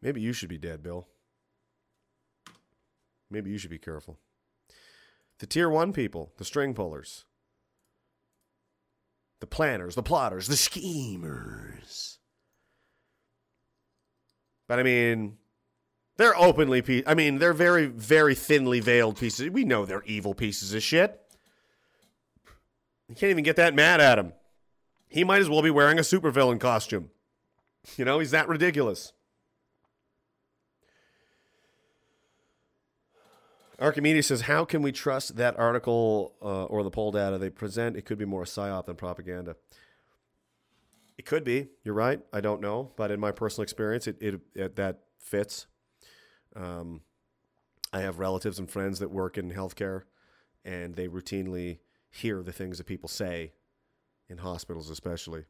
[0.01, 1.09] Maybe you should be dead, Bill.
[3.31, 4.19] Maybe you should be careful.
[5.41, 7.25] The tier one people, the string pullers,
[9.41, 12.19] the planners, the plotters, the schemers.
[14.67, 15.39] But I mean,
[16.17, 19.49] they're openly, pe- I mean, they're very, very thinly veiled pieces.
[19.51, 21.19] We know they're evil pieces of shit.
[23.09, 24.35] You can't even get that mad at him.
[25.09, 27.11] He might as well be wearing a supervillain costume.
[27.97, 29.13] You know, he's that ridiculous.
[33.79, 37.97] Archimedes says, "How can we trust that article uh, or the poll data they present?
[37.97, 39.57] It could be more psyop than propaganda.
[41.17, 41.69] It could be.
[41.85, 42.21] You're right.
[42.33, 45.67] I don't know, but in my personal experience, it, it, it that fits.
[46.57, 47.03] Um,
[47.93, 50.03] I have relatives and friends that work in healthcare,
[50.65, 51.79] and they routinely
[52.11, 53.53] hear the things that people say
[54.29, 55.45] in hospitals, especially.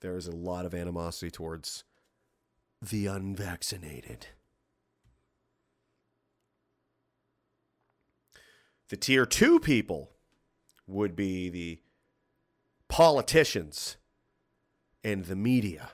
[0.00, 1.84] There is a lot of animosity towards
[2.82, 4.26] the unvaccinated."
[8.88, 10.12] The tier two people
[10.86, 11.80] would be the
[12.88, 13.96] politicians
[15.02, 15.92] and the media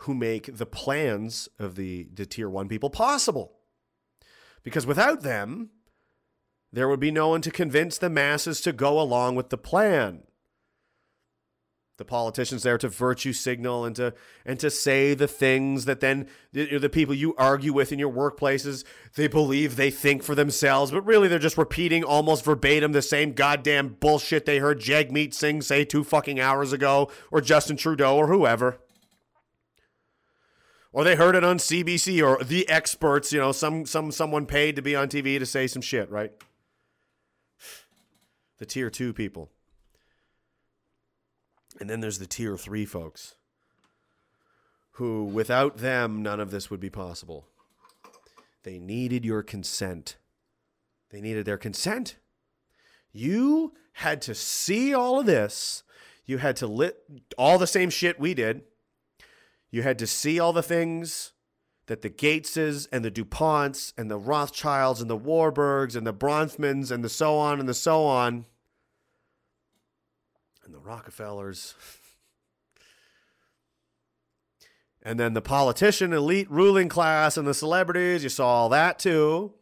[0.00, 3.52] who make the plans of the, the tier one people possible.
[4.62, 5.70] Because without them,
[6.72, 10.25] there would be no one to convince the masses to go along with the plan.
[11.98, 14.12] The politicians there to virtue signal and to
[14.44, 18.12] and to say the things that then the, the people you argue with in your
[18.12, 18.84] workplaces
[19.14, 23.32] they believe they think for themselves, but really they're just repeating almost verbatim the same
[23.32, 28.26] goddamn bullshit they heard Jagmeet Singh say two fucking hours ago, or Justin Trudeau, or
[28.26, 28.78] whoever.
[30.92, 34.76] Or they heard it on CBC or the experts, you know, some some someone paid
[34.76, 36.32] to be on TV to say some shit, right?
[38.58, 39.50] The tier two people.
[41.80, 43.34] And then there's the tier three folks
[44.92, 47.46] who, without them, none of this would be possible.
[48.62, 50.16] They needed your consent.
[51.10, 52.16] They needed their consent.
[53.12, 55.82] You had to see all of this.
[56.24, 56.98] You had to lit
[57.38, 58.62] all the same shit we did.
[59.70, 61.32] You had to see all the things
[61.86, 66.90] that the Gateses and the DuPonts and the Rothschilds and the Warburgs and the Bronfmans
[66.90, 68.46] and the so on and the so on
[70.66, 71.74] and the Rockefellers.
[75.02, 79.54] and then the politician, elite ruling class, and the celebrities, you saw all that too.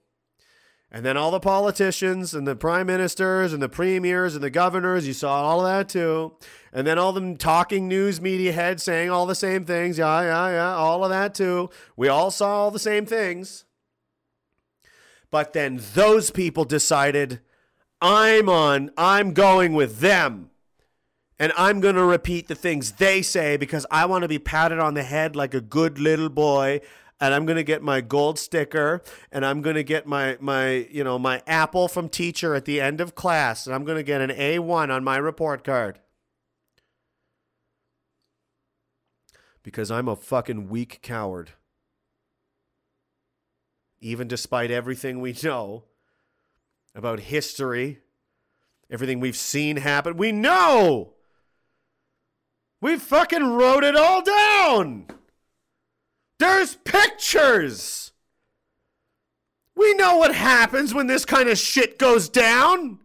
[0.91, 5.07] And then all the politicians and the prime ministers and the premiers and the governors,
[5.07, 6.37] you saw all of that too.
[6.73, 9.99] And then all them talking news media heads saying all the same things.
[9.99, 11.69] Yeah, yeah, yeah, all of that too.
[11.97, 13.65] We all saw all the same things.
[15.31, 17.41] But then those people decided,
[18.01, 20.51] I'm on, I'm going with them.
[21.39, 24.79] And I'm going to repeat the things they say because I want to be patted
[24.79, 26.81] on the head like a good little boy.
[27.21, 30.87] And I'm going to get my gold sticker and I'm going to get my, my,
[30.91, 33.67] you know, my apple from teacher at the end of class.
[33.67, 36.01] And I'm going to get an A1 on my report card.
[39.63, 41.53] Because I'm a fucking weak coward.
[44.01, 45.85] Even despite everything we know
[46.95, 48.01] about history,
[48.91, 51.14] everything we've seen happen, we know
[52.85, 55.07] we fucking wrote it all down.
[56.39, 58.13] There's pictures.
[59.75, 62.99] We know what happens when this kind of shit goes down.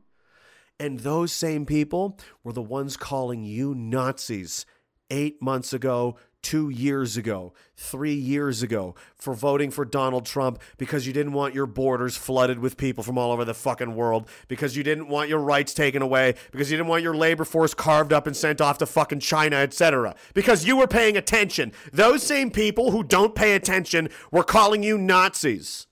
[0.82, 4.66] And those same people were the ones calling you Nazis
[5.10, 11.06] eight months ago, two years ago, three years ago for voting for Donald Trump because
[11.06, 14.78] you didn't want your borders flooded with people from all over the fucking world, because
[14.78, 18.14] you didn't want your rights taken away, because you didn't want your labor force carved
[18.14, 20.16] up and sent off to fucking China, etc.
[20.34, 21.72] Because you were paying attention.
[21.92, 25.88] Those same people who don't pay attention were calling you Nazis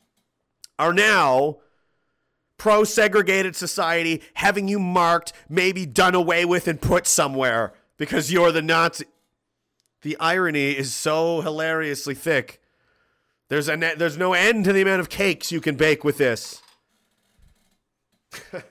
[0.80, 1.58] are now
[2.58, 8.52] pro segregated society having you marked, maybe done away with, and put somewhere because you're
[8.52, 9.06] the Nazi.
[10.08, 12.62] The irony is so hilariously thick.
[13.50, 16.18] There's a ne- there's no end to the amount of cakes you can bake with
[16.18, 16.62] this.
[18.54, 18.64] the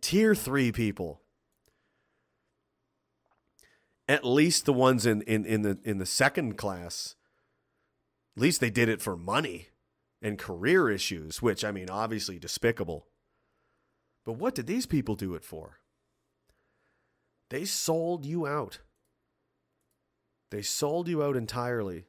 [0.00, 1.22] tier 3 people.
[4.06, 7.16] At least the ones in, in, in the in the second class.
[8.36, 9.70] At least they did it for money
[10.22, 13.08] and career issues, which I mean obviously despicable.
[14.24, 15.80] But what did these people do it for?
[17.50, 18.78] They sold you out.
[20.50, 22.06] They sold you out entirely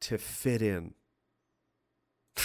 [0.00, 0.94] to fit in.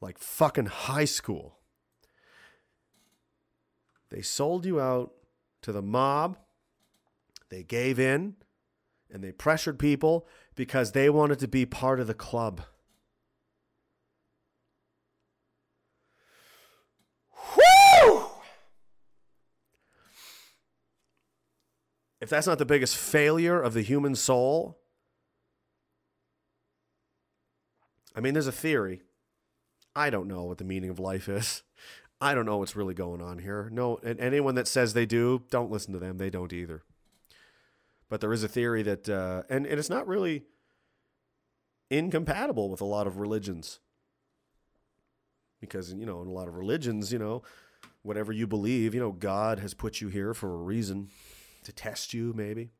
[0.00, 1.58] like fucking high school.
[4.10, 5.12] They sold you out
[5.62, 6.38] to the mob.
[7.50, 8.34] They gave in
[9.12, 12.62] and they pressured people because they wanted to be part of the club.
[22.24, 24.78] If that's not the biggest failure of the human soul,
[28.16, 29.02] I mean, there's a theory.
[29.94, 31.62] I don't know what the meaning of life is.
[32.22, 33.68] I don't know what's really going on here.
[33.70, 36.16] No, and anyone that says they do, don't listen to them.
[36.16, 36.82] They don't either.
[38.08, 40.44] But there is a theory that, uh, and, and it's not really
[41.90, 43.80] incompatible with a lot of religions.
[45.60, 47.42] Because, you know, in a lot of religions, you know,
[48.00, 51.10] whatever you believe, you know, God has put you here for a reason
[51.64, 52.70] to test you, maybe.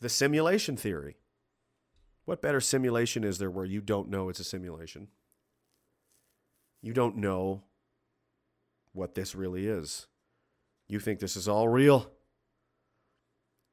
[0.00, 1.16] The simulation theory.
[2.24, 5.08] What better simulation is there where you don't know it's a simulation?
[6.82, 7.62] You don't know
[8.92, 10.06] what this really is.
[10.88, 12.10] You think this is all real.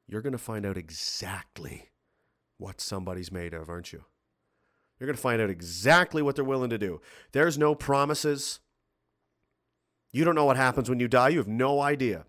[0.06, 1.90] You're going to find out exactly
[2.58, 4.04] what somebody's made of, aren't you?
[4.98, 7.00] You're going to find out exactly what they're willing to do.
[7.32, 8.60] There's no promises.
[10.12, 11.30] You don't know what happens when you die.
[11.30, 12.26] You have no idea.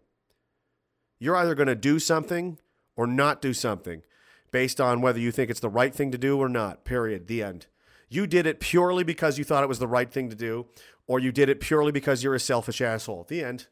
[1.19, 2.58] You're either going to do something
[2.95, 4.03] or not do something
[4.52, 6.85] based on whether you think it's the right thing to do or not.
[6.85, 7.27] Period.
[7.27, 7.68] The end.
[8.10, 10.68] You did it purely because you thought it was the right thing to do,
[11.08, 13.26] or you did it purely because you're a selfish asshole.
[13.27, 13.68] The end.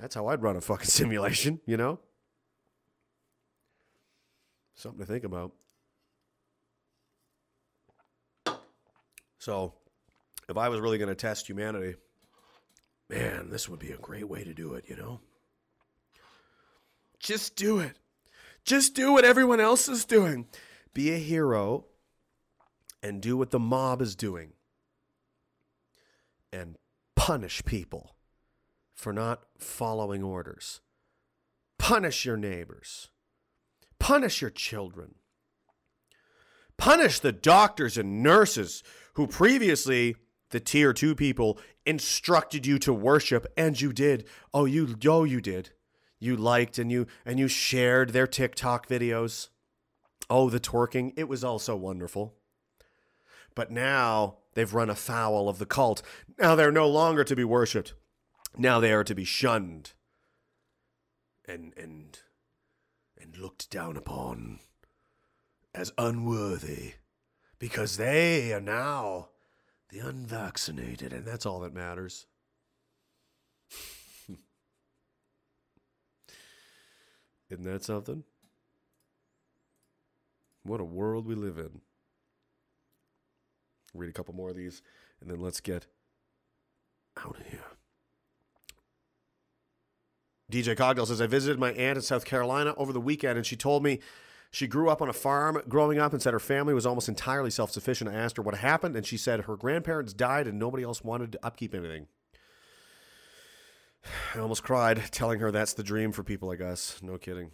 [0.00, 1.98] That's how I'd run a fucking simulation, you know?
[4.74, 5.52] Something to think about.
[9.38, 9.74] So,
[10.48, 11.96] if I was really going to test humanity,
[13.10, 15.20] man, this would be a great way to do it, you know?
[17.18, 17.96] Just do it.
[18.64, 20.46] Just do what everyone else is doing.
[20.94, 21.86] Be a hero
[23.02, 24.52] and do what the mob is doing.
[26.52, 26.76] And
[27.16, 28.14] punish people
[28.94, 30.80] for not following orders.
[31.78, 33.10] Punish your neighbors.
[33.98, 35.16] Punish your children.
[36.76, 38.82] Punish the doctors and nurses
[39.14, 40.16] who previously,
[40.50, 41.58] the tier two people,
[41.90, 44.26] instructed you to worship, and you did.
[44.54, 45.70] Oh, you oh you did.
[46.18, 49.48] You liked and you and you shared their TikTok videos.
[50.28, 51.12] Oh, the twerking.
[51.16, 52.34] It was all so wonderful.
[53.54, 56.02] But now they've run afoul of the cult.
[56.38, 57.94] Now they're no longer to be worshipped.
[58.56, 59.92] Now they are to be shunned
[61.46, 62.18] and and
[63.20, 64.60] and looked down upon
[65.74, 66.94] as unworthy
[67.58, 69.29] because they are now
[69.90, 72.26] the unvaccinated and that's all that matters.
[77.50, 78.24] Isn't that something?
[80.62, 81.80] What a world we live in.
[83.94, 84.82] Read a couple more of these,
[85.20, 85.86] and then let's get
[87.18, 87.60] out of here.
[90.50, 93.56] DJ Cogdell says, I visited my aunt in South Carolina over the weekend, and she
[93.56, 94.00] told me
[94.50, 97.50] she grew up on a farm growing up and said her family was almost entirely
[97.50, 98.10] self sufficient.
[98.10, 101.32] I asked her what happened, and she said her grandparents died and nobody else wanted
[101.32, 102.08] to upkeep anything.
[104.34, 106.98] I almost cried telling her that's the dream for people like us.
[107.02, 107.52] No kidding.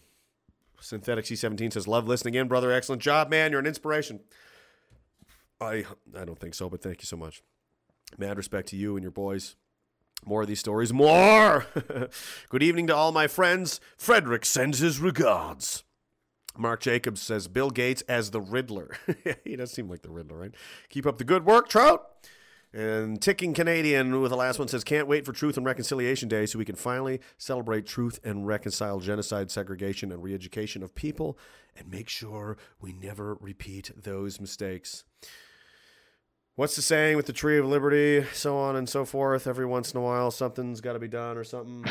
[0.81, 2.71] Synthetic C17 says, Love listening in, brother.
[2.73, 3.51] Excellent job, man.
[3.51, 4.21] You're an inspiration.
[5.61, 5.85] I
[6.17, 7.43] I don't think so, but thank you so much.
[8.19, 9.57] Mad respect to you and your boys.
[10.25, 10.93] More of these stories.
[10.93, 11.67] More!
[12.49, 13.81] Good evening to all my friends.
[13.97, 15.85] Frederick sends his regards.
[16.59, 18.97] Mark Jacobs says Bill Gates as the Riddler.
[19.45, 20.55] he does seem like the Riddler, right?
[20.89, 22.07] Keep up the good work, Trout.
[22.73, 26.45] And Ticking Canadian with the last one says, Can't wait for Truth and Reconciliation Day
[26.45, 31.39] so we can finally celebrate truth and reconcile genocide, segregation, and re education of people
[31.75, 35.05] and make sure we never repeat those mistakes.
[36.55, 39.47] What's the saying with the Tree of Liberty, so on and so forth?
[39.47, 41.85] Every once in a while, something's got to be done or something.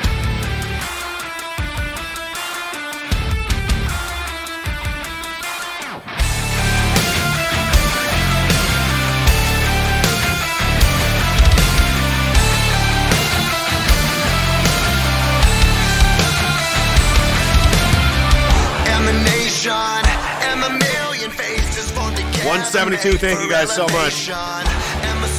[22.46, 24.30] 172, thank you guys so much.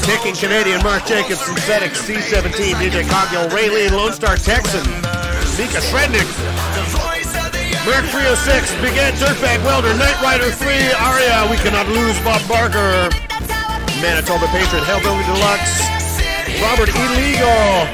[0.03, 4.83] Ticking Canadian, Mark Jacobs, Synthetic C17, DJ Coggill, Raylene, Lone Star Texan,
[5.55, 6.27] Mika Shrednick,
[7.87, 10.67] Mark 306, Big Ed, Dirtbag Welder, Knight Rider 3,
[10.99, 13.07] Aria, We Cannot Lose, Bob Barker,
[14.03, 15.87] Manitoba Patriot, Hellbilly Deluxe,
[16.59, 17.87] Robert Illegal,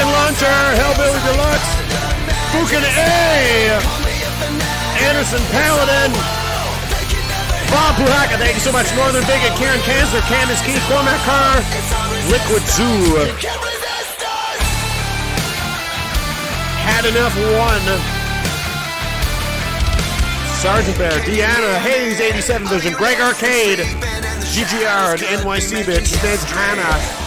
[0.00, 0.08] up.
[0.08, 1.70] Pumpkin Launcher, Hellbilly Deluxe,
[2.52, 3.78] Fukin A,
[5.02, 6.12] Anderson Paladin,
[7.70, 8.86] Bob Puhaka, thank you so much.
[8.94, 11.56] Northern Bigot, Karen Kanzler, Candace Key, Cormac Carr,
[12.30, 13.26] Liquid Zoo.
[16.86, 18.18] Had enough one.
[20.62, 27.17] Sergeant Bear, Deanna, Hayes, 87 Vision, Greg Arcade, GGR, and NYC bitch, Neds Hannah,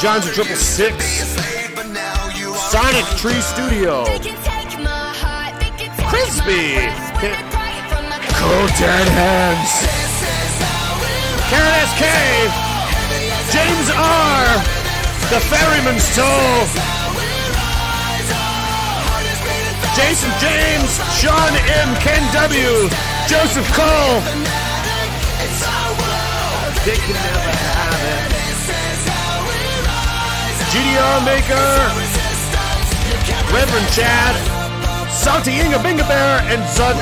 [0.00, 0.96] John's a triple six.
[2.72, 4.04] Sonic Tree Studio.
[6.08, 6.88] Crispy.
[8.32, 9.72] Cold Dead Hands.
[11.52, 12.04] Karen SK.
[13.52, 14.46] James R.
[15.28, 16.64] The Ferryman's Toll.
[19.94, 20.96] Jason James.
[21.20, 21.52] Sean
[21.84, 21.94] M.
[22.00, 22.88] Ken W.
[23.28, 24.20] Joseph Cole.
[26.86, 27.89] They can never have
[30.70, 31.66] GDR Maker,
[33.50, 34.38] Reverend Chad,
[35.10, 36.94] Salty Inga Binga Bear, and Zod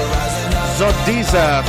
[0.81, 1.61] Zodiza.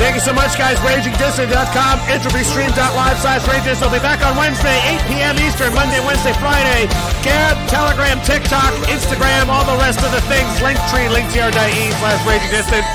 [0.00, 0.78] Thank you so much, guys.
[0.80, 3.82] RagingDisney.com, EntropyStream.live slash Rages.
[3.82, 5.36] I'll be back on Wednesday, 8 p.m.
[5.44, 6.88] Eastern, Monday, Wednesday, Friday.
[7.20, 10.48] Gab, Telegram, TikTok, Instagram, all the rest of the things.
[10.64, 12.86] Linktree, linktr.e slash Raging Dissident.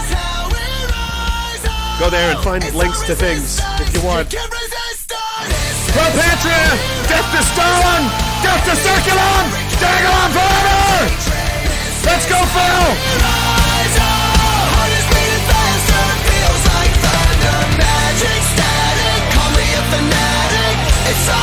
[1.99, 4.33] Go there and find links to things if you want.
[5.93, 6.73] Pro Patria!
[7.05, 8.09] Death to Stalin!
[8.41, 9.45] Death to Circulon!
[9.77, 11.05] Diagolon forever!
[12.03, 12.85] Let's go, Phil!
[21.05, 21.42] It's our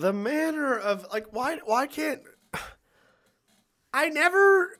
[0.00, 2.22] the manner of like why why can't
[3.92, 4.78] I never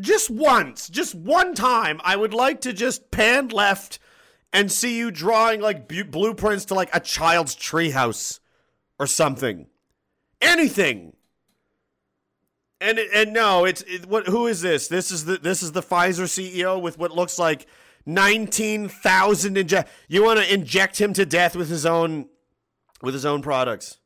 [0.00, 3.98] just once, just one time I would like to just pan left
[4.52, 8.40] and see you drawing like bu- blueprints to like a child's treehouse
[8.98, 9.66] or something.
[10.40, 11.16] Anything.
[12.80, 14.88] And and no, it's it, what who is this?
[14.88, 17.66] This is the this is the Pfizer CEO with what looks like
[18.06, 22.28] 19,000 inject You want to inject him to death with his own
[23.02, 23.99] with his own products.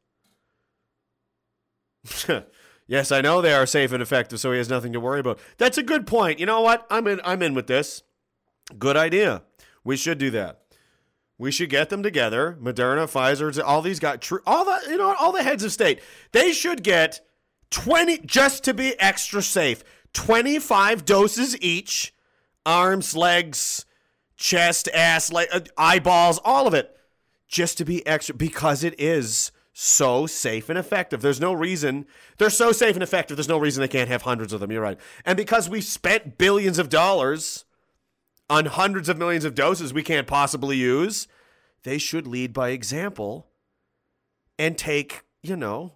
[2.87, 5.39] yes, I know they are safe and effective, so he has nothing to worry about.
[5.59, 6.39] That's a good point.
[6.39, 6.87] You know what?
[6.91, 7.21] I'm in.
[7.25, 8.03] I'm in with this.
[8.79, 9.43] Good idea.
[9.83, 10.61] We should do that.
[11.37, 12.57] We should get them together.
[12.61, 14.41] Moderna, Pfizer, all these got true.
[14.47, 16.01] All the you know all the heads of state.
[16.33, 17.21] They should get
[17.71, 19.83] twenty just to be extra safe.
[20.13, 22.15] Twenty five doses each.
[22.67, 23.85] Arms, legs,
[24.37, 26.97] chest, ass, like uh, eyeballs, all of it,
[27.47, 31.21] just to be extra because it is so safe and effective.
[31.21, 32.07] There's no reason
[32.39, 33.37] they're so safe and effective.
[33.37, 34.71] There's no reason they can't have hundreds of them.
[34.71, 34.99] You're right.
[35.27, 37.65] And because we spent billions of dollars
[38.49, 41.27] on hundreds of millions of doses we can't possibly use,
[41.83, 43.49] they should lead by example
[44.61, 45.95] and take, you know,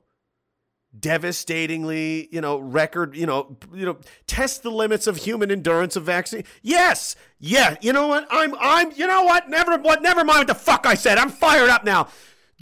[0.99, 6.03] devastatingly, you know, record, you know, you know, test the limits of human endurance of
[6.03, 6.43] vaccine.
[6.63, 7.77] Yes, yeah.
[7.81, 8.27] You know what?
[8.29, 8.91] I'm, I'm.
[8.97, 9.49] You know what?
[9.49, 10.03] Never, what?
[10.03, 11.17] Never mind what the fuck I said.
[11.17, 12.09] I'm fired up now.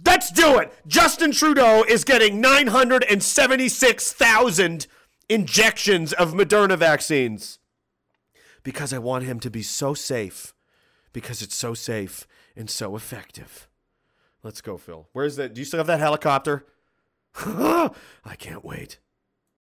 [0.04, 0.72] Let's do it.
[0.86, 4.86] Justin Trudeau is getting 976,000
[5.28, 7.58] injections of Moderna vaccines
[8.62, 10.52] because I want him to be so safe
[11.12, 13.68] because it's so safe and so effective.
[14.42, 15.08] Let's go, Phil.
[15.12, 15.54] Where's that?
[15.54, 16.66] Do you still have that helicopter?
[17.36, 17.90] I
[18.38, 18.98] can't wait.